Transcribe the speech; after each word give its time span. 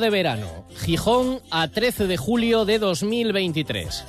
De 0.00 0.08
verano, 0.08 0.64
Gijón 0.74 1.40
a 1.50 1.68
13 1.68 2.06
de 2.06 2.16
julio 2.16 2.64
de 2.64 2.78
2023. 2.78 4.04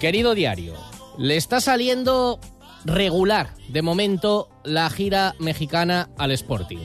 Querido 0.00 0.34
diario, 0.34 0.72
le 1.18 1.36
está 1.36 1.60
saliendo 1.60 2.40
regular 2.86 3.54
de 3.68 3.82
momento 3.82 4.48
la 4.64 4.88
gira 4.88 5.34
mexicana 5.38 6.08
al 6.16 6.30
Sporting. 6.30 6.78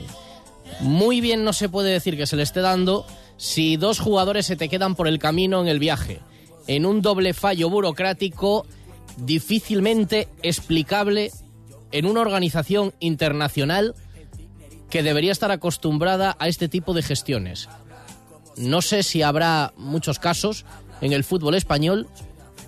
Muy 0.80 1.22
bien 1.22 1.42
no 1.42 1.54
se 1.54 1.70
puede 1.70 1.90
decir 1.90 2.18
que 2.18 2.26
se 2.26 2.36
le 2.36 2.42
esté 2.42 2.60
dando 2.60 3.06
si 3.38 3.78
dos 3.78 3.98
jugadores 3.98 4.44
se 4.44 4.56
te 4.56 4.68
quedan 4.68 4.94
por 4.94 5.08
el 5.08 5.18
camino 5.18 5.62
en 5.62 5.68
el 5.68 5.78
viaje, 5.78 6.20
en 6.66 6.84
un 6.84 7.00
doble 7.00 7.32
fallo 7.32 7.70
burocrático 7.70 8.66
difícilmente 9.16 10.28
explicable 10.42 11.32
en 11.92 12.04
una 12.04 12.20
organización 12.20 12.92
internacional 13.00 13.94
que 14.90 15.02
debería 15.02 15.32
estar 15.32 15.50
acostumbrada 15.50 16.36
a 16.38 16.46
este 16.46 16.68
tipo 16.68 16.92
de 16.92 17.02
gestiones. 17.02 17.70
No 18.58 18.82
sé 18.82 19.02
si 19.02 19.22
habrá 19.22 19.72
muchos 19.76 20.18
casos 20.18 20.64
en 21.00 21.12
el 21.12 21.24
fútbol 21.24 21.54
español 21.54 22.08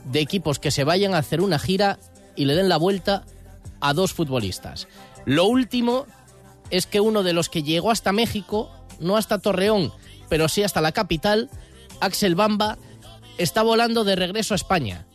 de 0.04 0.20
equipos 0.20 0.58
que 0.58 0.70
se 0.70 0.84
vayan 0.84 1.14
a 1.14 1.18
hacer 1.18 1.40
una 1.40 1.58
gira 1.58 1.98
y 2.36 2.44
le 2.44 2.54
den 2.54 2.68
la 2.68 2.76
vuelta 2.76 3.24
a 3.80 3.92
dos 3.92 4.12
futbolistas. 4.12 4.86
Lo 5.24 5.46
último 5.46 6.06
es 6.70 6.86
que 6.86 7.00
uno 7.00 7.22
de 7.22 7.32
los 7.32 7.48
que 7.48 7.62
llegó 7.62 7.90
hasta 7.90 8.12
México, 8.12 8.70
no 9.00 9.16
hasta 9.16 9.38
Torreón, 9.38 9.92
pero 10.28 10.48
sí 10.48 10.62
hasta 10.62 10.80
la 10.80 10.92
capital, 10.92 11.50
Axel 12.00 12.36
Bamba, 12.36 12.78
está 13.36 13.62
volando 13.62 14.04
de 14.04 14.16
regreso 14.16 14.54
a 14.54 14.56
España. 14.56 15.06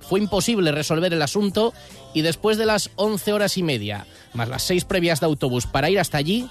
Fue 0.00 0.20
imposible 0.20 0.72
resolver 0.72 1.12
el 1.12 1.22
asunto 1.22 1.72
y 2.14 2.22
después 2.22 2.58
de 2.58 2.66
las 2.66 2.90
11 2.96 3.32
horas 3.32 3.58
y 3.58 3.62
media, 3.62 4.06
más 4.34 4.48
las 4.48 4.62
6 4.62 4.84
previas 4.84 5.20
de 5.20 5.26
autobús 5.26 5.66
para 5.66 5.90
ir 5.90 5.98
hasta 5.98 6.18
allí, 6.18 6.48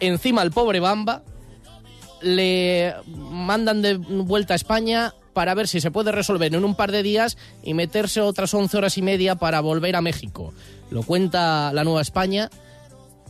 encima 0.00 0.42
el 0.42 0.50
pobre 0.50 0.80
Bamba 0.80 1.22
le 2.22 2.94
mandan 3.06 3.82
de 3.82 3.96
vuelta 3.96 4.54
a 4.54 4.56
España 4.56 5.14
para 5.32 5.54
ver 5.54 5.68
si 5.68 5.80
se 5.80 5.90
puede 5.90 6.12
resolver 6.12 6.54
en 6.54 6.64
un 6.64 6.74
par 6.74 6.92
de 6.92 7.02
días 7.02 7.38
y 7.62 7.74
meterse 7.74 8.20
otras 8.20 8.52
11 8.52 8.76
horas 8.76 8.98
y 8.98 9.02
media 9.02 9.36
para 9.36 9.60
volver 9.60 9.96
a 9.96 10.02
México. 10.02 10.52
Lo 10.90 11.02
cuenta 11.02 11.72
la 11.72 11.84
Nueva 11.84 12.02
España, 12.02 12.50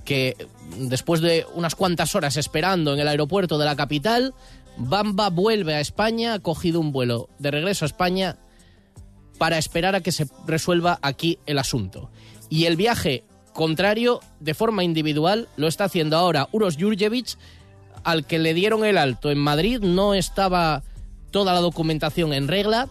que 0.05 0.37
después 0.79 1.21
de 1.21 1.47
unas 1.55 1.75
cuantas 1.75 2.15
horas 2.15 2.37
esperando 2.37 2.95
en 2.95 3.01
el 3.01 3.09
aeropuerto 3.09 3.59
de 3.59 3.67
la 3.67 3.77
capital, 3.77 4.35
Bamba 4.77 5.31
vuelve 5.31 5.75
a 5.75 5.81
España, 5.81 6.35
ha 6.35 6.39
cogido 6.41 6.81
un 6.81 6.93
vuelo 6.93 7.29
de 7.39 7.51
regreso 7.51 7.85
a 7.85 7.87
España 7.87 8.39
para 9.39 9.59
esperar 9.59 9.95
a 9.95 10.01
que 10.01 10.13
se 10.13 10.27
resuelva 10.47 10.99
aquí 11.03 11.39
el 11.47 11.59
asunto. 11.59 12.11
Y 12.49 12.67
el 12.67 12.77
viaje 12.77 13.25
contrario, 13.53 14.21
de 14.41 14.55
forma 14.55 14.85
individual, 14.85 15.49
lo 15.57 15.69
está 15.69 15.85
haciendo 15.85 16.17
ahora 16.17 16.49
Uros 16.53 16.77
Jurjevic, 16.79 17.37
al 18.05 18.27
que 18.27 18.39
le 18.39 18.55
dieron 18.55 18.85
el 18.85 18.99
alto 18.99 19.31
en 19.31 19.39
Madrid 19.39 19.81
no 19.81 20.15
estaba 20.15 20.83
toda 21.31 21.53
la 21.53 21.61
documentación 21.61 22.33
en 22.33 22.49
regla. 22.49 22.89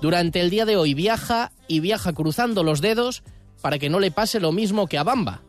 Durante 0.00 0.40
el 0.40 0.50
día 0.50 0.64
de 0.64 0.76
hoy 0.76 0.94
viaja 0.94 1.52
y 1.68 1.80
viaja 1.80 2.12
cruzando 2.12 2.62
los 2.62 2.80
dedos 2.80 3.22
para 3.60 3.78
que 3.78 3.88
no 3.88 4.00
le 4.00 4.10
pase 4.10 4.40
lo 4.40 4.52
mismo 4.52 4.86
que 4.86 4.98
a 4.98 5.04
Bamba 5.04 5.42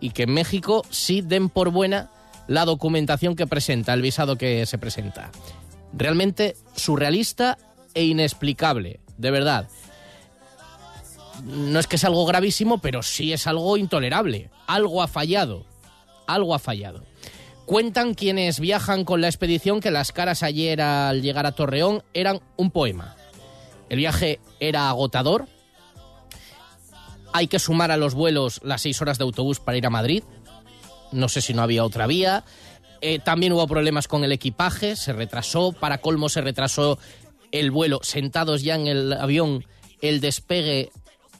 y 0.00 0.10
que 0.10 0.24
en 0.24 0.34
México 0.34 0.84
sí 0.90 1.20
den 1.20 1.48
por 1.48 1.70
buena 1.70 2.10
la 2.46 2.64
documentación 2.64 3.36
que 3.36 3.46
presenta, 3.46 3.94
el 3.94 4.02
visado 4.02 4.36
que 4.36 4.66
se 4.66 4.78
presenta. 4.78 5.30
Realmente 5.92 6.56
surrealista 6.74 7.58
e 7.94 8.04
inexplicable, 8.04 9.00
de 9.16 9.30
verdad. 9.30 9.68
No 11.42 11.78
es 11.78 11.86
que 11.86 11.98
sea 11.98 12.08
algo 12.08 12.26
gravísimo, 12.26 12.78
pero 12.78 13.02
sí 13.02 13.32
es 13.32 13.46
algo 13.46 13.76
intolerable. 13.76 14.50
Algo 14.66 15.02
ha 15.02 15.08
fallado. 15.08 15.64
Algo 16.26 16.54
ha 16.54 16.58
fallado. 16.58 17.02
Cuentan 17.66 18.12
quienes 18.12 18.60
viajan 18.60 19.04
con 19.04 19.22
la 19.22 19.28
expedición 19.28 19.80
que 19.80 19.90
las 19.90 20.12
caras 20.12 20.42
ayer 20.42 20.82
al 20.82 21.22
llegar 21.22 21.46
a 21.46 21.52
Torreón 21.52 22.02
eran 22.12 22.40
un 22.56 22.70
poema. 22.70 23.16
El 23.88 23.98
viaje 23.98 24.38
era 24.60 24.90
agotador. 24.90 25.46
Hay 27.32 27.46
que 27.46 27.58
sumar 27.58 27.90
a 27.90 27.96
los 27.96 28.14
vuelos 28.14 28.60
las 28.62 28.82
seis 28.82 29.00
horas 29.00 29.16
de 29.16 29.24
autobús 29.24 29.60
para 29.60 29.78
ir 29.78 29.86
a 29.86 29.90
Madrid. 29.90 30.22
No 31.10 31.28
sé 31.28 31.40
si 31.40 31.54
no 31.54 31.62
había 31.62 31.84
otra 31.84 32.06
vía. 32.06 32.44
Eh, 33.00 33.18
también 33.18 33.52
hubo 33.54 33.66
problemas 33.66 34.08
con 34.08 34.24
el 34.24 34.32
equipaje, 34.32 34.94
se 34.94 35.14
retrasó. 35.14 35.72
Para 35.72 35.98
colmo 35.98 36.28
se 36.28 36.42
retrasó 36.42 36.98
el 37.50 37.70
vuelo. 37.70 38.00
Sentados 38.02 38.62
ya 38.62 38.74
en 38.74 38.88
el 38.88 39.12
avión, 39.14 39.64
el 40.02 40.20
despegue 40.20 40.90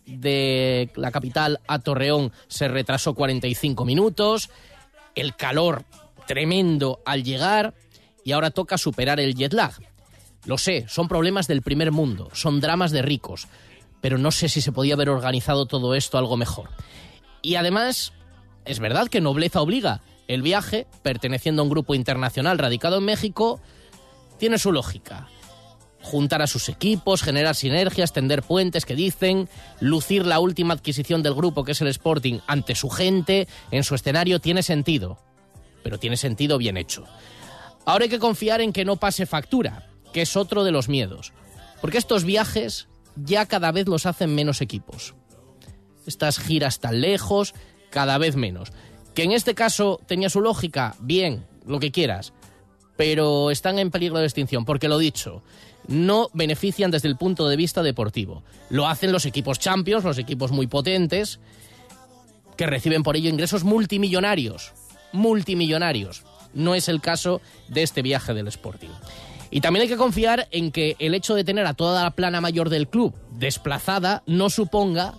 de 0.06 0.90
la 0.96 1.10
capital 1.10 1.60
a 1.66 1.80
Torreón 1.80 2.32
se 2.48 2.68
retrasó 2.68 3.14
45 3.14 3.84
minutos. 3.84 4.48
El 5.14 5.36
calor 5.36 5.84
tremendo 6.26 7.00
al 7.04 7.22
llegar 7.24 7.74
y 8.24 8.32
ahora 8.32 8.50
toca 8.50 8.78
superar 8.78 9.20
el 9.20 9.34
jet 9.34 9.52
lag. 9.52 9.72
Lo 10.46 10.58
sé, 10.58 10.86
son 10.88 11.08
problemas 11.08 11.46
del 11.46 11.62
primer 11.62 11.92
mundo, 11.92 12.28
son 12.32 12.60
dramas 12.60 12.90
de 12.90 13.02
ricos, 13.02 13.48
pero 14.00 14.18
no 14.18 14.30
sé 14.30 14.48
si 14.48 14.60
se 14.60 14.72
podía 14.72 14.94
haber 14.94 15.08
organizado 15.08 15.66
todo 15.66 15.94
esto 15.94 16.18
algo 16.18 16.36
mejor. 16.36 16.70
Y 17.40 17.54
además, 17.54 18.12
es 18.64 18.78
verdad 18.78 19.08
que 19.08 19.20
nobleza 19.20 19.60
obliga. 19.62 20.02
El 20.28 20.42
viaje, 20.42 20.86
perteneciendo 21.02 21.62
a 21.62 21.64
un 21.64 21.70
grupo 21.70 21.94
internacional 21.94 22.58
radicado 22.58 22.98
en 22.98 23.04
México, 23.04 23.60
tiene 24.38 24.58
su 24.58 24.72
lógica. 24.72 25.28
Juntar 26.02 26.42
a 26.42 26.46
sus 26.46 26.68
equipos, 26.68 27.22
generar 27.22 27.54
sinergias, 27.54 28.12
tender 28.12 28.42
puentes 28.42 28.84
que 28.84 28.94
dicen, 28.94 29.48
lucir 29.80 30.26
la 30.26 30.38
última 30.40 30.74
adquisición 30.74 31.22
del 31.22 31.34
grupo 31.34 31.64
que 31.64 31.72
es 31.72 31.80
el 31.80 31.88
Sporting 31.88 32.40
ante 32.46 32.74
su 32.74 32.90
gente, 32.90 33.48
en 33.70 33.84
su 33.84 33.94
escenario, 33.94 34.40
tiene 34.40 34.62
sentido 34.62 35.18
pero 35.84 35.98
tiene 35.98 36.16
sentido 36.16 36.58
bien 36.58 36.76
hecho. 36.76 37.04
Ahora 37.84 38.04
hay 38.04 38.10
que 38.10 38.18
confiar 38.18 38.60
en 38.60 38.72
que 38.72 38.84
no 38.84 38.96
pase 38.96 39.26
factura, 39.26 39.86
que 40.12 40.22
es 40.22 40.36
otro 40.36 40.64
de 40.64 40.72
los 40.72 40.88
miedos, 40.88 41.32
porque 41.80 41.98
estos 41.98 42.24
viajes 42.24 42.88
ya 43.14 43.46
cada 43.46 43.70
vez 43.70 43.86
los 43.86 44.06
hacen 44.06 44.34
menos 44.34 44.60
equipos. 44.60 45.14
Estas 46.06 46.38
giras 46.38 46.80
tan 46.80 47.00
lejos, 47.00 47.54
cada 47.90 48.18
vez 48.18 48.34
menos. 48.34 48.72
Que 49.14 49.22
en 49.22 49.32
este 49.32 49.54
caso 49.54 50.00
tenía 50.06 50.30
su 50.30 50.40
lógica, 50.40 50.96
bien, 50.98 51.46
lo 51.66 51.78
que 51.78 51.92
quieras, 51.92 52.32
pero 52.96 53.50
están 53.50 53.78
en 53.78 53.90
peligro 53.90 54.18
de 54.18 54.24
extinción, 54.24 54.64
porque 54.64 54.88
lo 54.88 54.98
dicho, 54.98 55.42
no 55.86 56.30
benefician 56.32 56.90
desde 56.90 57.08
el 57.08 57.16
punto 57.16 57.48
de 57.48 57.56
vista 57.56 57.82
deportivo. 57.82 58.42
Lo 58.70 58.88
hacen 58.88 59.12
los 59.12 59.26
equipos 59.26 59.58
champions, 59.58 60.04
los 60.04 60.18
equipos 60.18 60.50
muy 60.50 60.66
potentes, 60.66 61.38
que 62.56 62.66
reciben 62.66 63.02
por 63.02 63.16
ello 63.16 63.28
ingresos 63.28 63.64
multimillonarios 63.64 64.72
multimillonarios. 65.14 66.24
No 66.52 66.74
es 66.74 66.88
el 66.88 67.00
caso 67.00 67.40
de 67.68 67.82
este 67.82 68.02
viaje 68.02 68.34
del 68.34 68.48
Sporting. 68.48 68.90
Y 69.50 69.60
también 69.60 69.82
hay 69.82 69.88
que 69.88 69.96
confiar 69.96 70.48
en 70.50 70.72
que 70.72 70.96
el 70.98 71.14
hecho 71.14 71.34
de 71.34 71.44
tener 71.44 71.66
a 71.66 71.74
toda 71.74 72.02
la 72.02 72.10
plana 72.10 72.40
mayor 72.40 72.68
del 72.68 72.88
club 72.88 73.14
desplazada 73.30 74.22
no 74.26 74.50
suponga 74.50 75.14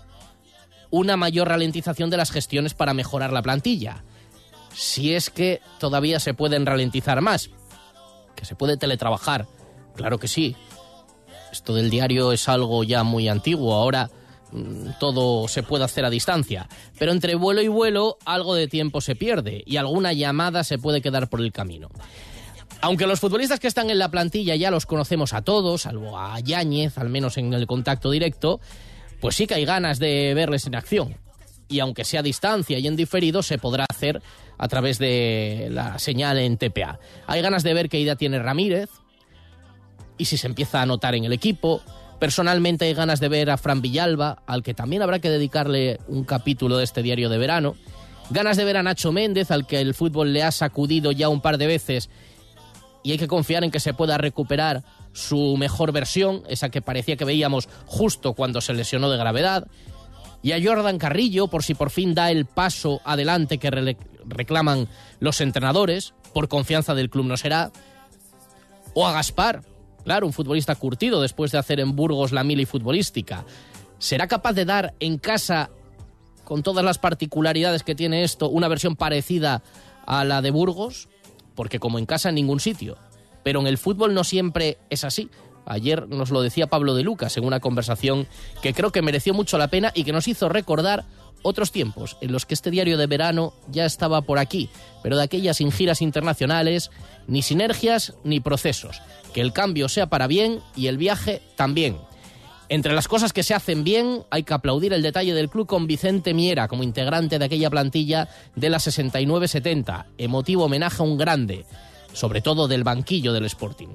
una 0.92 1.18
mayor 1.18 1.48
ralentización 1.48 2.10
de 2.10 2.18
las 2.18 2.32
gestiones 2.32 2.74
para 2.74 2.94
mejorar 2.94 3.32
la 3.32 3.42
plantilla. 3.42 4.04
Si 4.74 5.14
es 5.14 5.30
que 5.30 5.62
todavía 5.80 6.20
se 6.20 6.34
pueden 6.34 6.66
ralentizar 6.66 7.22
más, 7.22 7.50
que 8.36 8.46
se 8.46 8.56
puede 8.56 8.78
teletrabajar, 8.78 9.48
claro 9.96 10.20
que 10.20 10.28
sí. 10.28 10.56
Esto 11.52 11.74
del 11.74 11.90
diario 11.90 12.34
es 12.34 12.50
algo 12.50 12.84
ya 12.84 13.04
muy 13.04 13.30
antiguo, 13.30 13.74
ahora 13.74 14.10
todo 15.00 15.48
se 15.48 15.64
puede 15.64 15.84
hacer 15.84 16.06
a 16.06 16.10
distancia. 16.10 16.68
Pero 16.98 17.12
entre 17.12 17.36
vuelo 17.36 17.62
y 17.62 17.68
vuelo 17.68 18.18
algo 18.26 18.56
de 18.56 18.68
tiempo 18.68 19.02
se 19.02 19.16
pierde 19.16 19.64
y 19.66 19.78
alguna 19.78 20.14
llamada 20.14 20.64
se 20.64 20.78
puede 20.78 21.02
quedar 21.02 21.30
por 21.30 21.42
el 21.42 21.52
camino. 21.52 21.90
Aunque 22.82 23.08
los 23.08 23.20
futbolistas 23.20 23.60
que 23.60 23.68
están 23.68 23.90
en 23.90 24.00
la 24.00 24.10
plantilla 24.10 24.56
ya 24.56 24.72
los 24.72 24.86
conocemos 24.86 25.34
a 25.34 25.42
todos, 25.42 25.84
salvo 25.84 26.20
a 26.20 26.40
Yáñez, 26.40 26.98
al 26.98 27.10
menos 27.10 27.38
en 27.38 27.54
el 27.54 27.68
contacto 27.68 28.12
directo, 28.12 28.60
pues 29.20 29.36
sí 29.36 29.48
que 29.48 29.56
hay 29.56 29.66
ganas 29.66 30.00
de 30.00 30.34
verles 30.36 30.68
en 30.68 30.76
acción. 30.76 31.18
Y 31.68 31.80
aunque 31.80 32.04
sea 32.04 32.20
a 32.20 32.24
distancia 32.24 32.78
y 32.78 32.86
en 32.86 32.96
diferido, 32.96 33.42
se 33.42 33.58
podrá 33.58 33.86
hacer 33.90 34.22
a 34.58 34.68
través 34.68 35.00
de 35.00 35.70
la 35.72 35.98
señal 35.98 36.38
en 36.38 36.58
TPA. 36.58 37.00
Hay 37.26 37.42
ganas 37.42 37.64
de 37.64 37.74
ver 37.74 37.90
qué 37.90 38.00
idea 38.00 38.16
tiene 38.16 38.40
Ramírez 38.40 38.90
y 40.18 40.26
si 40.26 40.38
se 40.38 40.48
empieza 40.48 40.82
a 40.82 40.86
notar 40.86 41.16
en 41.16 41.26
el 41.26 41.34
equipo, 41.34 41.82
Personalmente 42.20 42.86
hay 42.86 42.94
ganas 42.94 43.20
de 43.20 43.28
ver 43.28 43.50
a 43.50 43.58
Fran 43.58 43.82
Villalba, 43.82 44.42
al 44.46 44.64
que 44.64 44.74
también 44.74 45.02
habrá 45.02 45.20
que 45.20 45.30
dedicarle 45.30 46.00
un 46.08 46.24
capítulo 46.24 46.78
de 46.78 46.84
este 46.84 47.02
diario 47.02 47.30
de 47.30 47.38
verano. 47.38 47.76
Ganas 48.30 48.58
de 48.58 48.64
ver 48.64 48.78
a 48.78 48.84
Nacho 48.84 49.12
Méndez, 49.12 49.52
al 49.52 49.68
que 49.68 49.82
el 49.82 49.94
fútbol 49.94 50.34
le 50.34 50.42
ha 50.44 50.52
sacudido 50.52 51.12
ya 51.12 51.30
un 51.30 51.42
par 51.42 51.58
de 51.58 51.68
veces, 51.68 52.10
y 53.04 53.12
hay 53.12 53.18
que 53.18 53.28
confiar 53.28 53.64
en 53.64 53.70
que 53.70 53.80
se 53.80 53.94
pueda 53.94 54.18
recuperar 54.18 54.84
su 55.14 55.56
mejor 55.58 55.92
versión, 55.92 56.44
esa 56.50 56.70
que 56.70 56.82
parecía 56.82 57.18
que 57.18 57.26
veíamos 57.26 57.70
justo 57.86 58.34
cuando 58.34 58.62
se 58.62 58.74
lesionó 58.74 59.12
de 59.12 59.18
gravedad. 59.18 59.68
Y 60.42 60.54
a 60.54 60.64
Jordan 60.64 60.98
Carrillo, 60.98 61.48
por 61.48 61.64
si 61.64 61.76
por 61.76 61.92
fin 61.92 62.16
da 62.16 62.32
el 62.32 62.46
paso 62.46 63.02
adelante 63.06 63.58
que 63.58 63.96
reclaman 64.26 64.88
los 65.20 65.42
entrenadores, 65.42 66.14
por 66.34 66.48
confianza 66.48 66.96
del 66.96 67.10
club 67.10 67.26
no 67.26 67.38
será. 67.38 67.72
O 68.94 69.08
a 69.08 69.12
Gaspar, 69.12 69.62
claro, 70.06 70.26
un 70.26 70.34
futbolista 70.34 70.76
curtido 70.76 71.22
después 71.22 71.52
de 71.52 71.58
hacer 71.58 71.82
en 71.82 71.96
Burgos 71.96 72.32
la 72.32 72.46
mili 72.46 72.66
futbolística. 72.66 73.44
¿Será 73.98 74.28
capaz 74.28 74.54
de 74.54 74.64
dar 74.64 74.94
en 75.00 75.18
casa, 75.18 75.70
con 76.46 76.64
todas 76.64 76.86
las 76.86 77.00
particularidades 77.00 77.84
que 77.84 77.96
tiene 77.96 78.24
esto, 78.24 78.48
una 78.48 78.68
versión 78.70 78.96
parecida 78.96 79.64
a 80.06 80.24
la 80.24 80.42
de 80.42 80.52
Burgos? 80.52 81.10
Porque 81.56 81.80
como 81.80 82.00
en 82.00 82.06
casa 82.06 82.30
en 82.30 82.36
ningún 82.36 82.60
sitio. 82.60 82.98
Pero 83.44 83.60
en 83.60 83.68
el 83.68 83.78
fútbol 83.78 84.14
no 84.14 84.24
siempre 84.24 84.78
es 84.90 85.04
así. 85.04 85.30
Ayer 85.66 86.08
nos 86.08 86.30
lo 86.30 86.42
decía 86.42 86.68
Pablo 86.68 86.94
de 86.94 87.04
Lucas 87.04 87.36
en 87.38 87.44
una 87.44 87.60
conversación 87.60 88.28
que 88.62 88.74
creo 88.74 88.92
que 88.92 89.02
mereció 89.02 89.34
mucho 89.34 89.58
la 89.58 89.70
pena 89.70 89.92
y 89.96 90.04
que 90.04 90.14
nos 90.14 90.28
hizo 90.28 90.50
recordar 90.50 91.06
otros 91.46 91.72
tiempos 91.72 92.18
en 92.22 92.32
los 92.32 92.46
que 92.46 92.56
este 92.56 92.72
diario 92.72 92.98
de 92.98 93.06
verano 93.06 93.54
ya 93.70 93.86
estaba 93.86 94.22
por 94.22 94.40
aquí, 94.40 94.70
pero 95.04 95.16
de 95.16 95.24
aquellas 95.24 95.58
sin 95.58 95.72
giras 95.72 96.02
internacionales, 96.02 96.90
ni 97.28 97.44
sinergias 97.44 98.16
ni 98.24 98.40
procesos. 98.40 99.02
Que 99.32 99.42
el 99.42 99.54
cambio 99.54 99.88
sea 99.88 100.08
para 100.08 100.26
bien 100.26 100.60
y 100.76 100.88
el 100.88 100.98
viaje 100.98 101.42
también. 101.56 101.98
Entre 102.68 102.94
las 102.94 103.08
cosas 103.08 103.32
que 103.32 103.44
se 103.44 103.54
hacen 103.54 103.84
bien, 103.84 104.24
hay 104.32 104.42
que 104.42 104.56
aplaudir 104.56 104.92
el 104.94 105.04
detalle 105.04 105.36
del 105.36 105.50
club 105.50 105.68
con 105.68 105.86
Vicente 105.86 106.34
Miera 106.34 106.68
como 106.68 106.82
integrante 106.82 107.38
de 107.38 107.46
aquella 107.46 107.70
plantilla 107.70 108.28
de 108.56 108.70
la 108.72 108.80
69-70. 108.80 110.06
Emotivo 110.18 110.64
homenaje 110.64 111.04
a 111.04 111.06
un 111.06 111.16
grande, 111.16 111.66
sobre 112.12 112.42
todo 112.42 112.68
del 112.68 112.84
banquillo 112.84 113.34
del 113.34 113.46
Sporting. 113.46 113.90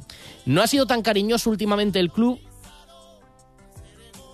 No 0.47 0.62
ha 0.62 0.69
sido 0.69 0.87
tan 0.87 1.02
cariñoso 1.02 1.50
últimamente 1.50 1.99
el 1.99 2.12
club 2.12 2.38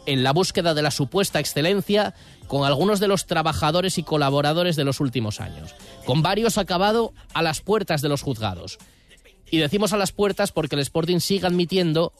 en 0.07 0.23
la 0.23 0.33
búsqueda 0.33 0.75
de 0.75 0.83
la 0.83 0.91
supuesta 0.91 1.41
excelencia 1.41 2.15
con 2.49 2.65
algunos 2.65 3.01
de 3.01 3.09
los 3.09 3.27
trabajadores 3.27 3.99
y 3.99 4.03
colaboradores 4.03 4.77
de 4.77 4.85
los 4.85 5.01
últimos 5.01 5.41
años, 5.41 5.75
con 6.05 6.23
varios 6.23 6.59
acabado 6.59 7.13
a 7.35 7.43
las 7.43 7.61
puertas 7.61 8.01
de 8.01 8.09
los 8.09 8.23
juzgados. 8.23 8.79
Y 9.51 9.59
decimos 9.59 9.93
a 9.93 9.97
las 9.97 10.13
puertas 10.13 10.53
porque 10.53 10.77
el 10.77 10.81
Sporting 10.81 11.19
sigue 11.19 11.47
admitiendo 11.47 12.13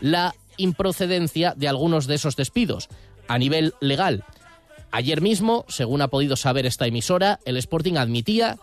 la 0.00 0.34
improcedencia 0.56 1.54
de 1.56 1.68
algunos 1.68 2.06
de 2.06 2.14
esos 2.14 2.36
despidos 2.36 2.88
a 3.28 3.38
nivel 3.38 3.74
legal. 3.80 4.24
Ayer 4.90 5.20
mismo, 5.20 5.64
según 5.68 6.02
ha 6.02 6.08
podido 6.08 6.36
saber 6.36 6.66
esta 6.66 6.86
emisora, 6.86 7.40
el 7.44 7.56
Sporting 7.56 7.96
admitía 7.96 8.58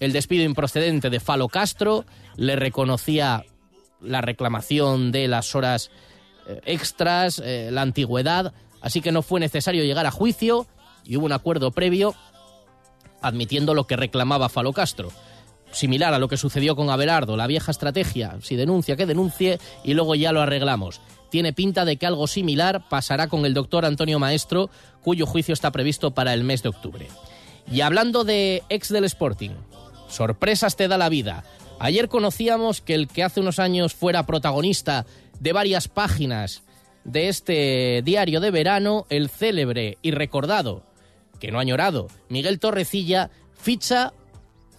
el 0.00 0.12
despido 0.12 0.44
improcedente 0.44 1.10
de 1.10 1.20
Falo 1.20 1.48
Castro, 1.48 2.04
le 2.36 2.56
reconocía 2.56 3.44
la 4.00 4.20
reclamación 4.20 5.10
de 5.12 5.28
las 5.28 5.54
horas 5.54 5.90
extras, 6.64 7.40
eh, 7.44 7.70
la 7.72 7.82
antigüedad, 7.82 8.52
así 8.80 9.00
que 9.00 9.12
no 9.12 9.22
fue 9.22 9.40
necesario 9.40 9.84
llegar 9.84 10.06
a 10.06 10.10
juicio 10.10 10.66
y 11.04 11.16
hubo 11.16 11.26
un 11.26 11.32
acuerdo 11.32 11.70
previo 11.70 12.14
admitiendo 13.22 13.74
lo 13.74 13.86
que 13.86 13.96
reclamaba 13.96 14.48
Falo 14.48 14.72
Castro. 14.72 15.10
Similar 15.72 16.14
a 16.14 16.18
lo 16.18 16.28
que 16.28 16.36
sucedió 16.36 16.76
con 16.76 16.90
Abelardo, 16.90 17.36
la 17.36 17.46
vieja 17.46 17.70
estrategia, 17.70 18.36
si 18.40 18.56
denuncia, 18.56 18.96
que 18.96 19.06
denuncie 19.06 19.58
y 19.84 19.94
luego 19.94 20.14
ya 20.14 20.32
lo 20.32 20.40
arreglamos. 20.40 21.00
Tiene 21.30 21.52
pinta 21.52 21.84
de 21.84 21.96
que 21.96 22.06
algo 22.06 22.26
similar 22.28 22.88
pasará 22.88 23.26
con 23.26 23.44
el 23.44 23.54
doctor 23.54 23.84
Antonio 23.84 24.18
Maestro, 24.18 24.70
cuyo 25.02 25.26
juicio 25.26 25.52
está 25.52 25.72
previsto 25.72 26.12
para 26.12 26.32
el 26.34 26.44
mes 26.44 26.62
de 26.62 26.68
octubre. 26.68 27.08
Y 27.70 27.80
hablando 27.80 28.22
de 28.22 28.62
ex 28.68 28.90
del 28.90 29.04
Sporting, 29.04 29.50
sorpresas 30.08 30.76
te 30.76 30.86
da 30.86 30.98
la 30.98 31.08
vida. 31.08 31.44
Ayer 31.78 32.08
conocíamos 32.08 32.80
que 32.80 32.94
el 32.94 33.08
que 33.08 33.24
hace 33.24 33.40
unos 33.40 33.58
años 33.58 33.92
fuera 33.92 34.24
protagonista 34.24 35.04
de 35.40 35.52
varias 35.52 35.88
páginas 35.88 36.62
de 37.04 37.28
este 37.28 38.02
diario 38.04 38.40
de 38.40 38.50
verano, 38.50 39.06
el 39.10 39.28
célebre 39.28 39.98
y 40.02 40.10
recordado, 40.10 40.82
que 41.38 41.50
no 41.50 41.60
ha 41.60 41.64
llorado, 41.64 42.08
Miguel 42.28 42.58
Torrecilla, 42.58 43.30
ficha 43.54 44.12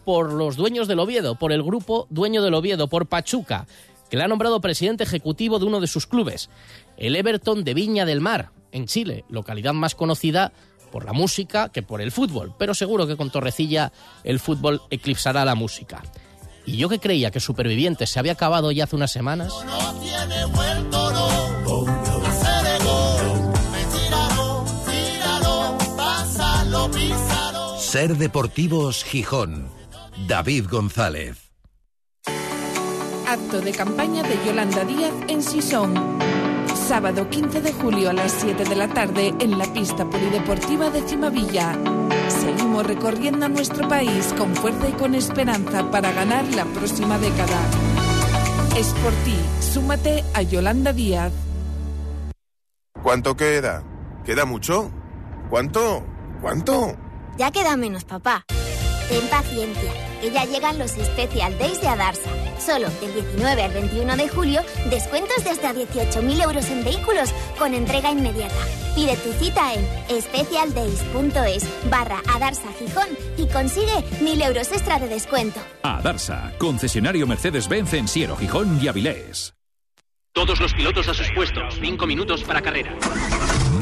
por 0.03 0.33
los 0.33 0.55
dueños 0.55 0.87
del 0.87 0.99
Oviedo, 0.99 1.35
por 1.35 1.51
el 1.51 1.63
grupo 1.63 2.07
dueño 2.09 2.41
del 2.41 2.53
Oviedo, 2.53 2.87
por 2.87 3.07
Pachuca, 3.07 3.67
que 4.09 4.17
le 4.17 4.23
ha 4.23 4.27
nombrado 4.27 4.61
presidente 4.61 5.03
ejecutivo 5.03 5.59
de 5.59 5.65
uno 5.65 5.79
de 5.79 5.87
sus 5.87 6.07
clubes, 6.07 6.49
el 6.97 7.15
Everton 7.15 7.63
de 7.63 7.73
Viña 7.73 8.05
del 8.05 8.21
Mar, 8.21 8.51
en 8.71 8.85
Chile, 8.85 9.25
localidad 9.29 9.73
más 9.73 9.95
conocida 9.95 10.51
por 10.91 11.05
la 11.05 11.13
música 11.13 11.69
que 11.69 11.83
por 11.83 12.01
el 12.01 12.11
fútbol, 12.11 12.53
pero 12.57 12.73
seguro 12.73 13.07
que 13.07 13.17
con 13.17 13.29
Torrecilla 13.29 13.91
el 14.23 14.39
fútbol 14.39 14.81
eclipsará 14.89 15.45
la 15.45 15.55
música. 15.55 16.01
Y 16.67 16.75
yo 16.75 16.89
que 16.89 16.99
creía 16.99 17.31
que 17.31 17.39
Supervivientes 17.39 18.09
se 18.09 18.19
había 18.19 18.33
acabado 18.33 18.71
ya 18.71 18.83
hace 18.83 18.95
unas 18.97 19.11
semanas... 19.11 19.53
Ser 27.79 28.17
Deportivos 28.17 29.05
Gijón. 29.05 29.69
David 30.27 30.65
González. 30.69 31.37
Acto 33.25 33.61
de 33.61 33.71
campaña 33.71 34.23
de 34.23 34.37
Yolanda 34.45 34.83
Díaz 34.83 35.13
en 35.29 35.41
Sison. 35.41 36.19
Sábado 36.87 37.29
15 37.29 37.61
de 37.61 37.71
julio 37.71 38.09
a 38.09 38.13
las 38.13 38.33
7 38.33 38.65
de 38.65 38.75
la 38.75 38.89
tarde 38.89 39.33
en 39.39 39.57
la 39.57 39.71
pista 39.73 40.07
polideportiva 40.09 40.89
de 40.89 41.01
Cimavilla. 41.01 41.77
Seguimos 42.47 42.87
recorriendo 42.87 43.49
nuestro 43.49 43.89
país 43.89 44.33
con 44.37 44.55
fuerza 44.55 44.87
y 44.87 44.93
con 44.93 45.15
esperanza 45.15 45.91
para 45.91 46.13
ganar 46.13 46.45
la 46.55 46.63
próxima 46.63 47.19
década. 47.19 47.59
Es 48.77 48.87
por 49.03 49.11
ti, 49.25 49.35
súmate 49.59 50.23
a 50.33 50.43
Yolanda 50.43 50.93
Díaz. 50.93 51.33
¿Cuánto 53.03 53.35
queda? 53.35 53.83
¿Queda 54.23 54.45
mucho? 54.45 54.89
¿Cuánto? 55.49 56.05
¿Cuánto? 56.39 56.95
Ya 57.37 57.51
queda 57.51 57.75
menos, 57.75 58.05
papá. 58.05 58.45
Ten 59.09 59.27
paciencia, 59.27 59.91
que 60.21 60.31
ya 60.31 60.45
llegan 60.45 60.79
los 60.79 60.91
Special 60.91 61.57
Days 61.57 61.81
de 61.81 61.87
Adarsa. 61.89 62.29
Solo 62.59 62.89
del 63.01 63.13
19 63.13 63.63
al 63.63 63.71
21 63.71 64.17
de 64.17 64.29
julio, 64.29 64.61
descuentos 64.89 65.43
de 65.43 65.49
hasta 65.51 65.73
18.000 65.73 66.43
euros 66.43 66.69
en 66.69 66.83
vehículos 66.83 67.29
con 67.57 67.73
entrega 67.73 68.11
inmediata. 68.11 68.55
Pide 68.95 69.15
tu 69.17 69.31
cita 69.33 69.73
en 69.73 70.21
specialdays.es 70.21 71.89
barra 71.89 72.21
Adarsa 72.33 72.71
Gijón 72.79 73.07
y 73.37 73.47
consigue 73.47 74.03
1.000 74.21 74.47
euros 74.47 74.71
extra 74.71 74.99
de 74.99 75.07
descuento. 75.07 75.59
Adarsa, 75.83 76.53
concesionario 76.57 77.27
Mercedes-Benz 77.27 77.93
en 77.93 78.07
Siero, 78.07 78.35
Gijón 78.37 78.79
y 78.81 78.87
Avilés. 78.87 79.56
Todos 80.37 80.59
los 80.59 80.71
pilotos 80.71 81.07
a 81.07 81.15
sus 81.15 81.31
puestos. 81.31 81.79
Cinco 81.81 82.05
minutos 82.05 82.43
para 82.43 82.61
carrera. 82.61 82.95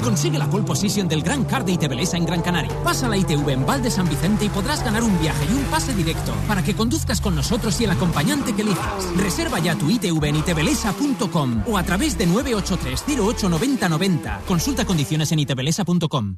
Consigue 0.02 0.38
la 0.38 0.50
pole 0.50 0.64
position 0.64 1.06
del 1.06 1.22
Gran 1.22 1.44
Car 1.44 1.66
de 1.66 1.74
Itebelesa 1.74 2.16
en 2.16 2.26
Gran 2.26 2.42
Canaria. 2.42 2.72
Pasa 2.82 3.10
la 3.10 3.18
ITV 3.18 3.50
en 3.50 3.66
Val 3.66 3.84
de 3.84 3.92
San 3.92 4.08
Vicente 4.08 4.46
y 4.46 4.48
podrás 4.50 4.82
ganar 4.82 5.04
un 5.04 5.20
viaje 5.20 5.46
y 5.52 5.54
un 5.54 5.66
pase 5.66 5.94
directo 5.94 6.34
para 6.48 6.64
que 6.64 6.74
conduzcas 6.74 7.20
con 7.20 7.36
nosotros 7.36 7.82
y 7.82 7.84
el 7.84 7.92
acompañante 7.92 8.56
que 8.56 8.62
elijas. 8.62 9.06
Reserva 9.18 9.60
ya 9.60 9.76
tu 9.76 9.90
ITV 9.90 10.24
en 10.24 10.38
itebelesa.com 10.38 11.64
o 11.68 11.78
a 11.78 11.84
través 11.84 12.18
de 12.18 12.26
983 12.26 13.20
08 13.20 13.50
90 13.50 14.40
Consulta 14.48 14.86
condiciones 14.86 15.34
en 15.34 15.40
itebelesa.com. 15.40 16.38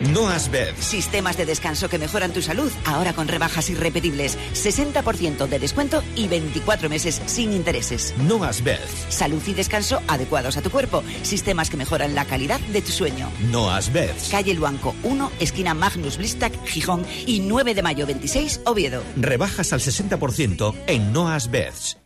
Noasbed. 0.00 0.74
Sistemas 0.76 1.36
de 1.36 1.44
descanso 1.44 1.88
que 1.88 1.98
mejoran 1.98 2.32
tu 2.32 2.40
salud, 2.40 2.72
ahora 2.86 3.12
con 3.12 3.28
rebajas 3.28 3.68
irrepetibles. 3.68 4.38
60% 4.54 5.46
de 5.46 5.58
descuento 5.58 6.02
y 6.16 6.26
24 6.26 6.88
meses 6.88 7.20
sin 7.26 7.52
intereses. 7.52 8.14
Noasbed. 8.18 8.80
Salud 9.08 9.42
y 9.46 9.52
descanso 9.52 10.00
adecuados 10.08 10.56
a 10.56 10.62
tu 10.62 10.70
cuerpo. 10.70 11.04
Sistemas 11.22 11.68
que 11.68 11.76
mejoran 11.76 12.14
la 12.14 12.24
calidad 12.24 12.60
de 12.60 12.80
tu 12.80 12.92
sueño. 12.92 13.30
Noasbed. 13.50 14.14
Calle 14.30 14.54
Luanco 14.54 14.94
1, 15.02 15.32
esquina 15.38 15.74
Magnus 15.74 16.16
Blistac, 16.16 16.52
Gijón 16.64 17.04
y 17.26 17.40
9 17.40 17.74
de 17.74 17.82
mayo 17.82 18.06
26, 18.06 18.62
Oviedo. 18.64 19.02
Rebajas 19.16 19.72
al 19.72 19.80
60% 19.80 20.74
en 20.86 21.12
Noasbeds. 21.12 21.99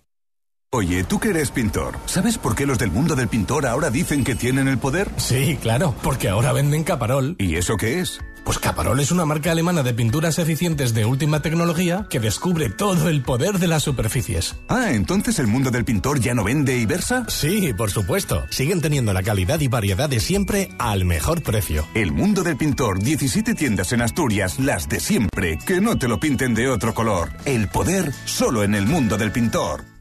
Oye, 0.75 1.05
tú 1.05 1.21
que 1.21 1.29
eres 1.29 1.53
pintor, 1.53 1.97
¿sabes 2.05 2.37
por 2.37 2.57
qué 2.57 2.67
los 2.67 2.81
del 2.81 2.91
mundo 2.91 3.15
del 3.15 3.29
pintor 3.29 3.65
ahora 3.65 3.91
dicen 3.91 4.25
que 4.25 4.35
tienen 4.35 4.67
el 4.67 4.77
poder? 4.77 5.09
Sí, 5.19 5.57
claro, 5.63 5.95
porque 6.03 6.29
ahora 6.29 6.53
venden 6.53 6.83
Caparol. 6.83 7.37
¿Y 7.39 7.55
eso 7.55 7.77
qué 7.77 8.01
es? 8.01 8.19
Pues 8.45 8.59
Caparol 8.59 8.99
es 8.99 9.13
una 9.13 9.25
marca 9.25 9.53
alemana 9.53 9.85
de 9.85 9.95
pinturas 9.95 10.41
eficientes 10.41 10.93
de 10.93 11.05
última 11.05 11.43
tecnología 11.43 12.09
que 12.11 12.19
descubre 12.19 12.71
todo 12.71 13.09
el 13.09 13.23
poder 13.23 13.61
de 13.61 13.69
las 13.69 13.85
superficies. 13.85 14.57
Ah, 14.69 14.91
entonces 14.91 15.39
el 15.39 15.47
mundo 15.47 15.71
del 15.71 15.85
pintor 15.85 16.19
ya 16.19 16.35
no 16.35 16.43
vende 16.43 16.77
y 16.77 16.87
versa? 16.87 17.25
Sí, 17.29 17.73
por 17.73 17.93
supuesto. 17.93 18.43
Siguen 18.51 18.81
teniendo 18.81 19.13
la 19.13 19.23
calidad 19.23 19.61
y 19.61 19.69
variedad 19.69 20.09
de 20.09 20.19
siempre 20.19 20.71
al 20.81 21.05
mejor 21.05 21.45
precio. 21.45 21.87
El 21.95 22.11
mundo 22.11 22.43
del 22.43 22.57
pintor, 22.57 22.99
17 22.99 23.55
tiendas 23.55 23.93
en 23.93 24.03
Asturias, 24.03 24.59
las 24.59 24.89
de 24.89 24.99
siempre, 24.99 25.57
que 25.65 25.81
no 25.81 25.97
te 25.97 26.09
lo 26.09 26.19
pinten 26.19 26.53
de 26.53 26.69
otro 26.69 26.95
color. 26.95 27.31
El 27.45 27.69
poder 27.69 28.13
solo 28.25 28.65
en 28.65 28.75
el 28.75 28.87
mundo 28.87 29.17
del 29.17 29.31
pintor. 29.31 29.94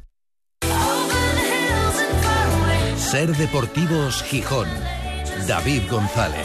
Ser 3.14 3.30
Deportivos 3.36 4.24
Gijón. 4.24 4.68
David 5.48 5.84
González. 5.88 6.42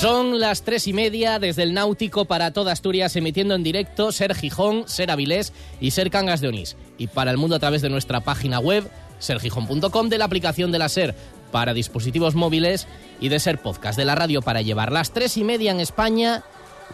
Son 0.00 0.40
las 0.40 0.62
tres 0.62 0.86
y 0.86 0.94
media 0.94 1.38
desde 1.38 1.62
el 1.62 1.74
Náutico 1.74 2.24
para 2.24 2.54
toda 2.54 2.72
Asturias, 2.72 3.14
emitiendo 3.16 3.54
en 3.54 3.62
directo 3.62 4.10
Ser 4.10 4.34
Gijón, 4.34 4.88
Ser 4.88 5.10
Avilés 5.10 5.52
y 5.82 5.90
Ser 5.90 6.08
Cangas 6.08 6.40
de 6.40 6.48
Onís. 6.48 6.78
Y 6.96 7.08
para 7.08 7.30
el 7.30 7.36
mundo 7.36 7.56
a 7.56 7.60
través 7.60 7.82
de 7.82 7.90
nuestra 7.90 8.22
página 8.22 8.58
web, 8.58 8.90
sergijón.com, 9.18 10.08
de 10.08 10.16
la 10.16 10.24
aplicación 10.24 10.72
de 10.72 10.78
la 10.78 10.88
Ser, 10.88 11.14
para 11.52 11.74
dispositivos 11.74 12.34
móviles 12.34 12.88
y 13.20 13.28
de 13.28 13.38
Ser 13.38 13.62
Podcast, 13.62 13.96
de 13.96 14.04
la 14.04 14.16
radio 14.16 14.42
para 14.42 14.62
llevar. 14.62 14.90
Las 14.90 15.12
tres 15.12 15.36
y 15.36 15.44
media 15.44 15.70
en 15.70 15.78
España, 15.78 16.42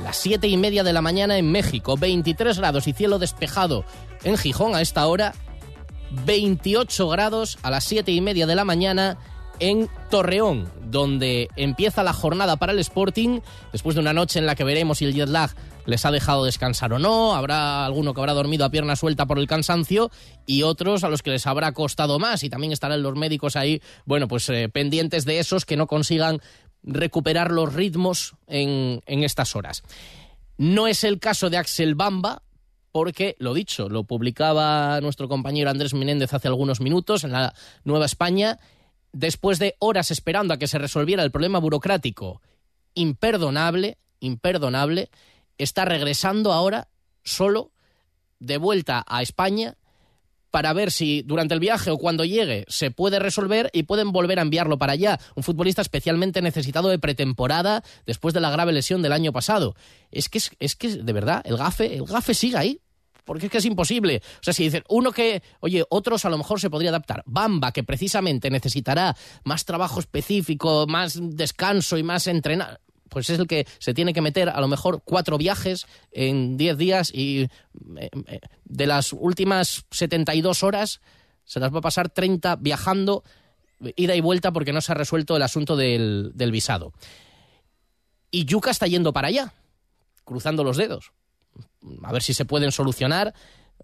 las 0.03 0.19
siete 0.19 0.49
y 0.49 0.59
media 0.59 0.85
de 0.85 0.93
la 0.93 1.00
mañana 1.00 1.38
en 1.38 1.50
México, 1.50 1.97
23 1.97 2.59
grados 2.59 2.87
y 2.87 2.93
cielo 2.93 3.19
despejado 3.19 3.87
en 4.25 4.37
Gijón 4.37 4.75
a 4.75 4.83
esta 4.83 5.07
hora, 5.07 5.33
28 6.27 7.09
grados 7.09 7.59
a 7.62 7.71
las 7.71 7.85
siete 7.85 8.12
y 8.12 8.21
media 8.21 8.47
de 8.47 8.55
la 8.55 8.65
mañana 8.65 9.17
en 9.61 9.88
Torreón, 10.11 10.71
donde 10.85 11.49
empieza 11.57 12.03
la 12.03 12.12
jornada 12.12 12.57
para 12.57 12.73
el 12.73 12.79
Sporting, 12.79 13.41
después 13.73 13.95
de 13.95 14.00
una 14.00 14.12
noche 14.12 14.38
en 14.38 14.47
la 14.47 14.55
que 14.55 14.65
veremos 14.65 14.99
si 14.99 15.05
el 15.05 15.15
jet 15.15 15.29
lag 15.29 15.50
les 15.88 16.04
ha 16.04 16.11
dejado 16.11 16.45
descansar 16.45 16.92
o 16.92 16.99
no, 16.99 17.35
habrá 17.35 17.87
alguno 17.87 18.12
que 18.12 18.21
habrá 18.21 18.35
dormido 18.35 18.66
a 18.66 18.71
pierna 18.71 18.95
suelta 18.95 19.25
por 19.25 19.38
el 19.38 19.47
cansancio 19.47 20.11
y 20.45 20.62
otros 20.62 21.02
a 21.02 21.09
los 21.09 21.23
que 21.23 21.30
les 21.30 21.47
habrá 21.47 21.73
costado 21.73 22.18
más 22.18 22.45
y 22.45 22.50
también 22.50 22.75
estarán 22.75 23.02
los 23.02 23.16
médicos 23.16 23.57
ahí, 23.57 23.80
bueno, 24.04 24.28
pues 24.28 24.50
eh, 24.50 24.68
pendientes 24.68 25.25
de 25.25 25.38
esos 25.38 25.64
que 25.64 25.78
no 25.78 25.87
consigan 25.87 26.42
recuperar 26.83 27.50
los 27.50 27.73
ritmos 27.73 28.35
en, 28.47 29.00
en 29.07 29.25
estas 29.25 29.57
horas. 29.57 29.83
No 30.59 30.88
es 30.88 31.04
el 31.04 31.18
caso 31.21 31.49
de 31.49 31.57
Axel 31.57 31.95
Bamba, 31.95 32.42
porque, 32.92 33.35
lo 33.38 33.54
dicho, 33.54 33.88
lo 33.88 34.04
publicaba 34.04 35.00
nuestro 35.00 35.26
compañero 35.26 35.71
Andrés 35.71 35.95
Menéndez 35.95 36.35
hace 36.35 36.49
algunos 36.49 36.83
minutos 36.83 37.25
en 37.25 37.33
la 37.33 37.54
Nueva 37.85 38.04
España, 38.04 38.59
después 39.12 39.59
de 39.59 39.75
horas 39.78 40.11
esperando 40.11 40.52
a 40.52 40.59
que 40.59 40.66
se 40.66 40.78
resolviera 40.78 41.23
el 41.23 41.30
problema 41.30 41.61
burocrático 41.61 42.42
imperdonable, 42.95 43.97
imperdonable, 44.21 45.09
está 45.59 45.85
regresando 45.85 46.53
ahora 46.53 46.88
solo 47.25 47.73
de 48.38 48.57
vuelta 48.57 49.05
a 49.07 49.23
España 49.23 49.77
para 50.50 50.73
ver 50.73 50.91
si 50.91 51.23
durante 51.23 51.55
el 51.55 51.61
viaje 51.61 51.91
o 51.91 51.99
cuando 51.99 52.25
llegue 52.25 52.65
se 52.69 52.91
puede 52.91 53.19
resolver 53.19 53.71
y 53.73 53.83
pueden 53.83 54.12
volver 54.12 54.38
a 54.38 54.43
enviarlo 54.43 54.79
para 54.79 54.95
allá. 54.95 55.19
Un 55.35 55.43
futbolista 55.43 55.83
especialmente 55.83 56.41
necesitado 56.41 56.88
de 56.88 56.99
pretemporada 56.99 57.83
después 58.07 58.35
de 58.35 58.41
la 58.41 58.50
grave 58.50 58.73
lesión 58.73 59.03
del 59.03 59.12
año 59.12 59.33
pasado. 59.33 59.75
Es 60.11 60.29
que, 60.29 60.41
es, 60.59 60.77
que 60.77 60.88
de 60.88 61.12
verdad, 61.12 61.43
el 61.45 61.57
gafe, 61.57 61.97
el 61.97 62.05
gafe 62.05 62.35
sigue 62.35 62.57
ahí. 62.57 62.81
Porque 63.25 63.45
es 63.45 63.53
que 63.53 63.59
es 63.59 63.67
imposible. 63.67 64.23
O 64.41 64.43
sea, 64.43 64.55
si 64.55 64.65
dicen 64.65 64.85
uno 64.88 65.12
que, 65.12 65.43
oye, 65.61 65.85
otros 65.91 66.25
a 66.25 66.31
lo 66.31 66.38
mejor 66.38 66.61
se 66.61 66.71
podría 66.71 66.88
adaptar. 66.88 67.23
Bamba, 67.27 67.73
que 67.73 67.85
precisamente 67.85 68.49
necesitará 68.49 69.15
más 69.45 69.67
trabajo 69.67 70.00
específico, 70.00 70.87
más 70.88 71.19
descanso 71.21 71.99
y 71.99 72.03
más 72.03 72.27
entrenar 72.27 72.81
pues 73.09 73.31
es 73.31 73.38
el 73.38 73.47
que 73.47 73.67
se 73.79 73.95
tiene 73.95 74.12
que 74.12 74.21
meter 74.21 74.49
a 74.49 74.61
lo 74.61 74.69
mejor 74.69 75.03
cuatro 75.05 75.38
viajes 75.38 75.87
en 76.12 76.57
diez 76.57 76.77
días 76.77 77.11
y 77.12 77.43
eh, 77.43 77.50
eh, 78.27 78.41
de 78.65 78.87
las 78.87 79.12
últimas 79.12 79.85
72 79.91 80.62
horas 80.62 81.00
se 81.45 81.61
las 81.61 81.73
va 81.73 81.79
a 81.79 81.83
pasar 81.83 82.09
30 82.11 82.57
viajando 82.57 83.25
ida 83.97 84.15
y 84.15 84.21
vuelta 84.21 84.53
porque 84.53 84.73
no 84.73 84.81
se 84.81 84.93
ha 84.93 84.95
resuelto 84.95 85.37
el 85.37 85.43
asunto 85.43 85.77
del, 85.77 86.33
del 86.35 86.53
visado. 86.53 86.93
Y 88.31 88.45
Yuca 88.45 88.71
está 88.71 88.87
yendo 88.87 89.12
para 89.12 89.29
allá, 89.29 89.55
cruzando 90.25 90.65
los 90.65 90.77
dedos. 90.77 91.12
A 92.03 92.12
ver 92.12 92.23
si 92.23 92.35
se 92.35 92.45
pueden 92.45 92.73
solucionar. 92.73 93.35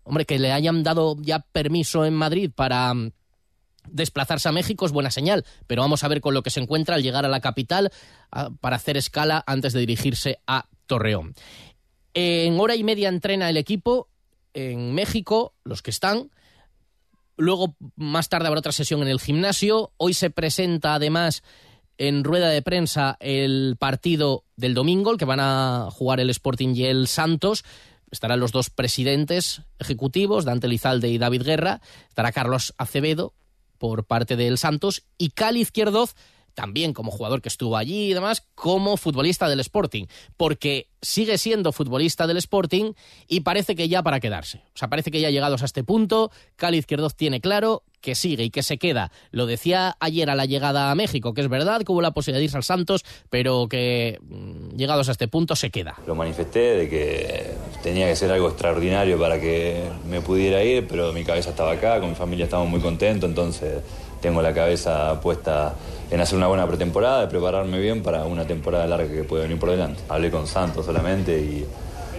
Hombre, 0.03 0.27
que 0.27 0.39
le 0.39 0.53
hayan 0.53 0.83
dado 0.83 1.17
ya 1.21 1.39
permiso 1.39 2.05
en 2.05 2.15
Madrid 2.15 2.51
para 2.55 2.93
desplazarse 3.89 4.49
a 4.49 4.53
México 4.53 4.87
es 4.87 4.93
buena 4.93 5.11
señal, 5.11 5.45
pero 5.67 5.83
vamos 5.83 6.05
a 6.05 6.09
ver 6.09 6.21
con 6.21 6.35
lo 6.35 6.43
que 6.43 6.51
se 6.51 6.61
encuentra 6.61 6.95
al 6.95 7.03
llegar 7.03 7.25
a 7.25 7.29
la 7.29 7.41
capital 7.41 7.91
para 8.61 8.77
hacer 8.77 8.97
escala 8.97 9.45
antes 9.47 9.73
de 9.73 9.81
dirigirse 9.81 10.41
a 10.47 10.67
Torreón. 10.87 11.35
En 12.15 12.59
hora 12.61 12.77
y 12.77 12.85
media 12.85 13.09
entrena 13.09 13.51
el 13.51 13.57
equipo 13.57 14.09
en 14.53 14.95
México, 14.95 15.55
los 15.65 15.83
que 15.83 15.91
están. 15.91 16.31
Luego, 17.37 17.75
más 17.97 18.29
tarde, 18.29 18.47
habrá 18.47 18.61
otra 18.61 18.73
sesión 18.73 19.03
en 19.03 19.09
el 19.09 19.21
gimnasio. 19.21 19.93
Hoy 19.97 20.15
se 20.15 20.31
presenta 20.31 20.95
además 20.95 21.43
en 21.99 22.25
rueda 22.25 22.49
de 22.49 22.63
prensa 22.63 23.17
el 23.21 23.77
partido 23.79 24.45
del 24.57 24.75
domingo, 24.75 25.11
el 25.11 25.19
que 25.19 25.25
van 25.25 25.41
a 25.41 25.89
jugar 25.91 26.21
el 26.21 26.31
Sporting 26.31 26.75
y 26.75 26.85
el 26.85 27.09
Santos. 27.09 27.65
Estarán 28.11 28.39
los 28.39 28.53
dos 28.53 28.71
presidentes 28.71 29.63
ejecutivos, 29.81 30.45
Dante 30.45 30.69
Lizalde 30.69 31.09
y 31.09 31.19
David 31.19 31.43
Guerra. 31.43 31.81
Estará 32.09 32.31
Carlos 32.31 32.75
Acevedo, 32.79 33.35
por 33.79 34.05
parte 34.05 34.37
del 34.37 34.59
Santos 34.59 35.05
y 35.19 35.31
Cali 35.31 35.61
Izquierdoz 35.61 36.15
también 36.55 36.93
como 36.93 37.11
jugador 37.11 37.43
que 37.43 37.49
estuvo 37.49 37.77
allí 37.77 38.11
y 38.11 38.15
demás, 38.15 38.47
como 38.55 38.97
futbolista 38.97 39.49
del 39.49 39.61
Sporting, 39.61 40.07
porque 40.37 40.89
sigue 41.03 41.37
siendo 41.39 41.73
futbolista 41.73 42.27
del 42.27 42.39
Sporting 42.39 42.93
y 43.29 43.41
parece 43.41 43.75
que 43.75 43.89
ya 43.89 44.03
para 44.03 44.21
quedarse. 44.21 44.63
O 44.75 44.79
sea, 44.79 44.89
parece 44.89 45.11
que 45.11 45.21
ya 45.21 45.31
llegados 45.31 45.63
a 45.63 45.67
este 45.67 45.85
punto, 45.85 46.31
Cali 46.57 46.79
Izquierdoz 46.79 47.15
tiene 47.15 47.41
claro 47.41 47.83
que 48.01 48.15
sigue 48.15 48.45
y 48.45 48.51
que 48.51 48.63
se 48.63 48.79
queda. 48.79 49.11
Lo 49.31 49.47
decía 49.47 49.97
ayer 49.99 50.29
a 50.29 50.35
la 50.35 50.45
llegada 50.45 50.91
a 50.91 50.95
México, 50.95 51.33
que 51.33 51.41
es 51.41 51.49
verdad 51.49 51.83
que 51.83 51.91
hubo 51.91 52.03
la 52.03 52.13
posibilidad 52.13 52.41
de 52.41 52.45
irse 52.45 52.57
al 52.57 52.63
Santos, 52.63 53.05
pero 53.31 53.67
que 53.69 54.19
mm, 54.23 54.77
llegados 54.77 55.09
a 55.09 55.13
este 55.13 55.29
punto 55.29 55.57
se 55.57 55.71
queda. 55.71 55.97
Lo 56.07 56.15
manifesté 56.15 56.77
de 56.77 56.89
que 56.89 57.51
tenía 57.83 58.07
que 58.07 58.17
ser 58.17 58.31
algo 58.31 58.49
extraordinario 58.49 59.19
para 59.19 59.41
que 59.41 59.83
me 60.09 60.21
pudiera 60.21 60.63
ir, 60.63 60.87
pero 60.87 61.13
mi 61.13 61.25
cabeza 61.25 61.51
estaba 61.51 61.73
acá, 61.73 61.99
con 62.01 62.11
mi 62.11 62.15
familia 62.15 62.45
estamos 62.45 62.69
muy 62.69 62.81
contentos, 62.81 63.29
entonces 63.29 63.83
tengo 64.21 64.41
la 64.43 64.55
cabeza 64.55 65.21
puesta 65.21 65.75
en 66.15 66.21
hacer 66.21 66.39
una 66.39 66.47
buena 66.47 66.65
pretemporada, 66.65 67.23
de 67.23 67.27
prepararme 67.27 67.81
bien 67.81 68.01
para 68.01 68.25
una 68.25 68.47
temporada 68.47 68.87
larga 68.87 69.13
que 69.13 69.25
puede 69.25 69.43
venir 69.43 69.59
por 69.59 69.71
delante. 69.71 70.01
Hablé 70.09 70.31
con 70.31 70.47
Santos 70.47 70.87
solamente 70.87 71.37
y 71.41 71.67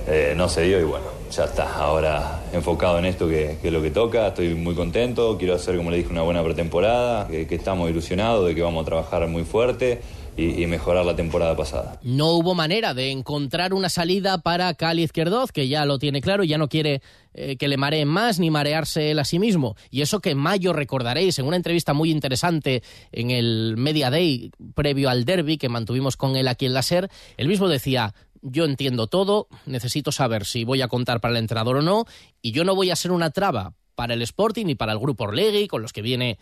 eh, 0.06 0.34
no 0.36 0.50
se 0.50 0.64
dio 0.64 0.82
y 0.82 0.84
bueno, 0.84 1.06
ya 1.32 1.46
está. 1.46 1.78
Ahora 1.78 2.42
enfocado 2.52 3.00
en 3.00 3.06
esto 3.06 3.26
que, 3.26 3.58
es 3.64 3.72
lo 3.72 3.82
que 3.82 3.92
toca, 3.92 4.28
estoy 4.28 4.54
muy 4.54 4.76
contento, 4.76 5.38
quiero 5.38 5.56
hacer, 5.56 5.78
como 5.78 5.92
le 5.92 5.98
dije, 5.98 6.10
una 6.10 6.24
buena 6.24 6.44
pretemporada, 6.44 7.26
que, 7.30 7.48
que 7.48 7.56
estamos 7.56 7.90
ilusionados 7.90 8.46
de 8.46 8.54
que 8.54 8.62
vamos 8.62 8.82
a 8.82 8.86
trabajar 8.86 9.26
muy 9.30 9.46
fuerte 9.46 10.02
y, 10.38 10.66
mejorar 10.68 11.06
la 11.06 11.16
temporada 11.16 11.56
pasada. 11.56 12.00
No 12.04 12.32
hubo 12.32 12.56
manera 12.56 12.94
de 12.94 13.12
encontrar 13.12 13.74
una 13.74 13.90
salida 13.90 14.38
para 14.40 14.74
Cali 14.74 15.04
Izquierdoz, 15.04 15.52
que 15.52 15.68
ya 15.68 15.86
lo 15.86 16.00
tiene 16.00 16.22
claro 16.22 16.44
y 16.44 16.48
ya 16.48 16.58
no 16.58 16.68
quiere 16.68 17.02
eh, 17.34 17.56
que 17.58 17.68
le 17.68 17.78
mareen 17.78 18.08
más 18.08 18.40
ni 18.40 18.52
marearse 18.52 19.12
él 19.12 19.20
a 19.20 19.26
sí 19.26 19.40
mismo. 19.40 19.76
Y 19.90 20.02
eso 20.02 20.20
que 20.20 20.32
en 20.32 20.38
mayo 20.38 20.74
recordaréis, 20.74 21.40
en 21.40 21.46
una 21.46 21.56
entrevista 21.56 21.94
muy 21.94 22.12
interesante 22.12 22.84
en 23.12 23.32
el 23.32 23.76
Media 23.78 24.10
Day 24.10 24.52
previo 24.74 25.10
al 25.10 25.26
derby 25.26 25.58
que 25.58 25.70
mantuvimos 25.70 26.18
con 26.18 26.36
él 26.36 26.48
aquí 26.48 26.66
en 26.66 26.74
la 26.74 26.82
SER, 26.82 27.10
él 27.38 27.48
mismo 27.48 27.68
decía, 27.70 28.14
yo 28.42 28.66
entiendo 28.66 29.08
todo, 29.08 29.48
necesito 29.66 30.12
saber 30.12 30.46
si 30.46 30.64
voy 30.64 30.82
a 30.82 30.88
contar 30.88 31.22
para 31.22 31.34
el 31.34 31.40
entrenador 31.40 31.78
o 31.78 31.82
no, 31.82 32.06
y 32.42 32.52
yo 32.52 32.64
no 32.64 32.76
voy 32.76 32.92
a 32.92 32.96
ser 32.96 33.12
una 33.12 33.32
traba 33.32 33.74
para 33.96 34.14
el 34.14 34.22
Sporting 34.22 34.68
y 34.68 34.76
para 34.76 34.92
el 34.92 35.00
grupo 35.00 35.24
Orlegui, 35.24 35.68
con 35.68 35.82
los 35.82 35.94
que 35.94 36.02
viene 36.02 36.38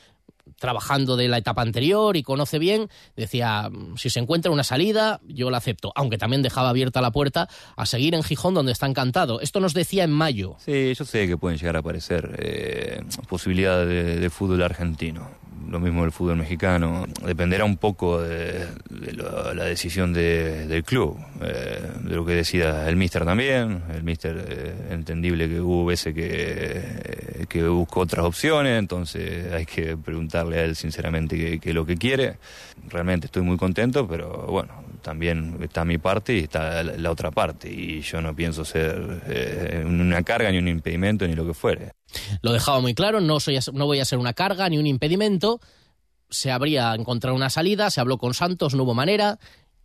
trabajando 0.59 1.15
de 1.15 1.27
la 1.27 1.37
etapa 1.37 1.61
anterior 1.61 2.17
y 2.17 2.23
conoce 2.23 2.59
bien, 2.59 2.89
decía, 3.15 3.69
si 3.95 4.09
se 4.09 4.19
encuentra 4.19 4.51
una 4.51 4.63
salida, 4.63 5.19
yo 5.27 5.49
la 5.49 5.57
acepto, 5.57 5.91
aunque 5.95 6.17
también 6.17 6.41
dejaba 6.41 6.69
abierta 6.69 7.01
la 7.01 7.11
puerta 7.11 7.47
a 7.75 7.85
seguir 7.85 8.15
en 8.15 8.23
Gijón 8.23 8.53
donde 8.53 8.71
está 8.71 8.85
encantado. 8.85 9.41
Esto 9.41 9.59
nos 9.59 9.73
decía 9.73 10.03
en 10.03 10.11
mayo. 10.11 10.55
Sí, 10.59 10.93
yo 10.93 11.05
sé 11.05 11.27
que 11.27 11.37
pueden 11.37 11.57
llegar 11.57 11.75
a 11.75 11.79
aparecer 11.79 12.35
eh, 12.39 13.01
posibilidades 13.27 14.19
de 14.19 14.29
fútbol 14.29 14.61
argentino 14.61 15.42
lo 15.69 15.79
mismo 15.79 16.03
del 16.03 16.11
fútbol 16.11 16.37
mexicano. 16.37 17.05
Dependerá 17.25 17.65
un 17.65 17.77
poco 17.77 18.21
de, 18.21 18.67
la 18.89 19.63
decisión 19.63 20.13
del 20.13 20.83
club, 20.83 21.17
eh, 21.41 21.81
de 22.03 22.15
lo 22.15 22.25
que 22.25 22.33
decida 22.33 22.87
el 22.89 22.95
míster 22.95 23.25
también. 23.25 23.83
El 23.93 24.03
míster, 24.03 24.45
eh, 24.47 24.75
entendible 24.91 25.49
que 25.49 25.59
hubo 25.59 25.85
veces 25.85 26.13
que, 26.13 27.45
que 27.49 27.67
buscó 27.67 28.01
otras 28.01 28.25
opciones, 28.25 28.77
entonces 28.79 29.51
hay 29.51 29.65
que 29.65 29.97
preguntarle 29.97 30.59
a 30.59 30.63
él 30.63 30.75
sinceramente 30.75 31.59
qué, 31.59 31.69
es 31.69 31.75
lo 31.75 31.85
que 31.85 31.97
quiere. 31.97 32.37
Realmente 32.89 33.27
estoy 33.27 33.43
muy 33.43 33.57
contento, 33.57 34.07
pero 34.07 34.47
bueno, 34.47 34.82
también 35.03 35.59
está 35.61 35.85
mi 35.85 35.99
parte 35.99 36.35
y 36.35 36.39
está 36.39 36.81
la, 36.81 37.11
otra 37.11 37.29
parte. 37.29 37.71
Y 37.71 38.01
yo 38.01 38.21
no 38.21 38.35
pienso 38.35 38.65
ser 38.65 39.21
eh, 39.27 39.83
una 39.85 40.23
carga 40.23 40.51
ni 40.51 40.57
un 40.57 40.67
impedimento 40.67 41.27
ni 41.27 41.35
lo 41.35 41.45
que 41.45 41.53
fuere. 41.53 41.91
Lo 42.41 42.51
dejaba 42.51 42.79
muy 42.79 42.95
claro, 42.95 43.21
no, 43.21 43.39
soy, 43.39 43.59
no 43.73 43.85
voy 43.85 43.99
a 43.99 44.05
ser 44.05 44.17
una 44.17 44.33
carga 44.33 44.67
ni 44.69 44.77
un 44.77 44.87
impedimento. 44.87 45.59
Se 46.29 46.51
habría 46.51 46.95
encontrado 46.95 47.35
una 47.35 47.51
salida, 47.51 47.91
se 47.91 48.01
habló 48.01 48.17
con 48.17 48.33
Santos, 48.33 48.73
no 48.73 48.83
hubo 48.83 48.95
manera 48.95 49.37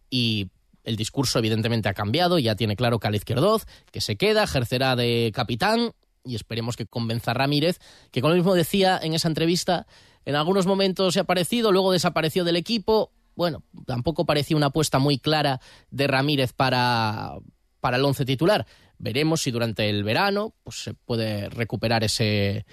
y 0.08 0.48
el 0.84 0.96
discurso 0.96 1.38
evidentemente 1.38 1.90
ha 1.90 1.94
cambiado, 1.94 2.38
ya 2.38 2.54
tiene 2.54 2.75
claro 2.75 2.98
al 3.02 3.14
Izquierdoz, 3.14 3.66
que 3.92 4.00
se 4.00 4.16
queda, 4.16 4.44
ejercerá 4.44 4.96
de 4.96 5.30
capitán 5.34 5.92
y 6.25 6.34
esperemos 6.34 6.76
que 6.76 6.87
convenza 6.87 7.32
a 7.32 7.34
Ramírez, 7.34 7.78
que 8.10 8.22
como 8.22 8.34
mismo 8.34 8.54
decía 8.54 8.98
en 9.02 9.12
esa 9.12 9.28
entrevista, 9.28 9.87
en 10.25 10.34
algunos 10.34 10.66
momentos 10.66 11.14
se 11.14 11.20
ha 11.20 11.22
aparecido, 11.22 11.72
luego 11.72 11.92
desapareció 11.92 12.44
del 12.44 12.56
equipo. 12.56 13.12
Bueno, 13.38 13.62
tampoco 13.87 14.26
parecía 14.26 14.57
una 14.57 14.66
apuesta 14.66 14.99
muy 14.99 15.21
clara 15.21 15.61
de 15.92 16.09
Ramírez 16.09 16.52
para, 16.52 17.35
para 17.78 17.97
el 17.97 18.04
once 18.04 18.25
titular. 18.25 18.66
Veremos 18.99 19.42
si 19.42 19.52
durante 19.52 19.88
el 19.88 20.02
verano 20.02 20.54
pues, 20.64 20.83
se 20.83 20.95
puede 20.95 21.49
recuperar 21.49 22.02
ese, 22.02 22.66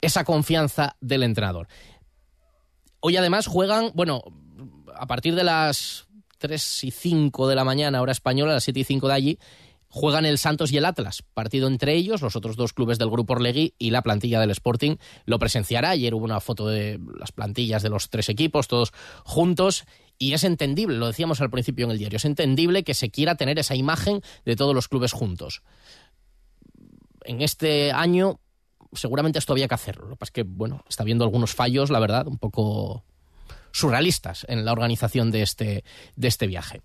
esa 0.00 0.24
confianza 0.24 0.96
del 1.00 1.22
entrenador. 1.22 1.68
Hoy 2.98 3.18
además 3.18 3.46
juegan, 3.46 3.92
bueno, 3.94 4.24
a 4.96 5.06
partir 5.06 5.36
de 5.36 5.44
las 5.44 6.08
3 6.38 6.84
y 6.84 6.90
5 6.90 7.46
de 7.46 7.54
la 7.54 7.62
mañana, 7.62 8.02
hora 8.02 8.10
española, 8.10 8.50
a 8.50 8.54
las 8.54 8.64
7 8.64 8.80
y 8.80 8.84
5 8.84 9.06
de 9.06 9.14
allí, 9.14 9.38
juegan 9.90 10.24
el 10.24 10.38
Santos 10.38 10.72
y 10.72 10.78
el 10.78 10.86
Atlas. 10.86 11.22
Partido 11.34 11.68
entre 11.68 11.94
ellos, 11.94 12.22
los 12.22 12.36
otros 12.36 12.56
dos 12.56 12.72
clubes 12.72 12.98
del 12.98 13.10
Grupo 13.10 13.34
Orlegui 13.34 13.74
y 13.78 13.90
la 13.90 14.02
plantilla 14.02 14.40
del 14.40 14.50
Sporting 14.52 14.96
lo 15.26 15.38
presenciará. 15.38 15.90
Ayer 15.90 16.14
hubo 16.14 16.24
una 16.24 16.40
foto 16.40 16.66
de 16.68 16.98
las 17.18 17.32
plantillas 17.32 17.82
de 17.82 17.90
los 17.90 18.08
tres 18.08 18.28
equipos, 18.28 18.68
todos 18.68 18.92
juntos. 19.24 19.84
Y 20.16 20.32
es 20.32 20.44
entendible, 20.44 20.96
lo 20.96 21.06
decíamos 21.06 21.40
al 21.40 21.50
principio 21.50 21.86
en 21.86 21.92
el 21.92 21.98
diario, 21.98 22.18
es 22.18 22.26
entendible 22.26 22.84
que 22.84 22.92
se 22.94 23.10
quiera 23.10 23.36
tener 23.36 23.58
esa 23.58 23.74
imagen 23.74 24.20
de 24.44 24.54
todos 24.54 24.74
los 24.74 24.86
clubes 24.86 25.12
juntos. 25.12 25.62
En 27.24 27.40
este 27.40 27.90
año 27.90 28.38
seguramente 28.92 29.38
esto 29.38 29.52
había 29.52 29.68
que 29.68 29.74
hacerlo. 29.74 30.04
Lo 30.04 30.10
que 30.10 30.16
pasa 30.16 30.30
es 30.30 30.34
que, 30.34 30.42
bueno, 30.42 30.84
está 30.88 31.02
habiendo 31.02 31.24
algunos 31.24 31.54
fallos, 31.54 31.90
la 31.90 32.00
verdad, 32.00 32.26
un 32.26 32.38
poco 32.38 33.04
surrealistas 33.72 34.44
en 34.48 34.64
la 34.64 34.72
organización 34.72 35.30
de 35.30 35.42
este, 35.42 35.84
de 36.16 36.28
este 36.28 36.46
viaje. 36.46 36.82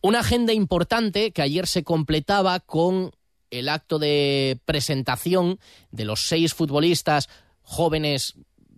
Una 0.00 0.20
agenda 0.20 0.52
importante 0.52 1.32
que 1.32 1.42
ayer 1.42 1.66
se 1.66 1.82
completaba 1.82 2.60
con 2.60 3.10
el 3.50 3.68
acto 3.68 3.98
de 3.98 4.60
presentación 4.64 5.58
de 5.90 6.04
los 6.04 6.28
seis 6.28 6.54
futbolistas 6.54 7.28
jóvenes 7.62 8.34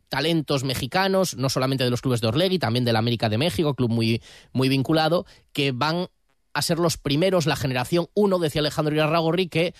talentos 0.08 0.64
mexicanos, 0.64 1.36
no 1.36 1.48
solamente 1.48 1.84
de 1.84 1.90
los 1.90 2.00
clubes 2.00 2.20
de 2.20 2.28
Orlegui, 2.28 2.58
también 2.58 2.84
del 2.84 2.96
América 2.96 3.28
de 3.28 3.38
México, 3.38 3.74
club 3.74 3.90
muy, 3.90 4.22
muy 4.52 4.68
vinculado, 4.68 5.24
que 5.52 5.72
van 5.72 6.08
a 6.52 6.62
ser 6.62 6.78
los 6.78 6.96
primeros, 6.96 7.46
la 7.46 7.54
generación 7.54 8.08
1, 8.14 8.38
decía 8.38 8.60
Alejandro 8.60 8.94
Irarragorri, 8.94 9.48
que 9.48 9.74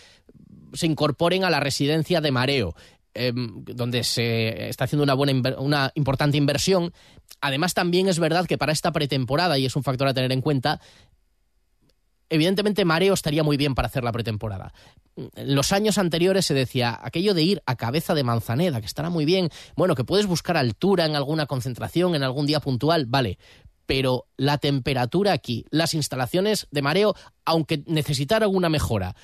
se 0.72 0.86
incorporen 0.86 1.42
a 1.42 1.50
la 1.50 1.58
residencia 1.58 2.20
de 2.20 2.30
Mareo. 2.30 2.74
Em, 3.12 3.64
donde 3.64 4.04
se 4.04 4.68
está 4.68 4.84
haciendo 4.84 5.02
una 5.02 5.14
buena 5.14 5.56
una 5.58 5.90
importante 5.96 6.36
inversión. 6.36 6.92
Además, 7.40 7.74
también 7.74 8.08
es 8.08 8.20
verdad 8.20 8.46
que 8.46 8.56
para 8.56 8.70
esta 8.70 8.92
pretemporada, 8.92 9.58
y 9.58 9.66
es 9.66 9.74
un 9.74 9.82
factor 9.82 10.06
a 10.06 10.14
tener 10.14 10.30
en 10.30 10.40
cuenta, 10.40 10.80
evidentemente 12.30 12.84
Mareo 12.84 13.12
estaría 13.12 13.42
muy 13.42 13.56
bien 13.56 13.74
para 13.74 13.86
hacer 13.86 14.04
la 14.04 14.12
pretemporada. 14.12 14.72
En 15.16 15.54
los 15.54 15.72
años 15.72 15.98
anteriores 15.98 16.46
se 16.46 16.54
decía 16.54 16.98
aquello 17.02 17.34
de 17.34 17.42
ir 17.42 17.62
a 17.66 17.76
cabeza 17.76 18.14
de 18.14 18.24
Manzaneda, 18.24 18.80
que 18.80 18.86
estará 18.86 19.10
muy 19.10 19.24
bien, 19.24 19.50
bueno, 19.76 19.94
que 19.94 20.04
puedes 20.04 20.26
buscar 20.26 20.56
altura 20.56 21.04
en 21.04 21.16
alguna 21.16 21.46
concentración, 21.46 22.14
en 22.14 22.22
algún 22.22 22.46
día 22.46 22.60
puntual, 22.60 23.06
vale, 23.06 23.38
pero 23.84 24.26
la 24.36 24.58
temperatura 24.58 25.32
aquí, 25.32 25.66
las 25.70 25.94
instalaciones 25.94 26.68
de 26.70 26.80
Mareo, 26.80 27.14
aunque 27.44 27.82
necesitara 27.86 28.46
alguna 28.46 28.68
mejora, 28.68 29.16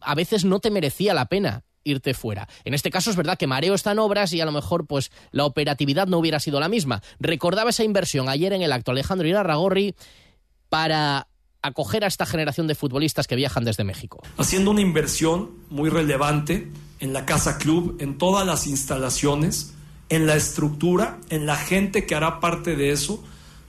a 0.00 0.14
veces 0.14 0.44
no 0.44 0.60
te 0.60 0.70
merecía 0.70 1.14
la 1.14 1.26
pena 1.26 1.64
irte 1.84 2.14
fuera. 2.14 2.48
En 2.64 2.74
este 2.74 2.90
caso 2.90 3.10
es 3.10 3.16
verdad 3.16 3.36
que 3.36 3.48
Mareo 3.48 3.74
está 3.74 3.90
en 3.90 3.98
obras 3.98 4.32
y 4.32 4.40
a 4.40 4.44
lo 4.44 4.52
mejor 4.52 4.86
pues 4.86 5.10
la 5.32 5.44
operatividad 5.44 6.06
no 6.06 6.18
hubiera 6.18 6.38
sido 6.38 6.60
la 6.60 6.68
misma. 6.68 7.02
Recordaba 7.18 7.70
esa 7.70 7.82
inversión 7.82 8.28
ayer 8.28 8.52
en 8.52 8.62
el 8.62 8.72
acto 8.72 8.92
Alejandro 8.92 9.26
Irarragorri 9.26 9.96
para 10.68 11.26
acoger 11.62 12.04
a 12.04 12.08
esta 12.08 12.26
generación 12.26 12.66
de 12.66 12.74
futbolistas 12.74 13.26
que 13.26 13.36
viajan 13.36 13.64
desde 13.64 13.84
México. 13.84 14.22
Haciendo 14.36 14.70
una 14.70 14.80
inversión 14.80 15.50
muy 15.70 15.90
relevante 15.90 16.70
en 17.00 17.12
la 17.12 17.24
Casa 17.24 17.58
Club, 17.58 17.96
en 18.00 18.18
todas 18.18 18.46
las 18.46 18.66
instalaciones, 18.66 19.74
en 20.08 20.26
la 20.26 20.36
estructura, 20.36 21.18
en 21.30 21.46
la 21.46 21.56
gente 21.56 22.04
que 22.06 22.14
hará 22.14 22.40
parte 22.40 22.76
de 22.76 22.90
eso, 22.90 23.22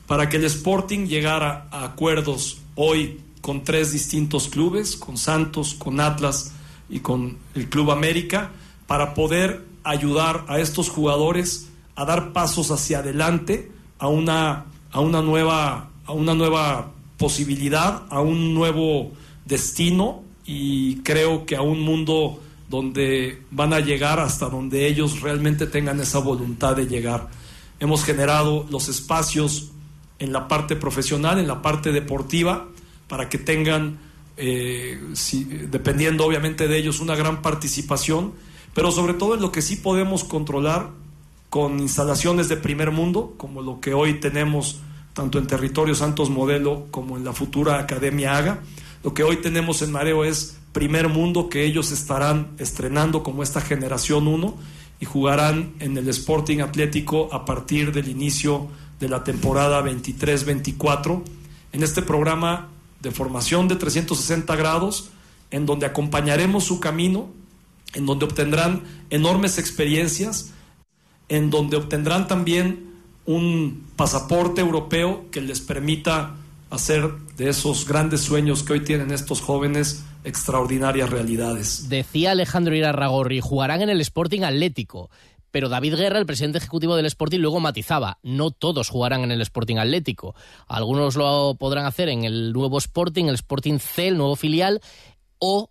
para 0.07 0.29
que 0.29 0.38
el 0.38 0.43
Sporting 0.45 1.07
llegara 1.07 1.67
a 1.71 1.85
acuerdos 1.85 2.59
hoy 2.75 3.21
con 3.41 3.63
tres 3.63 3.91
distintos 3.91 4.47
clubes, 4.47 4.95
con 4.95 5.17
Santos, 5.17 5.73
con 5.73 6.00
Atlas 6.00 6.53
y 6.89 7.00
con 7.00 7.38
el 7.55 7.69
Club 7.69 7.91
América, 7.91 8.51
para 8.88 9.13
poder 9.13 9.65
ayudar 9.84 10.45
a 10.47 10.60
estos 10.60 10.89
jugadores 10.89 11.69
a 11.95 12.06
dar 12.06 12.34
pasos 12.34 12.71
hacia 12.71 12.99
adelante 12.99 13.71
a 13.99 14.08
una, 14.08 14.65
a 14.91 14.99
una, 14.99 15.21
nueva, 15.21 15.89
a 16.06 16.12
una 16.12 16.34
nueva 16.34 16.92
posibilidad, 17.17 18.04
a 18.10 18.21
un 18.21 18.54
nuevo 18.54 19.12
destino 19.45 20.23
y 20.45 20.97
creo 20.97 21.45
que 21.45 21.56
a 21.56 21.62
un 21.62 21.82
mundo 21.82 22.39
donde 22.69 23.41
van 23.52 23.73
a 23.73 23.80
llegar 23.80 24.19
hasta 24.19 24.49
donde 24.49 24.88
ellos 24.88 25.21
realmente 25.21 25.67
tengan 25.67 25.99
esa 25.99 26.19
voluntad 26.19 26.76
de 26.76 26.88
llegar. 26.88 27.30
Hemos 27.80 28.04
generado 28.04 28.65
los 28.69 28.89
espacios 28.89 29.71
en 30.19 30.34
la 30.34 30.47
parte 30.47 30.76
profesional, 30.76 31.39
en 31.39 31.47
la 31.47 31.62
parte 31.62 31.91
deportiva, 31.91 32.67
para 33.08 33.30
que 33.30 33.38
tengan, 33.38 33.99
eh, 34.38 34.99
dependiendo 35.69 36.26
obviamente 36.26 36.67
de 36.67 36.78
ellos, 36.78 36.99
una 36.99 37.15
gran 37.15 37.41
participación, 37.41 38.34
pero 38.73 38.91
sobre 38.91 39.13
todo 39.13 39.36
en 39.36 39.41
lo 39.41 39.52
que 39.52 39.62
sí 39.62 39.76
podemos 39.76 40.23
controlar 40.23 40.89
con 41.49 41.80
instalaciones 41.80 42.49
de 42.49 42.58
primer 42.58 42.89
mundo, 42.89 43.36
como 43.38 43.62
lo 43.62 43.80
que 43.80 43.93
hoy 43.93 44.15
tenemos 44.15 44.80
tanto 45.13 45.38
en 45.38 45.47
Territorio 45.47 45.95
Santos 45.95 46.30
Modelo 46.30 46.88
como 46.91 47.17
en 47.17 47.23
la 47.23 47.34
futura 47.34 47.80
Academia 47.80 48.38
Haga. 48.38 48.60
Lo 49.04 49.13
que 49.13 49.23
hoy 49.23 49.38
tenemos 49.38 49.82
en 49.82 49.91
Mareo 49.91 50.23
es 50.23 50.58
primer 50.71 51.08
mundo 51.08 51.49
que 51.49 51.65
ellos 51.65 51.91
estarán 51.91 52.54
estrenando 52.58 53.21
como 53.21 53.43
esta 53.43 53.62
generación 53.62 54.28
1 54.28 54.56
y 54.99 55.06
jugarán 55.06 55.73
en 55.80 55.97
el 55.97 56.10
Sporting 56.10 56.60
Atlético 56.60 57.30
a 57.32 57.45
partir 57.45 57.91
del 57.91 58.10
inicio 58.10 58.67
de 58.99 59.10
la 59.10 59.23
temporada 59.23 59.84
23-24. 59.84 61.21
En 61.73 61.84
este 61.84 62.02
programa 62.02 62.69
de 63.02 63.12
formación 63.12 63.67
de 63.67 63.76
360 63.76 64.56
grados, 64.56 65.10
en 65.52 65.65
donde 65.65 65.86
acompañaremos 65.86 66.63
su 66.63 66.80
camino, 66.80 67.30
en 67.93 68.06
donde 68.06 68.26
obtendrán 68.26 68.84
enormes 69.10 69.58
experiencias, 69.60 70.52
en 71.30 71.49
donde 71.49 71.78
obtendrán 71.78 72.28
también 72.28 72.92
un 73.25 73.88
pasaporte 73.95 74.62
europeo 74.62 75.25
que 75.31 75.41
les 75.41 75.62
permita 75.62 76.36
hacer 76.69 77.12
de 77.38 77.49
esos 77.49 77.88
grandes 77.88 78.21
sueños 78.21 78.63
que 78.63 78.73
hoy 78.73 78.83
tienen 78.83 79.12
estos 79.12 79.41
jóvenes 79.41 80.03
extraordinarias 80.23 81.09
realidades. 81.09 81.89
Decía 81.89 82.31
Alejandro 82.31 82.75
Irarragorri, 82.75 83.41
jugarán 83.41 83.81
en 83.81 83.89
el 83.89 84.01
Sporting 84.01 84.41
Atlético. 84.41 85.09
Pero 85.51 85.69
David 85.69 85.95
Guerra, 85.95 86.17
el 86.17 86.25
presidente 86.25 86.57
ejecutivo 86.57 86.95
del 86.95 87.05
Sporting, 87.05 87.38
luego 87.38 87.59
matizaba, 87.59 88.17
no 88.23 88.49
todos 88.49 88.89
jugarán 88.89 89.23
en 89.23 89.31
el 89.31 89.41
Sporting 89.41 89.77
Atlético. 89.77 90.33
Algunos 90.67 91.15
lo 91.15 91.55
podrán 91.59 91.86
hacer 91.86 92.09
en 92.09 92.23
el 92.23 92.53
nuevo 92.53 92.79
Sporting, 92.79 93.25
el 93.25 93.36
Sporting 93.36 93.77
C, 93.77 94.07
el 94.07 94.17
nuevo 94.17 94.36
filial, 94.36 94.81
o, 95.38 95.69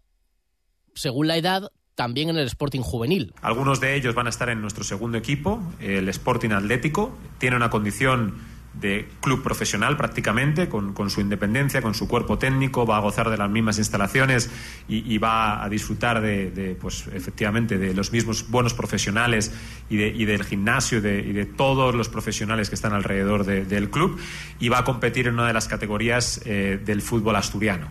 según 0.94 1.26
la 1.26 1.36
edad, 1.36 1.72
también 1.94 2.28
en 2.28 2.37
el 2.37 2.46
Sporting 2.46 2.81
juvenil. 2.81 3.35
Algunos 3.42 3.81
de 3.81 3.94
ellos 3.94 4.14
van 4.14 4.26
a 4.26 4.31
estar 4.31 4.48
en 4.48 4.61
nuestro 4.61 4.85
segundo 4.85 5.18
equipo, 5.18 5.62
el 5.81 6.09
Sporting 6.09 6.50
Atlético. 6.50 7.16
Tiene 7.38 7.57
una 7.57 7.70
condición 7.70 8.52
de 8.74 9.07
club 9.20 9.42
profesional 9.42 9.96
prácticamente, 9.96 10.68
con, 10.68 11.11
su 11.11 11.20
independencia, 11.20 11.83
con 11.83 11.94
su 11.94 12.09
cuerpo 12.09 12.38
técnico, 12.38 12.87
va 12.87 12.96
a 12.96 13.00
gozar 13.00 13.28
de 13.28 13.37
las 13.37 13.50
mismas 13.50 13.78
instalaciones 13.78 14.50
y, 14.88 15.18
va 15.18 15.62
a 15.62 15.68
disfrutar 15.68 16.20
de, 16.20 16.76
pues 16.81 17.07
efectivamente, 17.12 17.78
de 17.78 17.94
los 17.94 18.12
mismos 18.12 18.48
buenos 18.48 18.74
profesionales 18.74 19.52
y, 19.90 20.24
del 20.24 20.44
gimnasio 20.44 20.98
y 20.98 21.00
de, 21.00 21.46
todos 21.46 21.94
los 21.94 22.09
profesionales 22.09 22.68
que 22.70 22.74
están 22.74 22.92
alrededor 22.92 23.44
del 23.44 23.90
club 23.90 24.18
y 24.59 24.68
va 24.68 24.78
a 24.78 24.85
competir 24.85 25.28
en 25.28 25.35
una 25.35 25.46
de 25.46 25.52
las 25.52 25.68
categorías 25.68 26.40
eh, 26.44 26.81
del 26.83 27.02
fútbol 27.02 27.37
asturiano. 27.37 27.88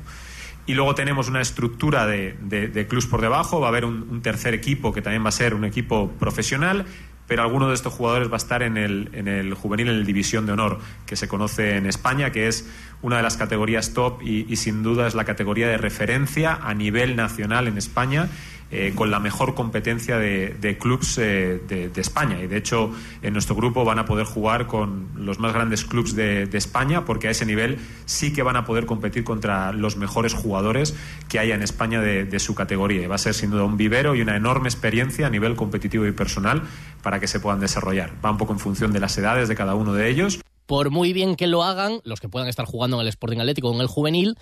Y 0.71 0.73
luego 0.73 0.95
tenemos 0.95 1.27
una 1.27 1.41
estructura 1.41 2.07
de, 2.07 2.85
clubs 2.87 3.05
por 3.05 3.19
debajo, 3.19 3.59
va 3.59 3.67
a 3.67 3.69
haber 3.71 3.83
un 3.83 4.21
tercer 4.21 4.53
equipo 4.53 4.93
que 4.93 5.01
también 5.01 5.21
va 5.21 5.27
a 5.27 5.33
ser 5.33 5.53
un 5.53 5.65
equipo 5.65 6.09
profesional 6.11 6.85
pero 7.31 7.43
alguno 7.43 7.69
de 7.69 7.75
estos 7.75 7.93
jugadores 7.93 8.27
va 8.27 8.33
a 8.33 8.43
estar 8.43 8.61
en 8.61 8.75
el, 8.75 9.09
en 9.13 9.29
el 9.29 9.53
juvenil, 9.53 9.87
en 9.87 9.95
el 9.95 10.05
División 10.05 10.45
de 10.45 10.51
Honor, 10.51 10.79
que 11.05 11.15
se 11.15 11.29
conoce 11.29 11.77
en 11.77 11.85
España, 11.85 12.33
que 12.33 12.49
es 12.49 12.69
una 13.01 13.17
de 13.17 13.23
las 13.23 13.37
categorías 13.37 13.93
top 13.93 14.21
y, 14.21 14.55
sin 14.55 14.83
duda 14.83 15.07
es 15.07 15.15
la 15.15 15.25
categoría 15.25 15.67
de 15.67 15.77
referencia 15.77 16.55
a 16.55 16.73
nivel 16.73 17.15
nacional 17.15 17.67
en 17.67 17.77
España 17.77 18.29
eh, 18.73 18.93
con 18.95 19.11
la 19.11 19.19
mejor 19.19 19.53
competencia 19.53 20.17
de, 20.17 20.55
de 20.61 20.77
clubs 20.77 21.17
eh, 21.17 21.59
de, 21.67 21.91
España. 21.99 22.41
Y 22.41 22.47
de 22.47 22.55
hecho, 22.55 22.93
en 23.21 23.33
nuestro 23.33 23.53
grupo 23.53 23.83
van 23.83 23.99
a 23.99 24.05
poder 24.05 24.25
jugar 24.25 24.65
con 24.65 25.09
los 25.17 25.39
más 25.39 25.51
grandes 25.51 25.83
clubs 25.83 26.15
de, 26.15 26.47
España, 26.53 27.03
porque 27.03 27.27
a 27.27 27.31
ese 27.31 27.45
nivel 27.45 27.79
sí 28.05 28.31
que 28.31 28.43
van 28.43 28.55
a 28.55 28.63
poder 28.63 28.85
competir 28.85 29.25
contra 29.25 29.73
los 29.73 29.97
mejores 29.97 30.33
jugadores 30.33 30.95
que 31.27 31.37
haya 31.37 31.53
en 31.53 31.63
España 31.63 31.99
de, 31.99 32.39
su 32.39 32.55
categoría. 32.55 33.01
Y 33.01 33.07
va 33.07 33.15
a 33.15 33.17
ser 33.17 33.33
sin 33.33 33.51
duda 33.51 33.65
un 33.65 33.75
vivero 33.75 34.15
y 34.15 34.21
una 34.21 34.37
enorme 34.37 34.69
experiencia 34.69 35.27
a 35.27 35.29
nivel 35.29 35.57
competitivo 35.57 36.05
y 36.05 36.13
personal 36.13 36.61
para 37.03 37.19
que 37.19 37.27
se 37.27 37.41
puedan 37.41 37.59
desarrollar. 37.59 38.13
Va 38.23 38.31
un 38.31 38.37
poco 38.37 38.53
en 38.53 38.59
función 38.59 38.93
de 38.93 39.01
las 39.01 39.17
edades 39.17 39.49
de 39.49 39.55
cada 39.55 39.75
uno 39.75 39.93
de 39.93 40.07
ellos 40.07 40.39
por 40.71 40.89
muy 40.89 41.11
bien 41.11 41.35
que 41.35 41.47
lo 41.47 41.63
hagan, 41.63 41.99
los 42.05 42.21
que 42.21 42.29
puedan 42.29 42.47
estar 42.47 42.65
jugando 42.65 42.95
en 42.95 43.01
el 43.01 43.09
Sporting 43.09 43.39
Atlético 43.39 43.67
o 43.67 43.75
en 43.75 43.81
el 43.81 43.87
juvenil, 43.87 44.37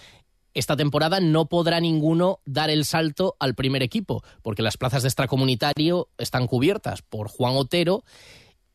esta 0.54 0.78
temporada 0.78 1.20
no 1.20 1.48
podrá 1.48 1.80
ninguno 1.80 2.38
dar 2.46 2.70
el 2.70 2.86
salto 2.86 3.36
al 3.40 3.56
primer 3.56 3.82
equipo, 3.82 4.22
porque 4.44 4.62
las 4.62 4.78
plazas 4.78 5.02
de 5.02 5.08
extracomunitario 5.08 6.08
están 6.20 6.46
cubiertas 6.46 7.02
por 7.02 7.30
Juan 7.30 7.56
Otero 7.56 8.04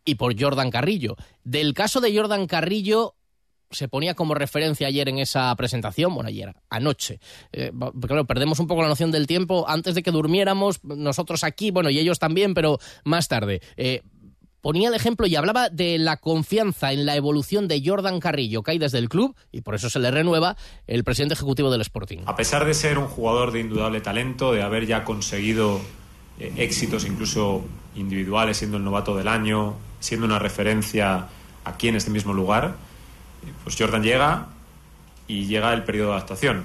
y 0.04 0.16
por 0.16 0.34
Jordan 0.36 0.72
Carrillo. 0.72 1.14
Del 1.44 1.74
caso 1.74 2.00
de 2.00 2.12
Jordan 2.12 2.48
Carrillo 2.48 3.14
se 3.70 3.86
ponía 3.86 4.14
como 4.14 4.34
referencia 4.34 4.88
ayer 4.88 5.08
en 5.08 5.18
esa 5.18 5.54
presentación, 5.54 6.12
bueno, 6.12 6.30
ayer, 6.30 6.56
anoche. 6.70 7.20
Eh, 7.52 7.70
claro, 8.00 8.24
perdemos 8.24 8.58
un 8.58 8.66
poco 8.66 8.82
la 8.82 8.88
noción 8.88 9.12
del 9.12 9.28
tiempo 9.28 9.64
antes 9.68 9.94
de 9.94 10.02
que 10.02 10.10
durmiéramos, 10.10 10.82
nosotros 10.82 11.44
aquí, 11.44 11.70
bueno, 11.70 11.88
y 11.90 12.00
ellos 12.00 12.18
también, 12.18 12.52
pero 12.52 12.80
más 13.04 13.28
tarde. 13.28 13.60
Eh, 13.76 14.02
ponía 14.64 14.88
el 14.88 14.94
ejemplo 14.94 15.26
y 15.26 15.36
hablaba 15.36 15.68
de 15.68 15.98
la 15.98 16.16
confianza 16.16 16.90
en 16.90 17.04
la 17.04 17.16
evolución 17.16 17.68
de 17.68 17.82
Jordan 17.84 18.18
Carrillo, 18.18 18.62
que 18.62 18.70
hay 18.70 18.78
desde 18.78 18.96
el 18.96 19.10
club, 19.10 19.36
y 19.52 19.60
por 19.60 19.74
eso 19.74 19.90
se 19.90 19.98
le 19.98 20.10
renueva 20.10 20.56
el 20.86 21.04
presidente 21.04 21.34
ejecutivo 21.34 21.70
del 21.70 21.82
Sporting. 21.82 22.20
A 22.24 22.34
pesar 22.34 22.64
de 22.64 22.72
ser 22.72 22.96
un 22.96 23.06
jugador 23.06 23.52
de 23.52 23.60
indudable 23.60 24.00
talento, 24.00 24.52
de 24.52 24.62
haber 24.62 24.86
ya 24.86 25.04
conseguido 25.04 25.82
eh, 26.40 26.50
éxitos 26.56 27.04
incluso 27.04 27.62
individuales, 27.94 28.56
siendo 28.56 28.78
el 28.78 28.84
novato 28.84 29.14
del 29.14 29.28
año, 29.28 29.74
siendo 30.00 30.24
una 30.24 30.38
referencia 30.38 31.26
aquí 31.66 31.88
en 31.88 31.96
este 31.96 32.10
mismo 32.10 32.32
lugar, 32.32 32.74
eh, 33.46 33.52
pues 33.64 33.76
Jordan 33.78 34.02
llega 34.02 34.46
y 35.28 35.44
llega 35.44 35.74
el 35.74 35.84
periodo 35.84 36.08
de 36.08 36.14
adaptación. 36.14 36.64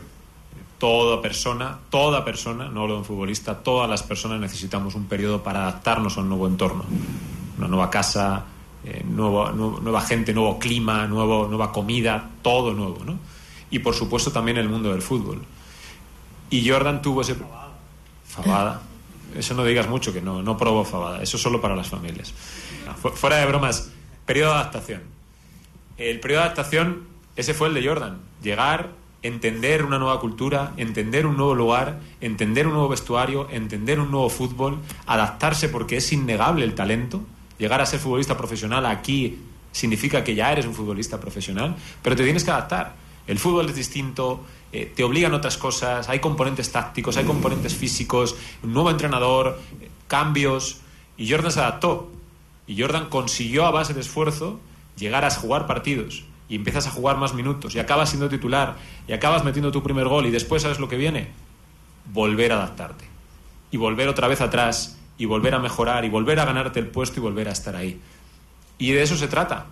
Toda 0.77 1.21
persona, 1.21 1.79
toda 1.89 2.23
persona, 2.23 2.69
no 2.69 2.83
hablo 2.83 2.93
de 2.93 2.99
un 2.99 3.05
futbolista, 3.05 3.57
todas 3.57 3.89
las 3.89 4.03
personas 4.03 4.39
necesitamos 4.39 4.95
un 4.95 5.03
periodo 5.03 5.43
para 5.43 5.63
adaptarnos 5.63 6.17
a 6.17 6.21
un 6.21 6.29
nuevo 6.29 6.47
entorno 6.47 6.85
una 7.59 7.67
nueva 7.67 7.89
casa, 7.89 8.45
eh, 8.83 9.03
nueva 9.05 10.01
gente, 10.01 10.33
nuevo 10.33 10.57
clima, 10.57 11.05
nuevo, 11.05 11.47
nueva 11.47 11.71
comida, 11.71 12.31
todo 12.41 12.73
nuevo, 12.73 13.03
¿no? 13.05 13.19
Y 13.69 13.79
por 13.79 13.93
supuesto 13.93 14.31
también 14.31 14.57
el 14.57 14.69
mundo 14.69 14.91
del 14.91 15.01
fútbol. 15.01 15.43
Y 16.49 16.67
Jordan 16.67 17.01
tuvo 17.01 17.21
ese... 17.21 17.35
Fabada. 18.25 18.81
Eso 19.35 19.53
no 19.53 19.63
digas 19.63 19.87
mucho, 19.87 20.11
que 20.13 20.21
no, 20.21 20.41
no 20.41 20.57
probó 20.57 20.83
fabada. 20.85 21.21
Eso 21.21 21.37
solo 21.37 21.61
para 21.61 21.75
las 21.75 21.89
familias. 21.89 22.33
fuera 23.15 23.37
de 23.37 23.45
bromas, 23.45 23.91
periodo 24.25 24.53
de 24.53 24.59
adaptación. 24.59 25.01
El 25.97 26.19
periodo 26.19 26.41
de 26.41 26.45
adaptación, 26.45 27.07
ese 27.35 27.53
fue 27.53 27.67
el 27.67 27.73
de 27.73 27.85
Jordan. 27.85 28.19
Llegar, 28.41 28.91
entender 29.21 29.83
una 29.83 29.99
nueva 29.99 30.19
cultura, 30.19 30.73
entender 30.77 31.27
un 31.27 31.35
nuevo 31.37 31.53
lugar, 31.53 31.99
entender 32.21 32.65
un 32.65 32.73
nuevo 32.73 32.87
vestuario, 32.87 33.47
entender 33.51 33.99
un 33.99 34.09
nuevo 34.09 34.29
fútbol, 34.29 34.79
adaptarse 35.05 35.69
porque 35.69 35.97
es 35.97 36.11
innegable 36.13 36.63
el 36.65 36.73
talento 36.73 37.21
llegar 37.59 37.81
a 37.81 37.85
ser 37.85 37.99
futbolista 37.99 38.35
profesional 38.35 38.85
aquí 38.87 39.37
significa 39.71 40.23
que 40.23 40.33
ya 40.33 40.51
eres 40.51 40.65
un 40.65 40.73
futbolista 40.73 41.19
profesional, 41.19 41.75
pero 42.01 42.15
te 42.15 42.23
tienes 42.23 42.43
que 42.43 42.49
adaptar. 42.49 42.95
El 43.27 43.37
fútbol 43.37 43.69
es 43.69 43.75
distinto, 43.75 44.43
eh, 44.71 44.91
te 44.95 45.03
obligan 45.03 45.33
otras 45.35 45.57
cosas, 45.57 46.09
hay 46.09 46.19
componentes 46.19 46.71
tácticos, 46.71 47.17
hay 47.17 47.25
componentes 47.25 47.75
físicos, 47.75 48.35
un 48.63 48.73
nuevo 48.73 48.89
entrenador, 48.89 49.59
cambios, 50.07 50.81
y 51.17 51.29
Jordan 51.29 51.51
se 51.51 51.59
adaptó. 51.59 52.11
Y 52.65 52.79
Jordan 52.79 53.09
consiguió 53.09 53.65
a 53.65 53.71
base 53.71 53.93
de 53.93 54.01
esfuerzo 54.01 54.59
llegar 54.95 55.25
a 55.25 55.31
jugar 55.31 55.67
partidos 55.67 56.23
y 56.47 56.55
empiezas 56.55 56.87
a 56.87 56.91
jugar 56.91 57.17
más 57.17 57.33
minutos 57.33 57.75
y 57.75 57.79
acabas 57.79 58.09
siendo 58.09 58.29
titular 58.29 58.75
y 59.07 59.13
acabas 59.13 59.43
metiendo 59.43 59.71
tu 59.71 59.83
primer 59.83 60.07
gol 60.07 60.25
y 60.25 60.31
después 60.31 60.63
sabes 60.63 60.79
lo 60.79 60.89
que 60.89 60.97
viene, 60.97 61.29
volver 62.11 62.51
a 62.51 62.55
adaptarte 62.55 63.05
y 63.71 63.77
volver 63.77 64.07
otra 64.07 64.27
vez 64.27 64.41
atrás 64.41 64.98
y 65.19 65.25
volver 65.25 65.53
a 65.53 65.59
mejorar 65.59 66.05
y 66.05 66.09
volver 66.09 66.39
a 66.39 66.45
ganarte 66.45 66.79
el 66.79 66.87
puesto 66.87 67.19
y 67.19 67.21
volver 67.21 67.49
a 67.49 67.51
estar 67.51 67.75
ahí. 67.75 67.99
Y 68.79 68.93
de 68.93 69.03
eso 69.03 69.17
se 69.17 69.27
trata. 69.27 69.67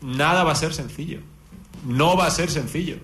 Nada 0.00 0.44
va 0.44 0.52
a 0.52 0.54
ser 0.54 0.72
sencillo. 0.72 1.18
No 1.84 2.16
va 2.16 2.26
a 2.26 2.30
ser 2.30 2.50
sencillo. 2.50 2.96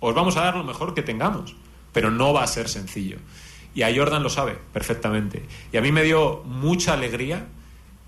Os 0.00 0.14
vamos 0.14 0.36
a 0.36 0.42
dar 0.42 0.56
lo 0.56 0.64
mejor 0.64 0.94
que 0.94 1.02
tengamos, 1.02 1.56
pero 1.94 2.10
no 2.10 2.34
va 2.34 2.42
a 2.42 2.46
ser 2.46 2.68
sencillo. 2.68 3.16
Y 3.74 3.82
a 3.82 3.94
Jordan 3.94 4.22
lo 4.22 4.28
sabe 4.28 4.58
perfectamente. 4.72 5.46
Y 5.72 5.78
a 5.78 5.80
mí 5.80 5.90
me 5.92 6.02
dio 6.02 6.42
mucha 6.44 6.92
alegría 6.92 7.46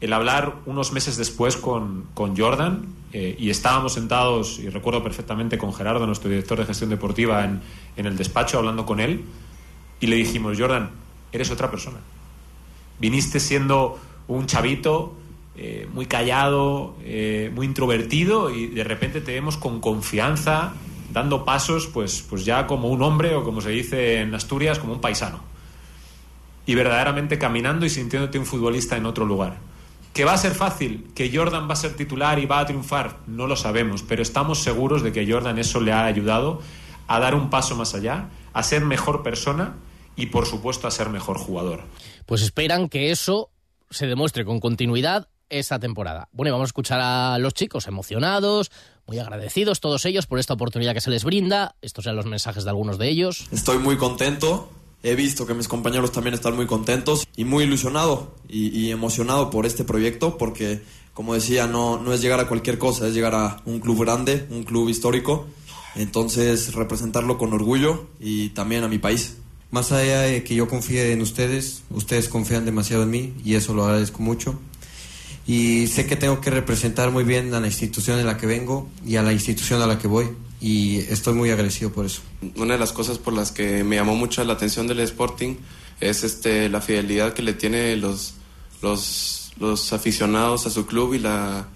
el 0.02 0.12
hablar 0.12 0.56
unos 0.66 0.92
meses 0.92 1.16
después 1.16 1.56
con, 1.56 2.06
con 2.12 2.36
Jordan 2.36 2.84
eh, 3.14 3.34
y 3.38 3.48
estábamos 3.48 3.94
sentados, 3.94 4.58
y 4.58 4.68
recuerdo 4.68 5.02
perfectamente 5.02 5.56
con 5.56 5.72
Gerardo, 5.72 6.06
nuestro 6.06 6.28
director 6.28 6.58
de 6.58 6.66
gestión 6.66 6.90
deportiva, 6.90 7.44
en, 7.44 7.60
en 7.96 8.06
el 8.06 8.16
despacho 8.16 8.58
hablando 8.58 8.86
con 8.86 9.00
él, 9.00 9.24
y 10.00 10.06
le 10.06 10.16
dijimos, 10.16 10.58
Jordan, 10.58 10.90
eres 11.32 11.50
otra 11.50 11.70
persona 11.70 11.98
viniste 13.00 13.40
siendo 13.40 13.98
un 14.28 14.46
chavito 14.46 15.16
eh, 15.56 15.88
muy 15.92 16.06
callado, 16.06 16.94
eh, 17.02 17.50
muy 17.54 17.66
introvertido 17.66 18.50
y 18.50 18.68
de 18.68 18.84
repente 18.84 19.20
te 19.20 19.32
vemos 19.32 19.56
con 19.56 19.80
confianza, 19.80 20.74
dando 21.12 21.44
pasos, 21.44 21.86
pues, 21.88 22.24
pues 22.28 22.44
ya 22.44 22.66
como 22.66 22.88
un 22.88 23.02
hombre 23.02 23.34
o 23.34 23.42
como 23.42 23.60
se 23.60 23.70
dice 23.70 24.20
en 24.20 24.34
Asturias, 24.34 24.78
como 24.78 24.92
un 24.92 25.00
paisano. 25.00 25.40
Y 26.66 26.74
verdaderamente 26.74 27.38
caminando 27.38 27.84
y 27.84 27.90
sintiéndote 27.90 28.38
un 28.38 28.46
futbolista 28.46 28.96
en 28.96 29.06
otro 29.06 29.24
lugar. 29.24 29.56
¿Que 30.12 30.24
va 30.24 30.32
a 30.32 30.38
ser 30.38 30.54
fácil? 30.54 31.08
¿Que 31.14 31.34
Jordan 31.34 31.68
va 31.68 31.72
a 31.72 31.76
ser 31.76 31.94
titular 31.94 32.38
y 32.38 32.46
va 32.46 32.60
a 32.60 32.66
triunfar? 32.66 33.18
No 33.26 33.46
lo 33.46 33.56
sabemos, 33.56 34.02
pero 34.02 34.22
estamos 34.22 34.58
seguros 34.58 35.02
de 35.02 35.12
que 35.12 35.30
Jordan 35.30 35.58
eso 35.58 35.80
le 35.80 35.92
ha 35.92 36.04
ayudado 36.04 36.62
a 37.06 37.18
dar 37.18 37.34
un 37.34 37.50
paso 37.50 37.76
más 37.76 37.94
allá, 37.94 38.28
a 38.52 38.62
ser 38.62 38.84
mejor 38.84 39.22
persona 39.22 39.74
y 40.16 40.26
por 40.26 40.46
supuesto 40.46 40.86
a 40.86 40.90
ser 40.90 41.08
mejor 41.08 41.38
jugador 41.38 41.84
pues 42.30 42.42
esperan 42.42 42.88
que 42.88 43.10
eso 43.10 43.50
se 43.90 44.06
demuestre 44.06 44.44
con 44.44 44.60
continuidad 44.60 45.28
esta 45.48 45.80
temporada. 45.80 46.28
Bueno, 46.30 46.50
y 46.50 46.52
vamos 46.52 46.66
a 46.66 46.70
escuchar 46.70 47.00
a 47.00 47.38
los 47.38 47.54
chicos 47.54 47.88
emocionados, 47.88 48.70
muy 49.04 49.18
agradecidos 49.18 49.80
todos 49.80 50.04
ellos 50.06 50.28
por 50.28 50.38
esta 50.38 50.54
oportunidad 50.54 50.94
que 50.94 51.00
se 51.00 51.10
les 51.10 51.24
brinda. 51.24 51.74
Estos 51.82 52.04
son 52.04 52.14
los 52.14 52.26
mensajes 52.26 52.62
de 52.62 52.70
algunos 52.70 52.98
de 52.98 53.08
ellos. 53.08 53.48
Estoy 53.50 53.78
muy 53.78 53.96
contento. 53.96 54.70
He 55.02 55.16
visto 55.16 55.44
que 55.44 55.54
mis 55.54 55.66
compañeros 55.66 56.12
también 56.12 56.34
están 56.34 56.54
muy 56.54 56.66
contentos 56.66 57.26
y 57.34 57.44
muy 57.44 57.64
ilusionado 57.64 58.36
y, 58.48 58.92
emocionado 58.92 59.50
por 59.50 59.66
este 59.66 59.82
proyecto 59.82 60.38
porque, 60.38 60.84
como 61.14 61.34
decía, 61.34 61.66
no, 61.66 61.98
no 61.98 62.12
es 62.12 62.22
llegar 62.22 62.38
a 62.38 62.46
cualquier 62.46 62.78
cosa, 62.78 63.08
es 63.08 63.14
llegar 63.14 63.34
a 63.34 63.60
un 63.64 63.80
club 63.80 64.02
grande, 64.02 64.46
un 64.50 64.62
club 64.62 64.88
histórico. 64.88 65.48
Entonces, 65.96 66.74
representarlo 66.74 67.38
con 67.38 67.52
orgullo 67.52 68.06
y 68.20 68.50
también 68.50 68.84
a 68.84 68.88
mi 68.88 68.98
país. 68.98 69.38
Más 69.70 69.92
allá 69.92 70.22
de 70.22 70.42
que 70.42 70.54
yo 70.54 70.68
confíe 70.68 71.12
en 71.12 71.22
ustedes, 71.22 71.82
ustedes 71.90 72.28
confían 72.28 72.64
demasiado 72.64 73.04
en 73.04 73.10
mí 73.10 73.34
y 73.44 73.54
eso 73.54 73.72
lo 73.72 73.84
agradezco 73.84 74.22
mucho. 74.22 74.58
Y 75.46 75.86
sé 75.86 76.06
que 76.06 76.16
tengo 76.16 76.40
que 76.40 76.50
representar 76.50 77.10
muy 77.10 77.24
bien 77.24 77.54
a 77.54 77.60
la 77.60 77.66
institución 77.66 78.18
en 78.18 78.26
la 78.26 78.36
que 78.36 78.46
vengo 78.46 78.88
y 79.06 79.16
a 79.16 79.22
la 79.22 79.32
institución 79.32 79.80
a 79.80 79.86
la 79.86 79.98
que 79.98 80.08
voy 80.08 80.28
y 80.60 80.98
estoy 80.98 81.34
muy 81.34 81.50
agradecido 81.50 81.92
por 81.92 82.06
eso. 82.06 82.20
Una 82.56 82.74
de 82.74 82.80
las 82.80 82.92
cosas 82.92 83.18
por 83.18 83.32
las 83.32 83.50
que 83.50 83.82
me 83.82 83.96
llamó 83.96 84.14
mucho 84.14 84.44
la 84.44 84.52
atención 84.52 84.86
del 84.86 85.00
Sporting 85.00 85.56
es 86.00 86.24
este 86.24 86.68
la 86.68 86.80
fidelidad 86.80 87.32
que 87.32 87.42
le 87.42 87.54
tiene 87.54 87.96
los 87.96 88.34
los, 88.82 89.52
los 89.58 89.92
aficionados 89.92 90.66
a 90.66 90.70
su 90.70 90.86
club 90.86 91.14
y 91.14 91.18
la 91.18 91.68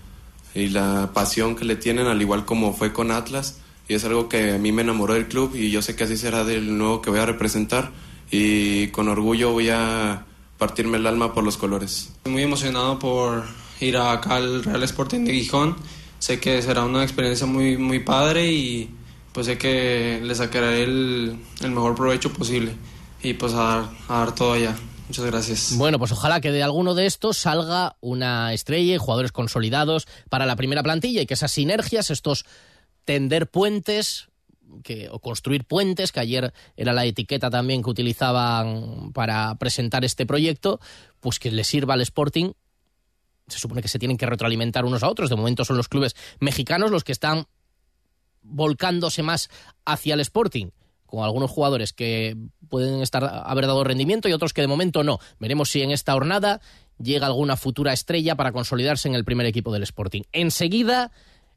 y 0.55 0.69
la 0.69 1.11
pasión 1.13 1.57
que 1.57 1.65
le 1.65 1.77
tienen 1.77 2.07
al 2.07 2.21
igual 2.21 2.45
como 2.45 2.75
fue 2.75 2.93
con 2.93 3.11
Atlas 3.11 3.57
y 3.89 3.95
es 3.95 4.05
algo 4.05 4.29
que 4.29 4.53
a 4.53 4.59
mí 4.59 4.73
me 4.73 4.83
enamoró 4.83 5.15
del 5.15 5.29
club 5.29 5.55
y 5.55 5.71
yo 5.71 5.83
sé 5.83 5.95
que 5.95 6.05
así 6.05 6.17
será 6.17 6.45
del 6.45 6.77
nuevo 6.77 7.03
que 7.03 7.11
voy 7.11 7.21
a 7.21 7.27
representar 7.27 7.91
y 8.31 8.89
con 8.89 9.09
orgullo 9.09 9.53
voy 9.53 9.69
a 9.71 10.25
partirme 10.59 10.99
el 10.99 11.07
alma 11.07 11.35
por 11.35 11.45
los 11.45 11.57
colores. 11.57 12.11
Estoy 12.17 12.33
muy 12.33 12.43
emocionado 12.43 12.99
por 12.99 13.45
ir 13.81 13.97
acá 13.97 14.37
al 14.37 14.65
Real 14.65 14.83
Sporting 14.83 15.25
de 15.25 15.35
Gijón. 15.35 15.77
Sé 16.19 16.41
que 16.41 16.63
será 16.63 16.85
una 16.85 17.03
experiencia 17.03 17.47
muy, 17.47 17.77
muy 17.77 18.01
padre 18.01 18.51
y 18.51 18.91
pues 19.33 19.47
sé 19.47 19.59
que 19.59 20.21
le 20.23 20.35
sacaré 20.35 20.85
el, 20.85 21.37
el 21.61 21.71
mejor 21.71 21.95
provecho 21.95 22.33
posible 22.33 22.73
y 23.23 23.35
pues 23.35 23.53
a 23.53 23.57
dar, 23.57 23.91
a 24.09 24.19
dar 24.21 24.35
todo 24.35 24.53
allá. 24.55 24.75
Muchas 25.09 25.25
gracias. 25.27 25.77
Bueno, 25.77 25.99
pues 25.99 26.13
ojalá 26.13 26.41
que 26.41 26.51
de 26.51 26.63
alguno 26.63 26.95
de 26.95 27.05
estos 27.05 27.37
salga 27.37 27.97
una 28.01 28.55
estrella 28.55 28.95
y 28.95 28.99
jugadores 28.99 29.33
consolidados 29.33 30.07
para 30.31 30.47
la 30.47 30.57
primera 30.57 30.83
plantilla 30.83 31.21
y 31.21 31.27
que 31.27 31.35
esas 31.35 31.53
sinergias, 31.53 32.11
estos 32.11 32.47
tender 33.05 33.49
puentes 33.49 34.29
o 35.11 35.19
construir 35.21 35.65
puentes, 35.65 36.13
que 36.13 36.21
ayer 36.21 36.53
era 36.77 36.93
la 36.93 37.05
etiqueta 37.05 37.51
también 37.51 37.83
que 37.83 37.91
utilizaban 37.91 39.13
para 39.13 39.55
presentar 39.57 40.05
este 40.05 40.27
proyecto, 40.27 40.81
pues 41.21 41.39
que 41.39 41.51
le 41.51 41.65
sirva 41.65 41.95
al 41.95 42.01
Sporting. 42.01 42.53
Se 43.47 43.59
supone 43.59 43.83
que 43.83 43.89
se 43.89 43.99
tienen 43.99 44.17
que 44.17 44.27
retroalimentar 44.27 44.85
unos 44.85 45.03
a 45.03 45.09
otros. 45.09 45.31
De 45.31 45.37
momento 45.37 45.65
son 45.65 45.77
los 45.77 45.89
clubes 45.89 46.17
mexicanos 46.41 46.91
los 46.91 47.05
que 47.05 47.13
están 47.13 47.47
volcándose 48.43 49.23
más 49.23 49.49
hacia 49.85 50.15
el 50.15 50.21
Sporting, 50.21 50.69
con 51.07 51.25
algunos 51.25 51.51
jugadores 51.51 51.93
que 51.93 52.37
pueden 52.69 53.01
estar 53.03 53.43
haber 53.47 53.67
dado 53.67 53.85
rendimiento 53.85 54.29
y 54.29 54.33
otros 54.33 54.53
que 54.53 54.61
de 54.61 54.67
momento 54.69 55.05
no. 55.05 55.19
Veremos 55.39 55.71
si 55.71 55.83
en 55.83 55.91
esta 55.91 56.13
jornada 56.13 56.61
llega 56.99 57.27
alguna 57.27 57.57
futura 57.57 57.93
estrella 57.93 58.37
para 58.37 58.53
consolidarse 58.53 59.09
en 59.09 59.15
el 59.15 59.25
primer 59.25 59.47
equipo 59.47 59.73
del 59.73 59.83
Sporting. 59.83 60.23
Enseguida 60.33 61.13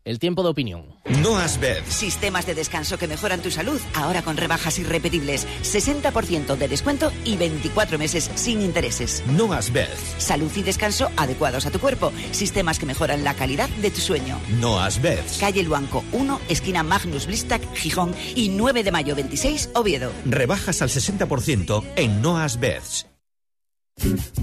el 0.07 0.19
tiempo 0.19 0.41
de 0.43 0.49
opinión. 0.49 0.85
No 1.21 1.37
has 1.37 1.59
ver. 1.59 1.83
Sistemas 1.85 2.45
de 2.45 2.55
descanso 2.55 2.97
que 2.97 3.07
mejoran 3.07 3.41
tu 3.41 3.51
salud, 3.51 3.79
ahora 3.93 4.21
con 4.21 4.37
rebajas 4.37 4.79
irrepetibles. 4.79 5.47
60% 5.63 6.55
de 6.55 6.67
descuento 6.67 7.11
y 7.25 7.35
24 7.35 7.97
meses 7.97 8.31
sin 8.35 8.61
intereses. 8.61 9.23
No 9.27 9.53
has 9.53 9.71
ver. 9.71 9.89
Salud 10.17 10.51
y 10.55 10.63
descanso 10.63 11.11
adecuados 11.17 11.65
a 11.65 11.71
tu 11.71 11.79
cuerpo. 11.79 12.11
Sistemas 12.31 12.79
que 12.79 12.85
mejoran 12.85 13.23
la 13.23 13.33
calidad 13.33 13.69
de 13.69 13.91
tu 13.91 13.99
sueño. 13.99 14.39
No 14.59 14.79
has 14.79 15.01
ver. 15.01 15.23
Calle 15.39 15.63
Luanco 15.63 16.03
1, 16.13 16.39
esquina 16.49 16.83
Magnus 16.83 17.27
Blistac, 17.27 17.61
Gijón 17.75 18.15
y 18.35 18.49
9 18.49 18.83
de 18.83 18.91
mayo 18.91 19.15
26, 19.15 19.71
Oviedo. 19.75 20.11
Rebajas 20.25 20.81
al 20.81 20.89
60% 20.89 21.83
en 21.95 22.21
No 22.21 22.37
has 22.37 22.59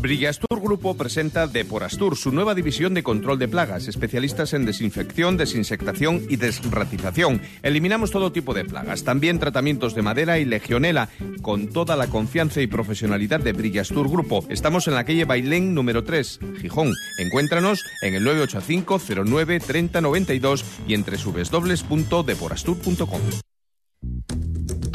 Brillastur 0.04 0.60
Grupo 0.60 0.94
presenta 0.96 1.46
Deporastur, 1.46 2.16
su 2.16 2.30
nueva 2.30 2.54
división 2.54 2.94
de 2.94 3.02
control 3.02 3.38
de 3.38 3.48
plagas, 3.48 3.88
especialistas 3.88 4.52
en 4.52 4.66
desinfección, 4.66 5.38
desinsectación 5.38 6.26
y 6.28 6.36
desratización. 6.36 7.40
Eliminamos 7.62 8.10
todo 8.10 8.32
tipo 8.32 8.52
de 8.52 8.66
plagas, 8.66 9.04
también 9.04 9.38
tratamientos 9.38 9.94
de 9.94 10.02
madera 10.02 10.38
y 10.38 10.44
legionela, 10.44 11.08
con 11.40 11.68
toda 11.68 11.96
la 11.96 12.08
confianza 12.08 12.60
y 12.60 12.66
profesionalidad 12.66 13.40
de 13.40 13.52
Brillastur 13.52 14.10
Grupo. 14.10 14.44
Estamos 14.50 14.88
en 14.88 14.94
la 14.94 15.04
calle 15.04 15.24
Bailén 15.24 15.72
número 15.74 16.04
3, 16.04 16.40
Gijón. 16.60 16.92
Encuéntranos 17.18 17.82
en 18.02 18.14
el 18.14 18.24
985 18.24 19.00
09 19.24 19.60
30 19.60 20.00
92 20.00 20.64
y 20.86 20.94
en 20.94 21.04
www.deporastur.com. 21.04 23.20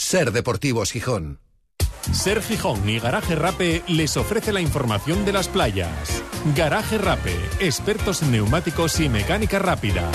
Ser 0.00 0.30
Deportivos 0.30 0.92
Gijón. 0.92 1.40
Ser 2.12 2.40
Gijón 2.40 2.88
y 2.88 3.00
Garaje 3.00 3.34
Rape 3.34 3.82
les 3.88 4.16
ofrece 4.16 4.52
la 4.52 4.60
información 4.60 5.24
de 5.24 5.32
las 5.32 5.48
playas. 5.48 6.22
Garaje 6.54 6.98
Rape, 6.98 7.34
expertos 7.58 8.22
en 8.22 8.30
neumáticos 8.30 9.00
y 9.00 9.08
mecánica 9.08 9.58
rápida. 9.58 10.08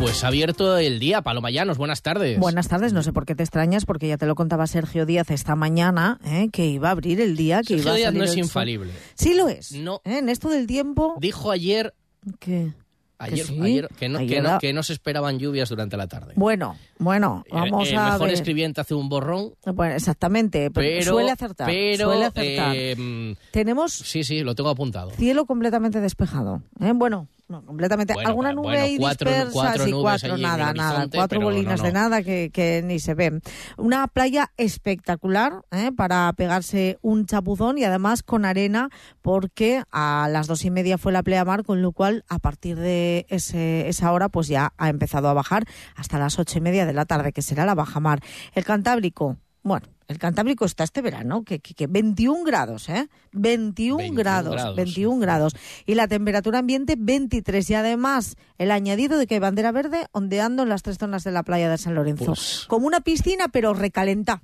Pues 0.00 0.24
abierto 0.24 0.78
el 0.78 0.98
día, 0.98 1.20
Paloma 1.20 1.50
Llanos, 1.50 1.76
buenas 1.76 2.00
tardes. 2.00 2.40
Buenas 2.40 2.68
tardes, 2.68 2.94
no 2.94 3.02
sé 3.02 3.12
por 3.12 3.26
qué 3.26 3.34
te 3.34 3.42
extrañas, 3.42 3.84
porque 3.84 4.08
ya 4.08 4.16
te 4.16 4.24
lo 4.24 4.34
contaba 4.34 4.66
Sergio 4.66 5.04
Díaz 5.04 5.30
esta 5.30 5.56
mañana, 5.56 6.18
¿eh? 6.24 6.48
que 6.50 6.64
iba 6.64 6.88
a 6.88 6.92
abrir 6.92 7.20
el 7.20 7.36
día, 7.36 7.60
que 7.60 7.78
Sergio 7.78 7.82
iba 7.82 7.92
a 7.92 7.96
Díaz 7.96 8.06
salir 8.06 8.18
no 8.18 8.24
es 8.24 8.32
el 8.32 8.38
infalible. 8.38 8.92
Sí 9.14 9.34
lo 9.34 9.50
es. 9.50 9.72
No. 9.72 10.00
¿eh? 10.06 10.18
En 10.18 10.30
esto 10.30 10.48
del 10.48 10.66
tiempo... 10.66 11.16
Dijo 11.20 11.50
ayer... 11.50 11.94
¿Qué? 12.40 12.72
Ayer, 13.18 13.46
sí? 13.46 13.58
ayer 13.62 13.88
que, 13.98 14.08
no, 14.10 14.18
que, 14.18 14.24
Ayer 14.24 14.42
no, 14.42 14.48
da- 14.50 14.58
que 14.58 14.72
no 14.74 14.82
se 14.82 14.92
esperaban 14.92 15.38
lluvias 15.38 15.68
durante 15.70 15.96
la 15.96 16.06
tarde. 16.06 16.34
Bueno, 16.36 16.76
bueno, 16.98 17.44
vamos 17.50 17.88
el, 17.88 17.94
el 17.94 17.98
a 17.98 18.04
mejor 18.12 18.26
ver. 18.26 18.34
escribiente 18.34 18.80
hace 18.82 18.94
un 18.94 19.08
borrón, 19.08 19.54
Bueno, 19.74 19.94
exactamente, 19.94 20.70
pero, 20.70 20.86
pero... 21.00 21.12
suele 21.12 21.30
acertar. 21.30 21.66
pero, 21.66 22.04
suele 22.10 22.24
acertar. 22.26 22.74
eh, 22.76 23.36
Tenemos 23.52 23.92
sí, 23.94 24.22
sí, 24.22 24.42
lo 24.42 24.54
tengo 24.54 24.68
apuntado. 24.70 25.10
cielo 25.12 25.46
completamente 25.46 26.00
despejado. 26.00 26.62
¿eh? 26.80 26.92
Bueno, 26.94 27.28
no, 27.48 27.64
completamente. 27.64 28.12
Bueno, 28.14 28.28
Alguna 28.28 28.52
bueno, 28.52 28.62
nube 28.68 28.78
ahí 28.80 28.98
cuatro- 28.98 29.30
dispersa, 29.30 29.52
cuatro 29.52 29.84
sí, 29.84 29.92
cuatro, 29.92 30.36
nada, 30.36 30.72
nada. 30.72 31.08
Cuatro 31.12 31.38
no, 31.40 31.46
bolinas 31.46 31.82
de 31.82 31.92
nada 31.92 32.22
que, 32.22 32.50
que 32.52 32.82
ni 32.84 32.98
se 32.98 33.14
ven. 33.14 33.40
Una 33.76 34.08
playa 34.08 34.50
espectacular 34.56 35.62
¿eh? 35.70 35.92
para 35.96 36.32
pegarse 36.36 36.98
un 37.02 37.26
chapuzón 37.26 37.78
y 37.78 37.84
además 37.84 38.22
con 38.22 38.44
arena, 38.44 38.90
porque 39.22 39.82
a 39.92 40.28
las 40.30 40.46
dos 40.46 40.64
y 40.64 40.70
media 40.70 40.98
fue 40.98 41.12
la 41.12 41.22
pleamar, 41.22 41.64
con 41.64 41.82
lo 41.82 41.92
cual 41.92 42.24
a 42.28 42.38
partir 42.38 42.76
de 42.76 43.26
ese, 43.28 43.88
esa 43.88 44.12
hora 44.12 44.28
pues 44.28 44.48
ya 44.48 44.72
ha 44.76 44.88
empezado 44.88 45.28
a 45.28 45.34
bajar 45.34 45.64
hasta 45.94 46.18
las 46.18 46.38
ocho 46.38 46.58
y 46.58 46.60
media 46.60 46.86
de 46.86 46.92
la 46.92 47.04
tarde, 47.04 47.32
que 47.32 47.42
será 47.42 47.64
la 47.64 47.74
bajamar. 47.74 48.20
El 48.54 48.64
Cantábrico, 48.64 49.36
bueno, 49.66 49.86
el 50.08 50.18
Cantábrico 50.18 50.64
está 50.64 50.84
este 50.84 51.02
verano, 51.02 51.42
que, 51.44 51.58
que, 51.58 51.74
que 51.74 51.86
21 51.88 52.44
grados, 52.44 52.88
¿eh? 52.88 53.08
21, 53.32 53.96
21 53.98 54.16
grados, 54.18 54.52
grados. 54.52 54.76
21 54.76 55.18
grados. 55.18 55.52
Y 55.86 55.94
la 55.96 56.06
temperatura 56.06 56.60
ambiente 56.60 56.94
23. 56.96 57.68
Y 57.70 57.74
además 57.74 58.36
el 58.58 58.70
añadido 58.70 59.18
de 59.18 59.26
que 59.26 59.34
hay 59.34 59.40
bandera 59.40 59.72
verde 59.72 60.06
ondeando 60.12 60.62
en 60.62 60.68
las 60.68 60.82
tres 60.82 60.98
zonas 60.98 61.24
de 61.24 61.32
la 61.32 61.42
playa 61.42 61.68
de 61.68 61.78
San 61.78 61.94
Lorenzo. 61.94 62.26
Pues- 62.26 62.64
Como 62.68 62.86
una 62.86 63.00
piscina, 63.00 63.48
pero 63.48 63.74
recalenta. 63.74 64.42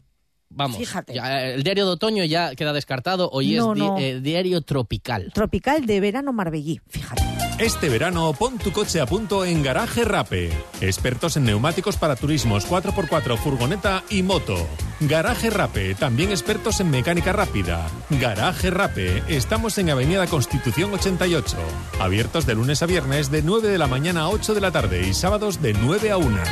Vamos, 0.54 0.76
Fíjate. 0.76 1.14
ya, 1.14 1.42
el 1.44 1.62
diario 1.62 1.86
de 1.86 1.92
otoño 1.92 2.24
ya 2.24 2.54
queda 2.54 2.72
descartado, 2.74 3.30
hoy 3.32 3.54
No, 3.54 3.72
es 3.72 3.78
di- 3.78 3.80
no. 3.86 3.98
eh, 3.98 4.20
diario 4.20 4.60
tropical. 4.62 5.30
Tropical 5.32 5.86
de 5.86 5.98
verano 6.00 6.32
marbellí, 6.34 6.80
fíjate. 6.88 7.22
Este 7.58 7.88
verano 7.88 8.32
pon 8.32 8.58
tu 8.58 8.72
coche 8.72 9.00
a 9.00 9.06
punto 9.06 9.44
en 9.44 9.62
Garaje 9.62 10.04
Rape. 10.04 10.50
Expertos 10.80 11.36
en 11.36 11.44
neumáticos 11.44 11.96
para 11.96 12.16
turismos 12.16 12.66
4x4, 12.68 13.36
furgoneta 13.36 14.02
y 14.10 14.22
moto. 14.22 14.56
Garaje 15.00 15.50
Rape, 15.50 15.94
también 15.94 16.30
expertos 16.30 16.80
en 16.80 16.90
mecánica 16.90 17.32
rápida. 17.32 17.86
Garaje 18.10 18.70
Rape, 18.70 19.22
estamos 19.28 19.76
en 19.78 19.90
Avenida 19.90 20.26
Constitución 20.26 20.94
88. 20.94 21.56
Abiertos 22.00 22.46
de 22.46 22.54
lunes 22.54 22.82
a 22.82 22.86
viernes 22.86 23.30
de 23.30 23.42
9 23.42 23.68
de 23.68 23.78
la 23.78 23.86
mañana 23.86 24.22
a 24.22 24.28
8 24.30 24.54
de 24.54 24.60
la 24.60 24.70
tarde 24.70 25.06
y 25.06 25.14
sábados 25.14 25.60
de 25.60 25.74
9 25.74 26.10
a 26.10 26.16
1. 26.16 26.42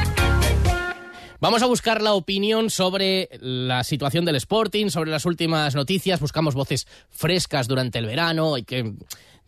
Vamos 1.41 1.63
a 1.63 1.67
buscar 1.67 2.03
la 2.03 2.13
opinión 2.13 2.69
sobre 2.69 3.31
la 3.41 3.83
situación 3.83 4.27
del 4.27 4.37
Sporting, 4.37 4.91
sobre 4.91 5.11
las 5.11 5.25
últimas 5.25 5.75
noticias. 5.75 6.21
Buscamos 6.21 6.55
voces 6.55 6.87
frescas 7.09 7.67
durante 7.67 7.99
el 7.99 8.05
verano. 8.05 8.57
Hay 8.57 8.65
que 8.65 8.93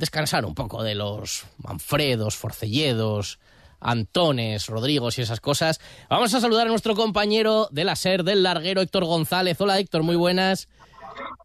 descansar 0.02 0.44
un 0.44 0.54
poco 0.56 0.82
de 0.82 0.96
los 0.96 1.44
Manfredos, 1.58 2.34
Forcelledos, 2.36 3.38
Antones, 3.78 4.66
Rodrigos 4.66 5.16
y 5.18 5.22
esas 5.22 5.38
cosas. 5.40 5.80
Vamos 6.10 6.34
a 6.34 6.40
saludar 6.40 6.66
a 6.66 6.70
nuestro 6.70 6.96
compañero 6.96 7.68
de 7.70 7.84
la 7.84 7.94
SER, 7.94 8.24
del 8.24 8.42
larguero, 8.42 8.80
Héctor 8.80 9.04
González. 9.04 9.60
Hola, 9.60 9.78
Héctor, 9.78 10.02
muy 10.02 10.16
buenas. 10.16 10.68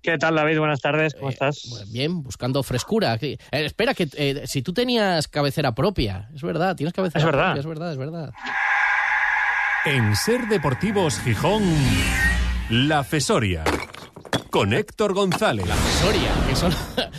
¿Qué 0.01 0.17
tal, 0.17 0.33
David? 0.35 0.57
Buenas 0.57 0.81
tardes, 0.81 1.13
¿cómo 1.13 1.29
Eh, 1.29 1.33
estás? 1.33 1.85
Bien, 1.91 2.23
buscando 2.23 2.63
frescura. 2.63 3.15
Eh, 3.21 3.37
espera, 3.51 3.93
que 3.93 4.07
eh, 4.13 4.43
si 4.47 4.63
tú 4.63 4.73
tenías 4.73 5.27
cabecera 5.27 5.75
propia, 5.75 6.29
es 6.33 6.41
verdad, 6.41 6.75
tienes 6.75 6.93
cabecera 6.93 7.19
Es 7.19 7.25
verdad. 7.25 7.43
propia, 7.53 7.59
es 7.59 7.67
verdad, 7.67 7.91
es 7.91 7.97
verdad. 7.99 8.33
En 9.85 10.15
Ser 10.15 10.47
Deportivos 10.47 11.19
Gijón, 11.19 11.63
La 12.71 13.03
Fesoria. 13.03 13.63
Con 14.49 14.73
Héctor 14.73 15.13
González. 15.13 15.67
La 15.67 15.75
Fesoria, 15.75 16.29
que 16.47 16.55
solo, 16.55 16.75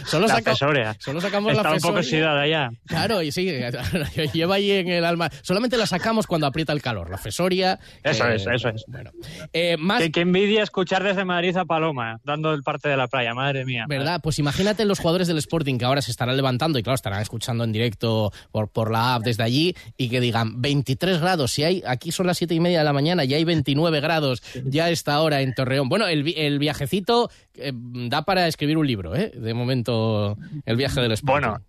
solo, 0.06 0.26
La 0.26 0.34
saca- 0.34 0.50
fesoria. 0.52 0.96
solo 0.98 1.20
sacamos 1.20 1.52
Está 1.52 1.62
la 1.62 1.74
un 1.74 1.80
poco 1.80 1.96
Fesoria. 1.96 2.00
oxidada 2.30 2.46
ya. 2.46 2.70
Claro, 2.86 3.22
y 3.22 3.30
sí, 3.32 3.50
lleva 4.32 4.56
ahí 4.56 4.70
en 4.72 4.88
el 4.88 5.04
alma. 5.04 5.30
Solamente 5.42 5.76
la 5.76 5.86
sacamos 5.86 6.26
cuando 6.26 6.46
aprieta 6.46 6.72
el 6.72 6.80
calor. 6.82 7.10
La 7.10 7.18
Fesoria. 7.18 7.78
Eso 8.02 8.26
eh, 8.26 8.36
es, 8.36 8.46
eso 8.46 8.68
es. 8.70 8.84
Bueno, 8.88 9.10
eh, 9.52 9.76
más. 9.78 10.00
Qué, 10.02 10.10
qué 10.10 10.20
envidia 10.20 10.62
escuchar 10.62 11.02
desde 11.04 11.24
Madrid 11.24 11.56
a 11.56 11.64
Paloma, 11.64 12.20
dando 12.24 12.52
el 12.54 12.62
parte 12.62 12.88
de 12.88 12.96
la 12.96 13.08
playa, 13.08 13.34
madre 13.34 13.64
mía. 13.64 13.84
¿Verdad? 13.88 14.20
Pues 14.22 14.38
imagínate 14.38 14.84
los 14.84 14.98
jugadores 14.98 15.28
del 15.28 15.38
Sporting 15.38 15.78
que 15.78 15.84
ahora 15.84 16.02
se 16.02 16.10
estarán 16.10 16.36
levantando 16.36 16.78
y 16.78 16.82
claro, 16.82 16.94
estarán 16.94 17.20
escuchando 17.22 17.64
en 17.64 17.72
directo 17.72 18.32
por, 18.50 18.68
por 18.70 18.90
la 18.90 19.14
app 19.16 19.22
desde 19.22 19.42
allí 19.42 19.74
y 19.96 20.08
que 20.08 20.20
digan 20.20 20.60
23 20.60 21.20
grados. 21.20 21.52
Si 21.52 21.62
hay, 21.64 21.82
aquí 21.86 22.10
son 22.12 22.26
las 22.26 22.38
siete 22.38 22.54
y 22.54 22.60
media 22.60 22.78
de 22.78 22.84
la 22.84 22.92
mañana, 22.92 23.24
ya 23.24 23.36
hay 23.36 23.44
29 23.44 24.00
grados 24.00 24.42
ya 24.64 24.86
a 24.86 24.90
esta 24.90 25.20
hora 25.20 25.40
en 25.42 25.54
Torreón. 25.54 25.88
Bueno, 25.88 26.06
el, 26.06 26.26
el 26.36 26.58
viajecito 26.58 27.17
eh, 27.54 27.72
da 27.74 28.22
para 28.22 28.46
escribir 28.46 28.76
un 28.78 28.86
libro, 28.86 29.14
¿eh? 29.16 29.32
De 29.34 29.54
momento, 29.54 30.36
el 30.64 30.76
viaje 30.76 31.00
del 31.00 31.12
Sporting. 31.12 31.48
Bueno, 31.48 31.64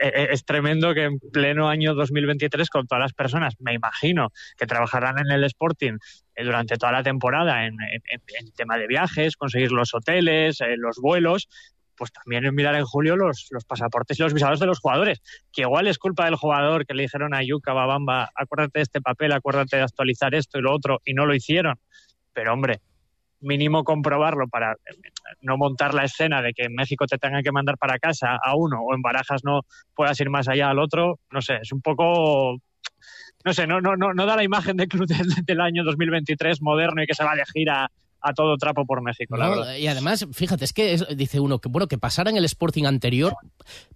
eh, 0.00 0.12
eh, 0.14 0.28
es 0.32 0.44
tremendo 0.44 0.92
que 0.94 1.04
en 1.04 1.18
pleno 1.20 1.68
año 1.68 1.94
2023, 1.94 2.68
con 2.68 2.86
todas 2.86 3.02
las 3.02 3.12
personas, 3.12 3.54
me 3.60 3.74
imagino, 3.74 4.30
que 4.56 4.66
trabajarán 4.66 5.18
en 5.18 5.30
el 5.30 5.44
Sporting 5.44 5.98
eh, 6.34 6.44
durante 6.44 6.76
toda 6.76 6.92
la 6.92 7.02
temporada 7.02 7.64
en, 7.66 7.76
en- 7.80 8.52
tema 8.56 8.76
de 8.76 8.86
viajes, 8.86 9.36
conseguir 9.36 9.72
los 9.72 9.94
hoteles, 9.94 10.60
eh, 10.60 10.76
los 10.76 10.96
vuelos, 10.98 11.48
pues 11.96 12.10
también 12.10 12.52
mirar 12.56 12.74
en 12.74 12.84
julio 12.84 13.14
los, 13.16 13.46
los 13.50 13.64
pasaportes 13.64 14.18
y 14.18 14.22
los 14.22 14.34
visados 14.34 14.58
de 14.58 14.66
los 14.66 14.80
jugadores, 14.80 15.22
que 15.52 15.62
igual 15.62 15.86
es 15.86 15.98
culpa 15.98 16.24
del 16.24 16.34
jugador 16.34 16.86
que 16.86 16.94
le 16.94 17.02
dijeron 17.04 17.34
a 17.34 17.44
Yuka 17.44 17.72
Babamba, 17.72 18.30
acuérdate 18.34 18.80
de 18.80 18.82
este 18.82 19.00
papel, 19.00 19.30
acuérdate 19.30 19.76
de 19.76 19.82
actualizar 19.82 20.34
esto 20.34 20.58
y 20.58 20.62
lo 20.62 20.72
otro, 20.74 21.00
y 21.04 21.14
no 21.14 21.24
lo 21.24 21.34
hicieron. 21.36 21.78
Pero 22.32 22.52
hombre, 22.52 22.80
mínimo 23.44 23.84
comprobarlo 23.84 24.48
para 24.48 24.72
eh, 24.72 24.94
no 25.42 25.56
montar 25.56 25.94
la 25.94 26.04
escena 26.04 26.42
de 26.42 26.52
que 26.52 26.64
en 26.64 26.74
México 26.74 27.06
te 27.06 27.18
tengan 27.18 27.42
que 27.42 27.52
mandar 27.52 27.78
para 27.78 27.98
casa 27.98 28.36
a 28.42 28.56
uno 28.56 28.80
o 28.80 28.94
en 28.94 29.02
Barajas 29.02 29.42
no 29.44 29.62
puedas 29.94 30.18
ir 30.20 30.30
más 30.30 30.48
allá 30.48 30.70
al 30.70 30.78
otro, 30.78 31.20
no 31.30 31.40
sé, 31.40 31.58
es 31.62 31.72
un 31.72 31.80
poco 31.80 32.58
no 33.44 33.52
sé, 33.52 33.66
no, 33.66 33.80
no, 33.80 33.94
no, 33.94 34.14
no 34.14 34.26
da 34.26 34.36
la 34.36 34.44
imagen 34.44 34.76
del 34.76 34.88
club 34.88 35.06
del, 35.06 35.28
del 35.44 35.60
año 35.60 35.84
2023 35.84 36.62
moderno 36.62 37.02
y 37.02 37.06
que 37.06 37.14
se 37.14 37.24
va 37.24 37.34
de 37.34 37.44
gira 37.52 37.90
a 38.24 38.32
todo 38.32 38.56
trapo 38.56 38.86
por 38.86 39.02
México, 39.02 39.36
la 39.36 39.48
verdad. 39.50 39.76
y 39.76 39.86
además, 39.86 40.26
fíjate, 40.32 40.64
es 40.64 40.72
que 40.72 40.94
es- 40.94 41.04
dice 41.16 41.40
uno 41.40 41.60
que 41.60 41.68
bueno 41.68 41.86
que 41.88 41.98
pasara 41.98 42.30
en 42.30 42.36
el 42.36 42.44
Sporting 42.46 42.84
anterior, 42.86 43.34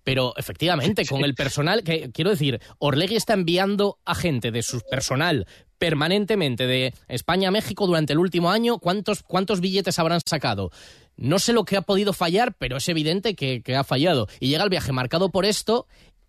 pero 0.04 0.34
efectivamente 0.36 1.06
con 1.06 1.24
el 1.24 1.34
personal 1.34 1.82
que 1.82 2.10
quiero 2.12 2.30
decir, 2.30 2.60
Orlegui 2.78 3.16
está 3.16 3.32
enviando 3.34 3.98
a 4.04 4.14
gente 4.14 4.50
de 4.50 4.62
su 4.62 4.80
personal 4.90 5.46
permanentemente 5.78 6.66
de 6.66 6.92
España 7.08 7.48
a 7.48 7.52
México 7.52 7.86
durante 7.86 8.12
el 8.12 8.18
último 8.18 8.50
año, 8.50 8.78
¿cuántos 8.78 9.22
cuántos 9.22 9.60
billetes 9.60 9.98
habrán 9.98 10.20
sacado? 10.26 10.70
No 11.16 11.38
sé 11.38 11.52
lo 11.52 11.64
que 11.64 11.76
ha 11.76 11.82
podido 11.82 12.12
fallar, 12.12 12.54
pero 12.58 12.76
es 12.76 12.88
evidente 12.88 13.34
que, 13.34 13.62
que 13.62 13.74
ha 13.76 13.84
fallado. 13.84 14.28
Y 14.40 14.48
llega 14.48 14.64
el 14.64 14.70
viaje 14.70 14.92
marcado 14.92 15.30
por 15.30 15.44
esto 15.44 15.86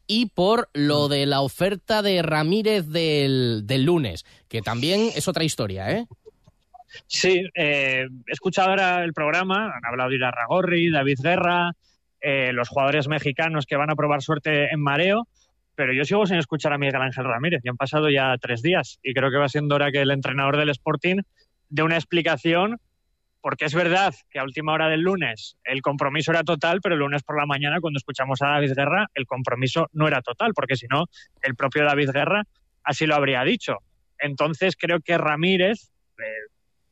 y 0.08 0.28
por 0.28 0.70
lo 0.74 1.08
de 1.10 1.26
la 1.28 1.42
oferta 1.42 2.02
de 2.02 2.22
Ramírez 2.24 2.88
del, 2.88 3.62
del 3.66 3.84
lunes, 3.84 4.26
que 4.48 4.62
también 4.62 5.10
es 5.16 5.28
otra 5.28 5.44
historia, 5.44 5.92
¿eh? 5.92 6.08
Sí, 7.08 7.44
eh, 7.56 8.08
he 8.28 8.32
escuchado 8.32 8.70
ahora 8.70 9.04
el 9.04 9.14
programa, 9.14 9.72
han 9.76 9.86
hablado 9.86 10.10
de 10.10 10.16
Irarragorri, 10.18 10.90
David 10.90 11.20
Guerra, 11.22 11.72
eh, 12.22 12.52
los 12.54 12.70
jugadores 12.70 13.08
mexicanos 13.08 13.66
que 13.66 13.76
van 13.76 13.90
a 13.90 13.96
probar 13.96 14.22
suerte 14.22 14.74
en 14.74 14.82
mareo, 14.82 15.28
pero 15.76 15.94
yo 15.94 16.04
sigo 16.04 16.26
sin 16.26 16.38
escuchar 16.38 16.74
a 16.74 16.78
Miguel 16.78 17.02
Ángel 17.02 17.26
Ramírez, 17.26 17.62
y 17.64 17.70
han 17.70 17.78
pasado 17.78 18.10
ya 18.10 18.36
tres 18.38 18.62
días, 18.62 19.00
y 19.02 19.14
creo 19.14 19.32
que 19.32 19.38
va 19.38 19.48
siendo 19.48 19.76
hora 19.76 19.92
que 19.92 20.02
el 20.02 20.12
entrenador 20.12 20.58
del 20.58 20.70
Sporting 20.70 21.22
dé 21.70 21.84
una 21.84 21.96
explicación, 21.96 22.78
porque 23.42 23.66
es 23.66 23.74
verdad 23.74 24.14
que 24.30 24.40
a 24.40 24.44
última 24.44 24.74
hora 24.74 24.90
del 24.90 25.02
lunes 25.02 25.58
el 25.64 25.82
compromiso 25.82 26.32
era 26.32 26.44
total, 26.44 26.82
pero 26.82 26.96
el 26.96 27.00
lunes 27.00 27.24
por 27.24 27.38
la 27.38 27.46
mañana, 27.46 27.80
cuando 27.80 27.98
escuchamos 27.98 28.42
a 28.42 28.48
David 28.48 28.74
Guerra, 28.76 29.08
el 29.14 29.26
compromiso 29.26 29.88
no 29.94 30.08
era 30.08 30.22
total, 30.22 30.52
porque 30.54 30.76
si 30.76 30.88
no, 30.88 31.06
el 31.42 31.56
propio 31.56 31.86
David 31.86 32.10
Guerra 32.12 32.44
así 32.84 33.06
lo 33.06 33.16
habría 33.16 33.44
dicho. 33.44 33.78
Entonces 34.18 34.76
creo 34.78 35.00
que 35.00 35.18
Ramírez, 35.18 35.92
eh, 36.18 36.24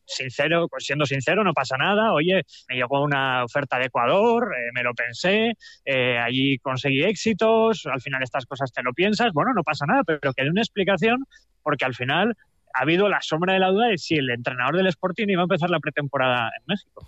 sincero, 0.08 0.68
pues 0.70 0.86
siendo 0.86 1.06
sincero, 1.06 1.44
no 1.44 1.54
pasa 1.54 1.78
nada. 1.78 2.14
Oye, 2.14 2.44
me 2.70 2.76
llegó 2.76 3.04
una 3.04 3.44
oferta 3.44 3.78
de 3.78 3.86
Ecuador, 3.86 4.52
eh, 4.56 4.72
me 4.74 4.84
lo 4.84 4.94
pensé, 4.94 5.54
eh, 5.86 6.18
allí 6.18 6.58
conseguí 6.60 7.04
éxitos, 7.04 7.86
al 7.86 8.02
final 8.02 8.24
estas 8.24 8.46
cosas 8.46 8.72
te 8.72 8.82
lo 8.82 8.94
piensas, 8.94 9.32
bueno, 9.34 9.52
no 9.54 9.64
pasa 9.64 9.86
nada, 9.86 10.04
pero 10.04 10.34
que 10.34 10.44
dé 10.44 10.50
una 10.50 10.62
explicación, 10.62 11.26
porque 11.62 11.86
al 11.86 11.94
final 11.94 12.36
ha 12.78 12.84
habido 12.84 13.10
la 13.10 13.22
sombra 13.22 13.54
de 13.54 13.60
la 13.60 13.72
duda 13.72 13.88
de 13.88 13.98
si 13.98 14.16
el 14.16 14.30
entrenador 14.30 14.78
del 14.78 14.88
Sporting 14.88 15.28
iba 15.28 15.42
a 15.42 15.44
empezar 15.44 15.70
la 15.70 15.80
pretemporada 15.80 16.52
en 16.58 16.64
México. 16.68 17.08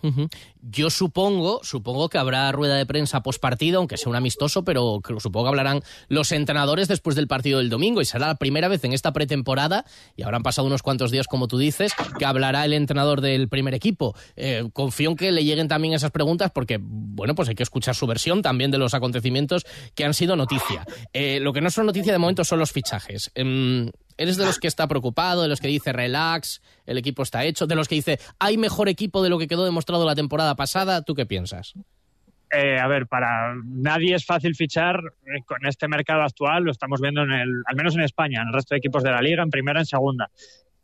Yo 0.61 0.89
supongo, 0.89 1.59
supongo 1.63 2.09
que 2.09 2.17
habrá 2.17 2.51
rueda 2.51 2.75
de 2.75 2.85
prensa 2.85 3.21
post 3.21 3.41
partido, 3.41 3.79
aunque 3.79 3.97
sea 3.97 4.09
un 4.09 4.15
amistoso, 4.15 4.63
pero 4.63 5.01
supongo 5.19 5.45
que 5.45 5.49
hablarán 5.49 5.81
los 6.07 6.31
entrenadores 6.31 6.87
después 6.87 7.15
del 7.15 7.27
partido 7.27 7.59
del 7.59 7.69
domingo 7.69 8.01
y 8.01 8.05
será 8.05 8.27
la 8.27 8.35
primera 8.35 8.67
vez 8.67 8.83
en 8.83 8.93
esta 8.93 9.13
pretemporada, 9.13 9.85
y 10.15 10.23
habrán 10.23 10.43
pasado 10.43 10.67
unos 10.67 10.81
cuantos 10.81 11.11
días 11.11 11.27
como 11.27 11.47
tú 11.47 11.57
dices, 11.57 11.93
que 12.17 12.25
hablará 12.25 12.65
el 12.65 12.73
entrenador 12.73 13.21
del 13.21 13.47
primer 13.47 13.73
equipo. 13.73 14.15
Eh, 14.35 14.69
confío 14.73 15.11
en 15.11 15.15
que 15.15 15.31
le 15.31 15.43
lleguen 15.43 15.67
también 15.67 15.93
esas 15.93 16.11
preguntas 16.11 16.51
porque, 16.51 16.79
bueno, 16.81 17.35
pues 17.35 17.49
hay 17.49 17.55
que 17.55 17.63
escuchar 17.63 17.95
su 17.95 18.07
versión 18.07 18.41
también 18.41 18.71
de 18.71 18.77
los 18.77 18.93
acontecimientos 18.93 19.65
que 19.95 20.05
han 20.05 20.13
sido 20.13 20.35
noticia. 20.35 20.85
Eh, 21.13 21.39
lo 21.39 21.53
que 21.53 21.61
no 21.61 21.69
son 21.69 21.85
noticia 21.85 22.11
de 22.11 22.17
momento 22.17 22.43
son 22.43 22.59
los 22.59 22.71
fichajes. 22.71 23.31
Em, 23.35 23.91
¿Eres 24.19 24.35
de 24.35 24.45
los 24.45 24.59
que 24.59 24.67
está 24.67 24.85
preocupado, 24.85 25.43
de 25.43 25.47
los 25.47 25.61
que 25.61 25.69
dice 25.69 25.93
relax, 25.93 26.61
el 26.85 26.97
equipo 26.97 27.23
está 27.23 27.45
hecho, 27.45 27.67
de 27.67 27.75
los 27.75 27.87
que 27.87 27.95
dice 27.95 28.19
hay 28.37 28.57
mejor 28.57 28.89
equipo 28.89 29.23
de 29.23 29.29
lo 29.29 29.39
que 29.39 29.47
quedó 29.47 29.63
demostrado 29.63 30.05
la 30.05 30.13
temporada 30.13 30.55
pasada? 30.55 31.03
¿Tú 31.03 31.15
qué 31.15 31.25
piensas? 31.25 31.73
Eh, 32.51 32.77
a 32.77 32.87
ver, 32.87 33.07
para 33.07 33.53
nadie 33.63 34.15
es 34.15 34.25
fácil 34.25 34.55
fichar 34.55 34.99
eh, 34.99 35.41
con 35.45 35.65
este 35.65 35.87
mercado 35.87 36.23
actual, 36.23 36.63
lo 36.63 36.71
estamos 36.71 36.99
viendo 36.99 37.23
en 37.23 37.31
el, 37.31 37.63
al 37.65 37.75
menos 37.77 37.95
en 37.95 38.01
España, 38.01 38.41
en 38.41 38.49
el 38.49 38.53
resto 38.53 38.75
de 38.75 38.79
equipos 38.79 39.03
de 39.03 39.11
la 39.11 39.21
liga, 39.21 39.41
en 39.41 39.51
primera, 39.51 39.79
en 39.79 39.85
segunda. 39.85 40.29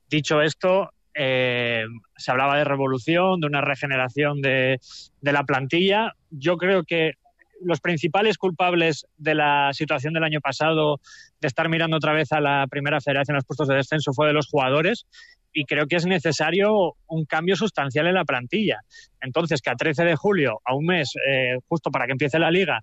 Dicho 0.09 0.41
esto, 0.41 0.91
eh, 1.13 1.83
se 2.15 2.31
hablaba 2.31 2.57
de 2.57 2.63
revolución, 2.63 3.41
de 3.41 3.47
una 3.47 3.59
regeneración 3.59 4.41
de, 4.41 4.79
de 5.19 5.31
la 5.33 5.43
plantilla. 5.43 6.13
Yo 6.29 6.55
creo 6.55 6.85
que 6.85 7.15
los 7.61 7.79
principales 7.79 8.37
culpables 8.37 9.05
de 9.17 9.35
la 9.35 9.71
situación 9.73 10.13
del 10.13 10.23
año 10.23 10.41
pasado, 10.41 10.99
de 11.39 11.47
estar 11.47 11.69
mirando 11.69 11.97
otra 11.97 12.13
vez 12.13 12.31
a 12.31 12.41
la 12.41 12.67
primera 12.69 13.01
federación, 13.01 13.35
a 13.35 13.39
los 13.39 13.45
puestos 13.45 13.67
de 13.67 13.75
descenso, 13.75 14.13
fue 14.13 14.27
de 14.27 14.33
los 14.33 14.47
jugadores. 14.47 15.05
Y 15.53 15.65
creo 15.65 15.87
que 15.87 15.95
es 15.95 16.05
necesario 16.05 16.95
un 17.07 17.25
cambio 17.25 17.55
sustancial 17.55 18.07
en 18.07 18.15
la 18.15 18.25
plantilla. 18.25 18.81
Entonces, 19.21 19.61
que 19.61 19.69
a 19.69 19.75
13 19.75 20.03
de 20.03 20.15
julio, 20.15 20.59
a 20.65 20.75
un 20.75 20.85
mes, 20.85 21.13
eh, 21.27 21.57
justo 21.69 21.91
para 21.91 22.05
que 22.05 22.11
empiece 22.11 22.39
la 22.39 22.51
liga, 22.51 22.81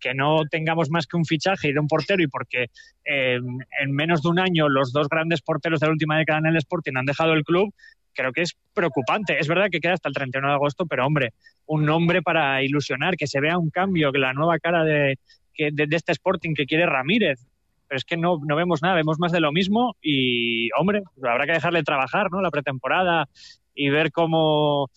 que 0.00 0.14
no 0.14 0.44
tengamos 0.50 0.90
más 0.90 1.06
que 1.06 1.16
un 1.16 1.24
fichaje 1.24 1.68
y 1.68 1.72
de 1.72 1.80
un 1.80 1.88
portero 1.88 2.22
y 2.22 2.28
porque 2.28 2.66
eh, 3.04 3.38
en 3.80 3.92
menos 3.92 4.22
de 4.22 4.28
un 4.28 4.38
año 4.38 4.68
los 4.68 4.92
dos 4.92 5.08
grandes 5.08 5.42
porteros 5.42 5.80
de 5.80 5.86
la 5.86 5.92
última 5.92 6.18
década 6.18 6.38
en 6.40 6.46
el 6.46 6.56
Sporting 6.56 6.92
han 6.96 7.06
dejado 7.06 7.32
el 7.32 7.44
club, 7.44 7.74
creo 8.16 8.32
que 8.32 8.42
es 8.42 8.56
preocupante. 8.74 9.38
Es 9.38 9.46
verdad 9.46 9.68
que 9.70 9.80
queda 9.80 9.92
hasta 9.92 10.08
el 10.08 10.14
31 10.14 10.48
de 10.48 10.54
agosto, 10.54 10.86
pero 10.86 11.06
hombre, 11.06 11.32
un 11.66 11.84
nombre 11.84 12.22
para 12.22 12.62
ilusionar, 12.62 13.16
que 13.16 13.26
se 13.26 13.40
vea 13.40 13.58
un 13.58 13.70
cambio, 13.70 14.10
que 14.10 14.18
la 14.18 14.32
nueva 14.32 14.58
cara 14.58 14.82
de, 14.84 15.18
de, 15.56 15.86
de 15.86 15.96
este 15.96 16.12
Sporting 16.12 16.54
que 16.54 16.66
quiere 16.66 16.86
Ramírez. 16.86 17.46
Pero 17.88 17.98
es 17.98 18.04
que 18.04 18.16
no, 18.16 18.40
no 18.44 18.56
vemos 18.56 18.82
nada, 18.82 18.96
vemos 18.96 19.18
más 19.20 19.30
de 19.30 19.40
lo 19.40 19.52
mismo 19.52 19.94
y, 20.02 20.70
hombre, 20.72 21.02
habrá 21.22 21.46
que 21.46 21.52
dejarle 21.52 21.84
trabajar, 21.84 22.32
¿no? 22.32 22.40
La 22.40 22.50
pretemporada 22.50 23.28
y 23.76 23.90
ver 23.90 24.10
cómo 24.10 24.90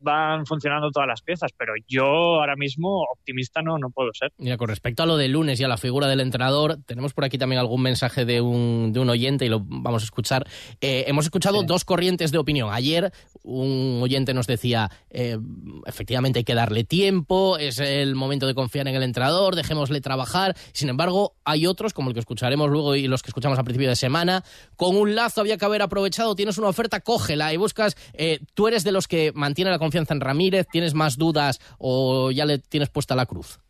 van 0.00 0.46
funcionando 0.46 0.90
todas 0.90 1.08
las 1.08 1.22
piezas. 1.22 1.50
Pero 1.56 1.74
yo 1.88 2.04
ahora 2.04 2.56
mismo 2.56 3.02
optimista 3.12 3.62
no, 3.62 3.78
no 3.78 3.90
puedo 3.90 4.10
ser. 4.12 4.32
Mira, 4.38 4.56
con 4.56 4.68
respecto 4.68 5.02
a 5.02 5.06
lo 5.06 5.16
del 5.16 5.32
lunes 5.32 5.60
y 5.60 5.64
a 5.64 5.68
la 5.68 5.76
figura 5.76 6.06
del 6.06 6.20
entrenador, 6.20 6.78
tenemos 6.86 7.14
por 7.14 7.24
aquí 7.24 7.38
también 7.38 7.60
algún 7.60 7.82
mensaje 7.82 8.24
de 8.24 8.40
un, 8.40 8.92
de 8.92 9.00
un 9.00 9.10
oyente 9.10 9.46
y 9.46 9.48
lo 9.48 9.60
vamos 9.60 10.02
a 10.02 10.04
escuchar. 10.04 10.46
Eh, 10.80 11.04
hemos 11.06 11.24
escuchado 11.24 11.62
dos 11.62 11.84
corrientes 11.84 12.32
de 12.32 12.38
opinión. 12.38 12.70
Ayer 12.72 13.12
un 13.42 14.00
oyente 14.02 14.34
nos 14.34 14.46
decía, 14.46 14.90
eh, 15.10 15.38
efectivamente 15.86 16.40
hay 16.40 16.44
que 16.44 16.54
darle 16.54 16.84
tiempo, 16.84 17.58
es 17.58 17.78
el 17.78 18.14
momento 18.14 18.46
de 18.46 18.54
confiar 18.54 18.88
en 18.88 18.94
el 18.94 19.02
entrenador, 19.02 19.54
dejémosle 19.54 20.00
trabajar. 20.00 20.56
Sin 20.72 20.88
embargo, 20.88 21.34
hay 21.44 21.66
otros, 21.66 21.92
como 21.92 22.10
el 22.10 22.14
que 22.14 22.20
escucharemos 22.20 22.70
luego 22.70 22.94
y 22.94 23.08
los 23.08 23.22
que 23.22 23.30
escuchamos 23.30 23.58
a 23.58 23.64
principio 23.64 23.88
de 23.88 23.96
semana, 23.96 24.44
con 24.76 24.96
un 24.96 25.14
lazo 25.14 25.40
había 25.40 25.56
que 25.56 25.64
haber 25.64 25.82
aprovechado, 25.82 26.34
tienes 26.34 26.58
una 26.58 26.68
oferta, 26.68 27.00
cógela 27.00 27.52
y 27.52 27.56
buscas, 27.56 27.96
eh, 28.14 28.40
tú 28.54 28.68
eres 28.68 28.84
de 28.84 28.92
los 28.92 29.08
que 29.08 29.32
mantiene 29.34 29.70
la 29.70 29.78
confianza 29.86 30.14
en 30.14 30.20
Ramírez, 30.20 30.66
tienes 30.70 30.94
más 30.94 31.16
dudas 31.16 31.60
o 31.78 32.30
ya 32.30 32.44
le 32.44 32.58
tienes 32.58 32.90
puesta 32.90 33.14
la 33.14 33.26
cruz. 33.26 33.60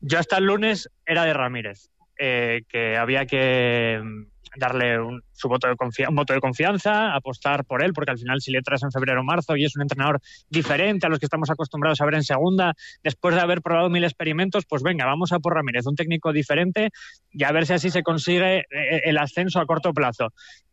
Yo 0.00 0.18
hasta 0.18 0.38
el 0.38 0.44
lunes 0.44 0.90
era 1.06 1.24
de 1.24 1.32
Ramírez, 1.32 1.90
eh, 2.18 2.62
que 2.68 2.96
había 2.96 3.24
que 3.24 4.00
mm, 4.02 4.32
darle 4.56 4.98
su 5.32 5.48
voto 5.48 5.68
de 5.68 5.76
un 6.08 6.14
voto 6.14 6.34
de 6.34 6.40
confianza, 6.40 7.14
apostar 7.14 7.64
por 7.64 7.82
él, 7.82 7.92
porque 7.92 8.10
al 8.10 8.18
final 8.18 8.40
si 8.40 8.50
le 8.50 8.62
traes 8.62 8.82
en 8.82 8.90
febrero 8.90 9.20
o 9.20 9.24
marzo 9.24 9.56
y 9.56 9.64
es 9.64 9.76
un 9.76 9.82
entrenador 9.82 10.20
diferente 10.50 11.06
a 11.06 11.08
los 11.08 11.18
que 11.18 11.26
estamos 11.26 11.50
acostumbrados 11.50 12.00
a 12.00 12.04
ver 12.04 12.14
en 12.14 12.24
segunda, 12.24 12.74
después 13.02 13.34
de 13.34 13.40
haber 13.40 13.62
probado 13.62 13.88
mil 13.90 14.04
experimentos, 14.04 14.64
pues 14.68 14.82
venga, 14.82 15.06
vamos 15.06 15.32
a 15.32 15.38
por 15.38 15.54
Ramírez, 15.54 15.86
un 15.86 15.96
técnico 15.96 16.32
diferente 16.32 16.90
y 17.30 17.44
a 17.44 17.52
ver 17.52 17.66
si 17.66 17.72
así 17.72 17.90
se 17.90 18.02
consigue 18.02 18.58
eh, 18.58 19.00
el 19.04 19.18
ascenso 19.18 19.60
a 19.60 19.66
corto 19.66 19.92
plazo. 19.92 20.32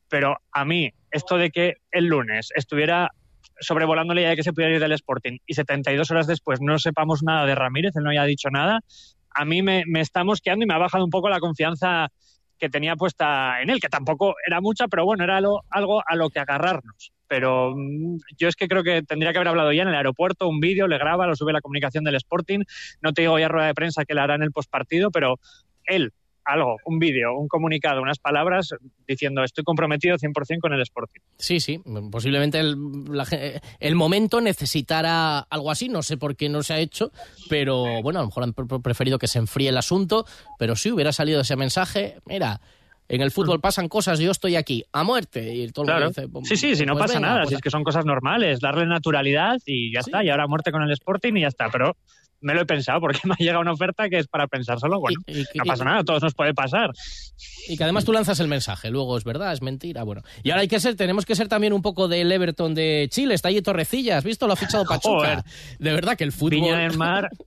Pero 0.09 0.37
a 0.51 0.65
mí, 0.65 0.91
esto 1.11 1.37
de 1.37 1.51
que 1.51 1.75
el 1.91 2.05
lunes 2.05 2.49
estuviera 2.55 3.11
sobrevolando 3.59 4.13
la 4.13 4.21
idea 4.21 4.29
de 4.31 4.35
que 4.35 4.43
se 4.43 4.53
pudiera 4.53 4.73
ir 4.75 4.79
del 4.81 4.91
Sporting 4.93 5.37
y 5.45 5.53
72 5.53 6.09
horas 6.11 6.27
después 6.27 6.59
no 6.61 6.77
sepamos 6.79 7.23
nada 7.23 7.45
de 7.45 7.55
Ramírez, 7.55 7.95
él 7.95 8.03
no 8.03 8.09
haya 8.11 8.23
dicho 8.25 8.49
nada, 8.49 8.79
a 9.31 9.45
mí 9.45 9.61
me, 9.61 9.83
me 9.87 10.01
está 10.01 10.23
mosqueando 10.23 10.63
y 10.63 10.67
me 10.67 10.73
ha 10.73 10.77
bajado 10.79 11.03
un 11.03 11.09
poco 11.11 11.29
la 11.29 11.39
confianza 11.39 12.07
que 12.57 12.69
tenía 12.69 12.95
puesta 12.97 13.61
en 13.61 13.69
él, 13.69 13.79
que 13.79 13.87
tampoco 13.87 14.35
era 14.45 14.59
mucha, 14.59 14.87
pero 14.87 15.05
bueno, 15.05 15.23
era 15.23 15.39
lo- 15.39 15.61
algo 15.69 16.03
a 16.05 16.15
lo 16.15 16.29
que 16.29 16.39
agarrarnos. 16.39 17.13
Pero 17.27 17.73
mm, 17.75 18.17
yo 18.37 18.49
es 18.49 18.55
que 18.55 18.67
creo 18.67 18.83
que 18.83 19.01
tendría 19.03 19.31
que 19.31 19.37
haber 19.37 19.47
hablado 19.47 19.71
ya 19.71 19.83
en 19.83 19.87
el 19.87 19.95
aeropuerto, 19.95 20.49
un 20.49 20.59
vídeo, 20.59 20.87
le 20.87 20.97
graba, 20.97 21.25
lo 21.25 21.35
sube 21.35 21.53
la 21.53 21.61
comunicación 21.61 22.03
del 22.03 22.15
Sporting, 22.15 22.59
no 23.01 23.13
te 23.13 23.21
digo 23.21 23.39
ya 23.39 23.47
rueda 23.47 23.67
de 23.67 23.73
prensa 23.75 24.03
que 24.03 24.13
le 24.13 24.21
hará 24.21 24.35
en 24.35 24.43
el 24.43 24.51
postpartido, 24.51 25.09
pero 25.09 25.39
él, 25.85 26.11
algo, 26.51 26.77
un 26.85 26.99
vídeo, 26.99 27.35
un 27.37 27.47
comunicado, 27.47 28.01
unas 28.01 28.19
palabras 28.19 28.69
diciendo 29.07 29.43
estoy 29.43 29.63
comprometido 29.63 30.17
100% 30.17 30.59
con 30.59 30.73
el 30.73 30.81
Sporting. 30.81 31.19
Sí, 31.37 31.59
sí, 31.59 31.81
posiblemente 32.11 32.59
el, 32.59 32.75
la 33.09 33.25
el 33.79 33.95
momento 33.95 34.41
necesitara 34.41 35.39
algo 35.39 35.71
así, 35.71 35.89
no 35.89 36.01
sé 36.03 36.17
por 36.17 36.35
qué 36.35 36.49
no 36.49 36.63
se 36.63 36.73
ha 36.73 36.79
hecho, 36.79 37.11
pero 37.49 38.01
bueno, 38.01 38.19
a 38.19 38.21
lo 38.23 38.27
mejor 38.27 38.43
han 38.43 38.53
pre- 38.53 38.79
preferido 38.79 39.17
que 39.19 39.27
se 39.27 39.39
enfríe 39.39 39.69
el 39.69 39.77
asunto, 39.77 40.25
pero 40.57 40.75
si 40.75 40.91
hubiera 40.91 41.11
salido 41.13 41.41
ese 41.41 41.55
mensaje, 41.55 42.17
mira, 42.25 42.59
en 43.07 43.21
el 43.21 43.31
fútbol 43.31 43.59
pasan 43.59 43.87
cosas, 43.89 44.19
yo 44.19 44.29
estoy 44.31 44.55
aquí, 44.55 44.83
a 44.93 45.03
muerte, 45.03 45.53
y 45.55 45.67
todo 45.71 45.85
Claro. 45.85 46.09
dice, 46.09 46.27
Sí, 46.43 46.55
sí, 46.57 46.75
si 46.75 46.85
no 46.85 46.93
pues 46.93 47.05
pasa 47.05 47.15
venga, 47.15 47.27
nada, 47.29 47.39
pues 47.41 47.49
si 47.49 47.55
es 47.55 47.61
que 47.61 47.71
son 47.71 47.83
cosas 47.83 48.05
normales, 48.05 48.59
darle 48.59 48.85
naturalidad 48.85 49.57
y 49.65 49.91
ya 49.91 50.01
está, 50.01 50.23
y 50.23 50.29
ahora 50.29 50.45
muerte 50.47 50.71
con 50.71 50.83
el 50.83 50.91
Sporting 50.91 51.33
y 51.35 51.41
ya 51.41 51.47
está, 51.47 51.69
pero 51.71 51.95
me 52.41 52.53
lo 52.53 52.61
he 52.61 52.65
pensado 52.65 52.99
porque 53.01 53.19
me 53.25 53.33
ha 53.33 53.37
llegado 53.37 53.61
una 53.61 53.73
oferta 53.73 54.09
que 54.09 54.17
es 54.19 54.27
para 54.27 54.47
pensárselo, 54.47 54.99
bueno, 54.99 55.19
no 55.55 55.63
pasa 55.65 55.83
nada, 55.83 55.99
a 55.99 56.03
todos 56.03 56.23
nos 56.23 56.33
puede 56.33 56.53
pasar. 56.53 56.91
Y 57.67 57.77
que 57.77 57.83
además 57.83 58.05
tú 58.05 58.11
lanzas 58.13 58.39
el 58.39 58.47
mensaje, 58.47 58.89
luego 58.89 59.17
es 59.17 59.23
verdad, 59.23 59.53
es 59.53 59.61
mentira, 59.61 60.03
bueno. 60.03 60.21
Y 60.43 60.51
ahora 60.51 60.61
hay 60.61 60.67
que 60.67 60.79
ser, 60.79 60.95
tenemos 60.95 61.25
que 61.25 61.35
ser 61.35 61.47
también 61.47 61.73
un 61.73 61.81
poco 61.81 62.07
del 62.07 62.31
Everton 62.31 62.73
de 62.73 63.07
Chile, 63.11 63.33
está 63.35 63.49
allí 63.49 63.61
Torrecillas, 63.61 64.17
¿has 64.19 64.23
visto? 64.23 64.47
Lo 64.47 64.53
ha 64.53 64.55
fichado 64.55 64.83
Pachuca. 64.89 65.09
Joder. 65.09 65.43
De 65.79 65.91
verdad 65.93 66.17
que 66.17 66.23
el 66.23 66.31
fútbol... 66.31 66.49
Viña 66.51 66.77
del 66.79 66.97
Mar, 66.97 67.29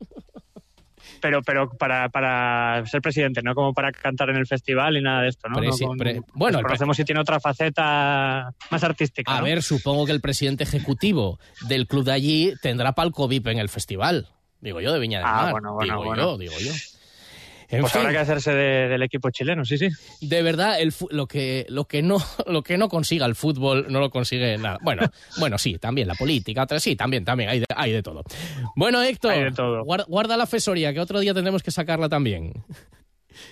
pero 1.20 1.40
pero 1.42 1.70
para, 1.70 2.08
para 2.08 2.84
ser 2.86 3.00
presidente, 3.00 3.42
no 3.42 3.54
como 3.54 3.72
para 3.72 3.92
cantar 3.92 4.30
en 4.30 4.36
el 4.36 4.46
festival 4.46 4.96
y 4.96 5.02
nada 5.02 5.22
de 5.22 5.28
esto, 5.28 5.48
¿no? 5.48 5.56
Presi- 5.58 5.80
No 5.82 5.86
con- 5.88 5.98
pre- 5.98 6.20
bueno, 6.34 6.60
conocemos 6.62 6.96
si 6.96 7.04
tiene 7.04 7.20
otra 7.20 7.38
faceta 7.40 8.52
más 8.70 8.82
artística. 8.84 9.32
A 9.32 9.38
¿no? 9.38 9.44
ver, 9.44 9.62
supongo 9.62 10.04
que 10.06 10.12
el 10.12 10.20
presidente 10.20 10.64
ejecutivo 10.64 11.38
del 11.68 11.86
club 11.86 12.04
de 12.04 12.12
allí 12.12 12.52
tendrá 12.60 12.92
palco 12.92 13.28
VIP 13.28 13.46
en 13.48 13.58
el 13.58 13.68
festival. 13.68 14.28
Digo 14.62 14.80
yo, 14.80 14.92
de 14.94 14.98
Viña 15.00 15.18
del 15.18 15.26
Ah, 15.28 15.42
Mar. 15.42 15.50
bueno, 15.52 15.74
bueno, 15.74 15.92
digo 15.94 16.04
bueno. 16.06 16.22
yo, 16.22 16.38
digo 16.38 16.54
yo. 16.58 16.72
En 17.68 17.80
pues 17.80 17.92
fin, 17.94 18.00
habrá 18.02 18.12
que 18.12 18.18
hacerse 18.18 18.52
de- 18.54 18.88
del 18.88 19.02
equipo 19.02 19.30
chileno, 19.30 19.64
sí, 19.64 19.78
sí. 19.78 19.88
de 20.20 20.42
verdad, 20.42 20.78
el 20.78 20.92
lo, 21.10 21.26
que, 21.26 21.64
lo, 21.70 21.86
que 21.86 22.02
no, 22.02 22.18
lo 22.46 22.62
que 22.62 22.76
no 22.76 22.88
consiga 22.90 23.24
el 23.26 23.34
fútbol 23.34 23.86
no 23.88 23.98
lo 23.98 24.10
consigue 24.10 24.58
nada. 24.58 24.78
Bueno, 24.82 25.02
bueno, 25.38 25.56
sí, 25.58 25.78
también 25.78 26.06
la 26.06 26.14
política, 26.14 26.66
sí, 26.78 26.96
también, 26.96 27.24
también, 27.24 27.48
hay 27.48 27.60
de, 27.60 27.66
hay 27.74 27.92
de 27.92 28.02
todo. 28.02 28.22
Bueno, 28.76 29.02
Héctor, 29.02 29.32
Hay 29.32 29.44
de 29.44 29.52
todo. 29.52 29.84
guarda, 29.84 30.04
guarda 30.06 30.36
la 30.36 30.46
fesoría, 30.46 30.92
que 30.92 31.00
otro 31.00 31.18
día 31.20 31.32
tendremos 31.34 31.62
que 31.62 31.70
sacarla 31.70 32.08
también. 32.10 32.52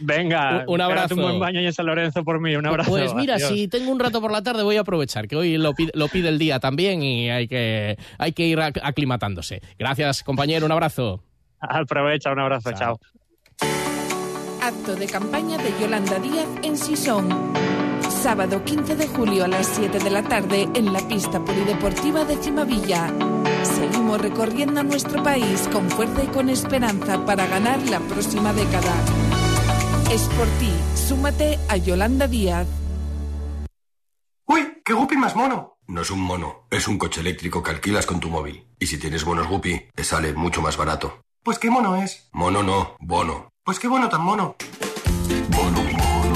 Venga, 0.00 0.64
Un- 0.66 0.80
abrazo. 0.80 1.14
un 1.14 1.22
buen 1.22 1.38
baño 1.38 1.60
en 1.60 1.72
San 1.72 1.86
Lorenzo 1.86 2.22
por 2.24 2.40
mí, 2.40 2.54
un 2.56 2.66
abrazo. 2.66 2.90
Pues 2.90 3.14
mira, 3.14 3.34
Adiós. 3.36 3.48
si 3.50 3.68
tengo 3.68 3.90
un 3.92 3.98
rato 4.00 4.20
por 4.20 4.32
la 4.32 4.42
tarde 4.42 4.62
voy 4.62 4.76
a 4.76 4.80
aprovechar, 4.80 5.28
que 5.28 5.36
hoy 5.36 5.56
lo 5.58 5.72
pide, 5.74 5.92
lo 5.94 6.08
pide 6.08 6.28
el 6.28 6.38
día 6.38 6.58
también 6.60 7.02
y 7.02 7.30
hay 7.30 7.46
que, 7.48 7.96
hay 8.18 8.32
que 8.32 8.46
ir 8.46 8.58
ac- 8.58 8.80
aclimatándose. 8.82 9.60
Gracias, 9.78 10.22
compañero, 10.22 10.66
un 10.66 10.72
abrazo. 10.72 11.22
Aprovecha, 11.60 12.32
un 12.32 12.40
abrazo, 12.40 12.70
chao. 12.72 12.98
Acto 14.62 14.94
de 14.94 15.06
campaña 15.06 15.56
de 15.58 15.72
Yolanda 15.80 16.18
Díaz 16.18 16.46
en 16.62 16.76
Sison. 16.76 17.28
Sábado 18.10 18.62
15 18.64 18.96
de 18.96 19.06
julio 19.06 19.44
a 19.44 19.48
las 19.48 19.66
7 19.66 19.98
de 19.98 20.10
la 20.10 20.22
tarde 20.22 20.68
en 20.74 20.92
la 20.92 21.00
pista 21.08 21.42
polideportiva 21.44 22.24
de 22.24 22.36
Cimavilla. 22.36 23.06
Seguimos 23.62 24.20
recorriendo 24.20 24.82
nuestro 24.82 25.22
país 25.22 25.68
con 25.72 25.88
fuerza 25.90 26.22
y 26.24 26.26
con 26.26 26.48
esperanza 26.50 27.24
para 27.24 27.46
ganar 27.46 27.78
la 27.88 28.00
próxima 28.00 28.52
década. 28.52 28.92
Es 30.10 30.22
por 30.22 30.48
ti, 30.58 30.72
súmate 30.96 31.56
a 31.68 31.76
Yolanda 31.76 32.26
Díaz. 32.26 32.66
¡Uy! 34.44 34.82
¡Qué 34.84 34.92
Guppy 34.92 35.16
más 35.16 35.36
mono! 35.36 35.76
No 35.86 36.02
es 36.02 36.10
un 36.10 36.20
mono, 36.20 36.66
es 36.68 36.88
un 36.88 36.98
coche 36.98 37.20
eléctrico 37.20 37.62
que 37.62 37.70
alquilas 37.70 38.06
con 38.06 38.18
tu 38.18 38.28
móvil. 38.28 38.66
Y 38.80 38.86
si 38.86 38.98
tienes 38.98 39.24
bonos 39.24 39.46
Guppy, 39.46 39.88
te 39.94 40.02
sale 40.02 40.32
mucho 40.32 40.62
más 40.62 40.76
barato. 40.76 41.20
Pues 41.44 41.60
qué 41.60 41.70
mono 41.70 41.94
es. 41.94 42.28
Mono 42.32 42.64
no, 42.64 42.96
bono. 42.98 43.50
Pues 43.64 43.78
qué 43.78 43.86
bono 43.86 44.08
tan 44.08 44.22
mono. 44.22 44.56
Bono, 45.50 45.80
mono. 45.80 46.34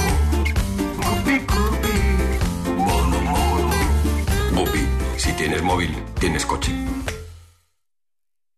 Guppy, 0.97 1.39
Guppy. 1.41 2.77
Bono, 2.77 3.21
mono. 3.23 3.71
Guppy, 4.53 4.87
si 5.17 5.33
tienes 5.33 5.63
móvil, 5.63 6.01
tienes 6.21 6.47
coche. 6.47 6.73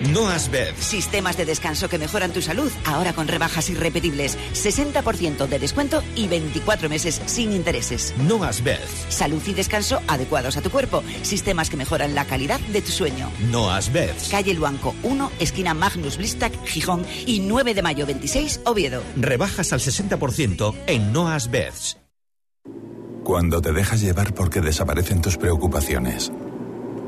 No 0.00 0.26
Asbed. 0.28 0.74
Sistemas 0.78 1.36
de 1.36 1.44
descanso 1.44 1.88
que 1.88 1.98
mejoran 1.98 2.32
tu 2.32 2.40
salud, 2.40 2.72
ahora 2.86 3.12
con 3.12 3.28
rebajas 3.28 3.68
irrepetibles. 3.70 4.38
60% 4.54 5.46
de 5.46 5.58
descuento 5.58 6.02
y 6.16 6.28
24 6.28 6.88
meses 6.88 7.20
sin 7.26 7.52
intereses. 7.52 8.14
No 8.18 8.42
Asbed. 8.42 8.80
Salud 9.10 9.42
y 9.46 9.52
descanso 9.52 10.00
adecuados 10.08 10.56
a 10.56 10.62
tu 10.62 10.70
cuerpo. 10.70 11.02
Sistemas 11.22 11.70
que 11.70 11.76
mejoran 11.76 12.14
la 12.14 12.24
calidad 12.24 12.58
de 12.60 12.80
tu 12.80 12.90
sueño. 12.90 13.30
No 13.50 13.70
Asbed. 13.70 14.14
Calle 14.30 14.54
Luanco 14.54 14.94
1, 15.02 15.30
esquina 15.38 15.74
Magnus 15.74 16.16
Blistac, 16.16 16.52
Gijón 16.64 17.06
y 17.26 17.40
9 17.40 17.74
de 17.74 17.82
mayo 17.82 18.06
26, 18.06 18.62
Oviedo. 18.64 19.02
Rebajas 19.16 19.72
al 19.72 19.80
60% 19.80 20.74
en 20.86 21.12
No 21.12 21.28
Asbeds. 21.28 21.98
Cuando 23.24 23.60
te 23.62 23.72
dejas 23.72 24.00
llevar 24.00 24.34
porque 24.34 24.60
desaparecen 24.60 25.22
tus 25.22 25.36
preocupaciones. 25.36 26.32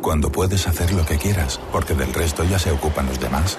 Cuando 0.05 0.31
puedes 0.31 0.67
hacer 0.67 0.93
lo 0.93 1.07
que 1.07 1.17
quieras 1.17 1.59
porque 1.73 1.95
del 1.95 2.13
resto 2.13 2.45
ya 2.45 2.59
se 2.59 2.71
ocupan 2.71 3.07
los 3.07 3.19
demás. 3.19 3.57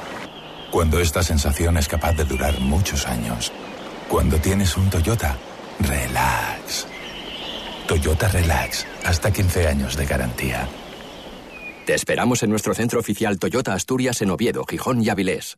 Cuando 0.69 0.99
esta 0.99 1.23
sensación 1.23 1.75
es 1.75 1.87
capaz 1.87 2.13
de 2.13 2.23
durar 2.23 2.59
muchos 2.59 3.07
años. 3.07 3.51
Cuando 4.07 4.37
tienes 4.37 4.77
un 4.77 4.87
Toyota, 4.91 5.35
relax. 5.79 6.85
Toyota 7.87 8.27
Relax, 8.27 8.85
hasta 9.03 9.33
15 9.33 9.67
años 9.67 9.97
de 9.97 10.05
garantía. 10.05 10.69
Te 11.87 11.95
esperamos 11.95 12.43
en 12.43 12.51
nuestro 12.51 12.75
centro 12.75 12.99
oficial 12.99 13.39
Toyota 13.39 13.73
Asturias 13.73 14.21
en 14.21 14.29
Oviedo, 14.29 14.65
Gijón 14.65 15.03
y 15.03 15.09
Avilés. 15.09 15.57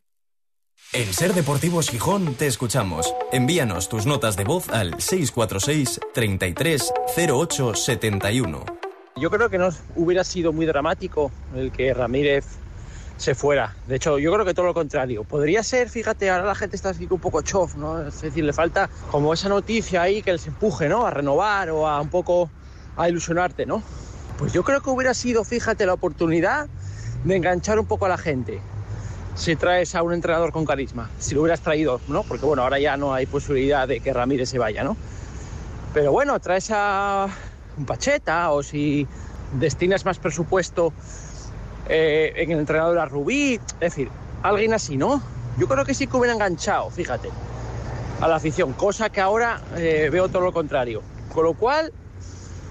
En 0.94 1.12
Ser 1.12 1.34
Deportivos 1.34 1.90
Gijón 1.90 2.34
te 2.34 2.46
escuchamos. 2.46 3.14
Envíanos 3.30 3.90
tus 3.90 4.06
notas 4.06 4.36
de 4.36 4.44
voz 4.44 4.70
al 4.70 4.98
646 4.98 6.00
33 6.14 6.92
08 7.28 7.74
71. 7.74 8.77
Yo 9.18 9.30
creo 9.30 9.50
que 9.50 9.58
no 9.58 9.68
hubiera 9.96 10.22
sido 10.22 10.52
muy 10.52 10.64
dramático 10.66 11.32
el 11.54 11.72
que 11.72 11.92
Ramírez 11.92 12.44
se 13.16 13.34
fuera. 13.34 13.74
De 13.86 13.96
hecho, 13.96 14.18
yo 14.18 14.32
creo 14.32 14.44
que 14.44 14.54
todo 14.54 14.66
lo 14.66 14.74
contrario. 14.74 15.24
Podría 15.24 15.62
ser, 15.64 15.90
fíjate, 15.90 16.30
ahora 16.30 16.44
la 16.44 16.54
gente 16.54 16.76
está 16.76 16.90
así 16.90 17.08
un 17.10 17.18
poco 17.18 17.42
chof, 17.42 17.74
¿no? 17.74 18.06
Es 18.06 18.20
decir, 18.20 18.44
le 18.44 18.52
falta 18.52 18.88
como 19.10 19.34
esa 19.34 19.48
noticia 19.48 20.02
ahí 20.02 20.22
que 20.22 20.32
les 20.32 20.46
empuje, 20.46 20.88
¿no? 20.88 21.04
A 21.04 21.10
renovar 21.10 21.70
o 21.70 21.88
a 21.88 22.00
un 22.00 22.08
poco 22.08 22.48
a 22.96 23.08
ilusionarte, 23.08 23.66
¿no? 23.66 23.82
Pues 24.38 24.52
yo 24.52 24.62
creo 24.62 24.80
que 24.80 24.90
hubiera 24.90 25.14
sido, 25.14 25.44
fíjate, 25.44 25.84
la 25.84 25.94
oportunidad 25.94 26.68
de 27.24 27.36
enganchar 27.36 27.80
un 27.80 27.86
poco 27.86 28.06
a 28.06 28.08
la 28.08 28.18
gente. 28.18 28.60
Si 29.34 29.56
traes 29.56 29.96
a 29.96 30.02
un 30.02 30.12
entrenador 30.12 30.52
con 30.52 30.64
carisma, 30.64 31.10
si 31.18 31.34
lo 31.34 31.42
hubieras 31.42 31.60
traído, 31.60 32.00
¿no? 32.06 32.22
Porque 32.22 32.46
bueno, 32.46 32.62
ahora 32.62 32.78
ya 32.78 32.96
no 32.96 33.14
hay 33.14 33.26
posibilidad 33.26 33.88
de 33.88 33.98
que 33.98 34.12
Ramírez 34.12 34.48
se 34.48 34.58
vaya, 34.58 34.84
¿no? 34.84 34.96
Pero 35.92 36.12
bueno, 36.12 36.38
traes 36.38 36.70
a 36.72 37.28
un 37.78 37.86
Pacheta 37.86 38.50
o 38.50 38.62
si 38.62 39.06
destinas 39.58 40.04
más 40.04 40.18
presupuesto 40.18 40.92
eh, 41.88 42.32
en 42.36 42.50
el 42.50 42.58
entrenador 42.58 42.98
a 42.98 43.06
Rubí, 43.06 43.54
es 43.54 43.78
decir, 43.80 44.10
alguien 44.42 44.74
así, 44.74 44.96
¿no? 44.96 45.22
Yo 45.58 45.66
creo 45.66 45.84
que 45.84 45.94
sí 45.94 46.06
que 46.06 46.16
hubiera 46.16 46.34
enganchado, 46.34 46.90
fíjate, 46.90 47.30
a 48.20 48.28
la 48.28 48.36
afición, 48.36 48.72
cosa 48.74 49.10
que 49.10 49.20
ahora 49.20 49.62
eh, 49.76 50.08
veo 50.12 50.28
todo 50.28 50.42
lo 50.42 50.52
contrario. 50.52 51.02
Con 51.32 51.44
lo 51.44 51.54
cual, 51.54 51.92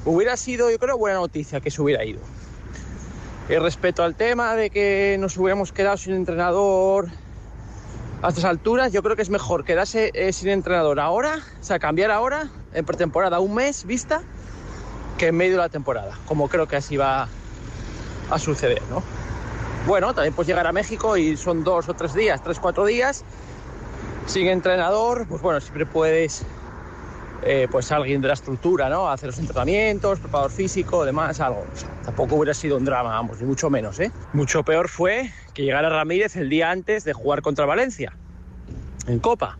hubiera 0.05 0.37
sido, 0.37 0.69
yo 0.69 0.77
creo, 0.77 0.97
buena 0.97 1.17
noticia 1.17 1.59
que 1.61 1.71
se 1.71 1.81
hubiera 1.81 2.03
ido. 2.05 2.19
Y 3.49 3.55
respecto 3.55 4.03
al 4.03 4.15
tema 4.15 4.55
de 4.55 4.69
que 4.69 5.17
nos 5.19 5.37
hubiéramos 5.37 5.71
quedado 5.71 5.97
sin 5.97 6.13
entrenador 6.13 7.07
a 8.21 8.29
estas 8.29 8.45
alturas, 8.45 8.91
yo 8.91 9.01
creo 9.01 9.15
que 9.15 9.21
es 9.21 9.29
mejor 9.29 9.63
quedarse 9.63 10.11
eh, 10.13 10.33
sin 10.33 10.49
entrenador 10.49 10.99
ahora, 10.99 11.39
o 11.59 11.63
sea, 11.63 11.79
cambiar 11.79 12.11
ahora, 12.11 12.49
en 12.73 12.85
pretemporada, 12.85 13.39
un 13.39 13.55
mes 13.55 13.85
vista, 13.85 14.21
que 15.17 15.27
en 15.27 15.35
medio 15.35 15.53
de 15.53 15.57
la 15.57 15.69
temporada, 15.69 16.17
como 16.25 16.47
creo 16.47 16.67
que 16.67 16.75
así 16.75 16.97
va 16.97 17.27
a 18.29 18.39
suceder, 18.39 18.81
¿no? 18.89 19.03
Bueno, 19.87 20.13
también 20.13 20.33
puedes 20.33 20.47
llegar 20.47 20.67
a 20.67 20.71
México 20.71 21.17
y 21.17 21.37
son 21.37 21.63
dos 21.63 21.87
o 21.89 21.93
tres 21.93 22.13
días, 22.13 22.43
tres, 22.43 22.59
cuatro 22.59 22.85
días, 22.85 23.23
sin 24.25 24.47
entrenador, 24.47 25.25
pues 25.27 25.41
bueno, 25.41 25.61
siempre 25.61 25.85
puedes, 25.85 26.45
eh, 27.43 27.67
pues 27.71 27.91
alguien 27.91 28.21
de 28.21 28.27
la 28.27 28.33
estructura, 28.33 28.89
¿no? 28.89 29.09
Hacer 29.09 29.27
los 29.27 29.39
entrenamientos, 29.39 30.19
preparador 30.19 30.51
físico, 30.51 31.05
demás, 31.05 31.39
algo. 31.39 31.65
Tampoco 32.03 32.35
hubiera 32.35 32.53
sido 32.53 32.77
un 32.77 32.85
drama, 32.85 33.11
vamos, 33.11 33.39
ni 33.39 33.47
mucho 33.47 33.69
menos, 33.69 33.99
¿eh? 33.99 34.11
Mucho 34.33 34.63
peor 34.63 34.89
fue 34.89 35.31
que 35.53 35.63
llegara 35.63 35.89
Ramírez 35.89 36.35
el 36.35 36.49
día 36.49 36.69
antes 36.69 37.05
de 37.05 37.13
jugar 37.13 37.41
contra 37.41 37.65
Valencia, 37.65 38.13
en 39.07 39.19
Copa, 39.19 39.57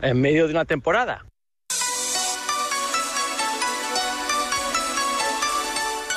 en 0.00 0.20
medio 0.20 0.46
de 0.46 0.54
una 0.54 0.64
temporada. 0.64 1.26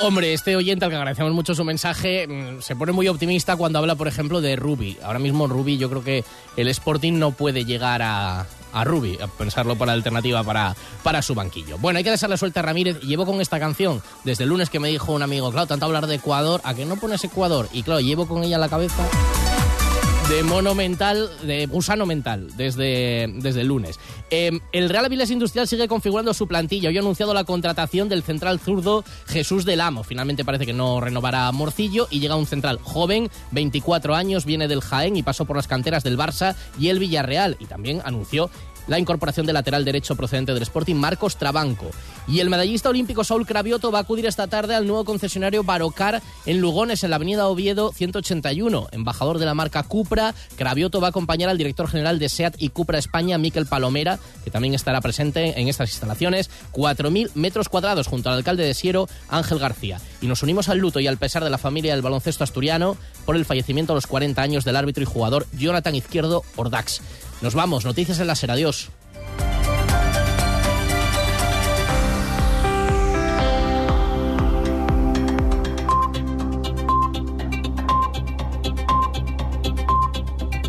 Hombre, 0.04 0.34
este 0.34 0.56
oyente 0.56 0.84
al 0.84 0.92
que 0.92 0.98
agradecemos 0.98 1.32
mucho 1.32 1.54
su 1.54 1.64
mensaje 1.64 2.28
mm, 2.28 2.62
se 2.62 2.76
pone 2.76 2.92
muy 2.92 3.08
optimista 3.08 3.56
cuando 3.56 3.78
habla, 3.78 3.96
por 3.96 4.08
ejemplo, 4.08 4.42
de 4.42 4.56
Ruby. 4.56 4.98
Ahora 5.04 5.20
mismo 5.20 5.46
Ruby 5.46 5.78
yo 5.78 5.90
creo 5.90 6.04
que 6.04 6.24
el 6.58 6.68
Sporting 6.70 7.14
no 7.14 7.32
puede 7.32 7.66
llegar 7.66 8.02
a, 8.02 8.48
a 8.74 8.84
Ruby, 8.84 9.20
a 9.22 9.28
pensarlo 9.28 9.76
para 9.76 9.94
alternativa 9.94 10.44
para, 10.44 10.76
para 11.04 11.22
su 11.22 11.36
banquillo. 11.36 11.78
Bueno, 11.78 11.98
hay 11.98 12.04
que 12.04 12.10
dejarle 12.12 12.38
suelta 12.38 12.62
a 12.62 12.64
Ramírez. 12.64 13.00
Llevo 13.02 13.28
con 13.28 13.42
esta 13.42 13.60
canción 13.60 14.02
desde 14.24 14.46
el 14.46 14.50
lunes 14.50 14.72
que 14.72 14.80
me 14.80 14.90
dijo 14.90 15.14
un 15.14 15.22
amigo, 15.22 15.52
claro, 15.52 15.68
tanto 15.68 15.86
hablar 15.86 16.08
de 16.08 16.16
Ecuador, 16.16 16.62
¿a 16.64 16.74
que 16.74 16.86
no 16.86 16.96
pones 16.96 17.24
Ecuador? 17.24 17.70
Y 17.72 17.84
claro, 17.84 18.02
llevo 18.02 18.28
con 18.28 18.44
ella 18.44 18.58
la 18.58 18.70
cabeza 18.70 19.08
de 20.30 20.44
mono 20.44 20.76
mental, 20.76 21.30
de 21.44 21.66
gusano 21.66 22.06
mental, 22.06 22.50
desde, 22.56 23.28
desde 23.38 23.62
el 23.62 23.68
lunes. 23.68 24.00
Eh, 24.30 24.60
el 24.72 24.90
Real 24.90 25.06
Avilés 25.06 25.30
Industrial 25.30 25.68
sigue 25.68 25.88
configurando 25.88 26.34
su 26.34 26.48
plantilla. 26.48 26.90
Hoy 26.90 26.98
ha 26.98 27.02
anunciado 27.02 27.34
la 27.34 27.44
contratación 27.44 28.08
del 28.08 28.24
central 28.24 28.60
zurdo 28.60 29.04
Jesús 29.28 29.66
del 29.66 29.82
Amo. 29.82 30.04
Finalmente 30.04 30.46
parece 30.46 30.66
que 30.66 30.74
no 30.74 31.02
renovará 31.02 31.52
Morcillo 31.52 32.08
y 32.10 32.20
llega 32.20 32.36
un 32.36 32.46
central 32.46 32.80
joven, 32.82 33.30
24 33.52 34.16
años, 34.16 34.46
viene 34.46 34.68
del 34.68 34.82
Jaén 34.82 35.18
y 35.18 35.24
pasó 35.24 35.46
por 35.46 35.58
las 35.58 35.68
canteras 35.68 36.04
del 36.04 36.18
Barça 36.18 36.56
y 36.80 36.90
el 36.90 37.00
Villarreal. 37.00 37.58
Y 37.60 37.66
también 37.66 38.02
anunció 38.06 38.50
la 38.88 39.00
incorporación 39.00 39.46
del 39.46 39.56
lateral 39.56 39.86
derecho 39.86 40.16
procedente 40.16 40.54
del 40.54 40.64
Sporting, 40.64 40.96
Marcos 40.96 41.38
Trabanco. 41.38 41.90
Y 42.28 42.40
el 42.40 42.50
medallista 42.50 42.90
olímpico 42.90 43.24
Saúl 43.24 43.46
Cravioto 43.46 43.92
va 43.92 44.00
a 44.00 44.02
acudir 44.02 44.26
esta 44.26 44.48
tarde 44.48 44.76
al 44.76 44.88
nuevo 44.88 45.06
concesionario 45.06 45.64
Barocar 45.64 46.22
en 46.46 46.62
Lugones, 46.62 47.04
en 47.04 47.10
la 47.10 47.16
avenida 47.18 47.48
Oviedo 47.48 47.92
181. 47.92 48.88
Embajador 48.92 49.40
de 49.40 49.46
la 49.46 49.54
marca 49.54 49.84
Cupra, 49.84 50.34
Cravioto 50.56 51.02
va 51.02 51.08
a 51.08 51.10
acompañar 51.10 51.50
al 51.50 51.58
director 51.58 51.88
general 51.88 52.20
de 52.20 52.30
SEAT 52.30 52.56
y 52.58 52.70
Cupra 52.70 52.98
España, 52.98 53.38
Miquel 53.38 53.66
Palomera, 53.66 54.20
que 54.44 54.52
también 54.52 54.74
estará 54.74 55.02
presente 55.02 55.60
en 55.60 55.68
estas 55.68 55.90
instalaciones. 55.90 56.50
4.000 56.72 57.32
metros 57.36 57.70
cuadrados 57.70 58.08
junto 58.08 58.30
al 58.30 58.38
alcalde 58.38 58.64
de 58.64 58.74
Siero, 58.74 59.08
Ángel 59.30 59.60
García. 59.60 60.00
Y 60.22 60.28
nos 60.28 60.44
unimos 60.44 60.70
al 60.70 60.78
luto 60.78 61.00
y 61.00 61.08
al 61.08 61.18
pesar 61.18 61.44
de 61.44 61.50
la 61.50 61.58
familia 61.58 61.94
del 61.94 62.02
baloncesto 62.02 62.44
asturiano 62.44 62.98
por 63.26 63.36
el 63.36 63.46
fallecimiento 63.46 63.94
a 63.94 63.96
los 63.96 64.08
40 64.08 64.42
años 64.42 64.66
del 64.66 64.76
árbitro 64.76 65.04
y 65.04 65.06
jugador 65.06 65.48
Jonathan 65.54 65.96
Izquierdo 65.96 66.44
Ordax. 66.56 67.02
Nos 67.42 67.56
vamos, 67.56 67.86
noticias 67.86 68.20
en 68.20 68.28
la 68.28 68.36
SER, 68.36 68.52
adiós. 68.52 68.90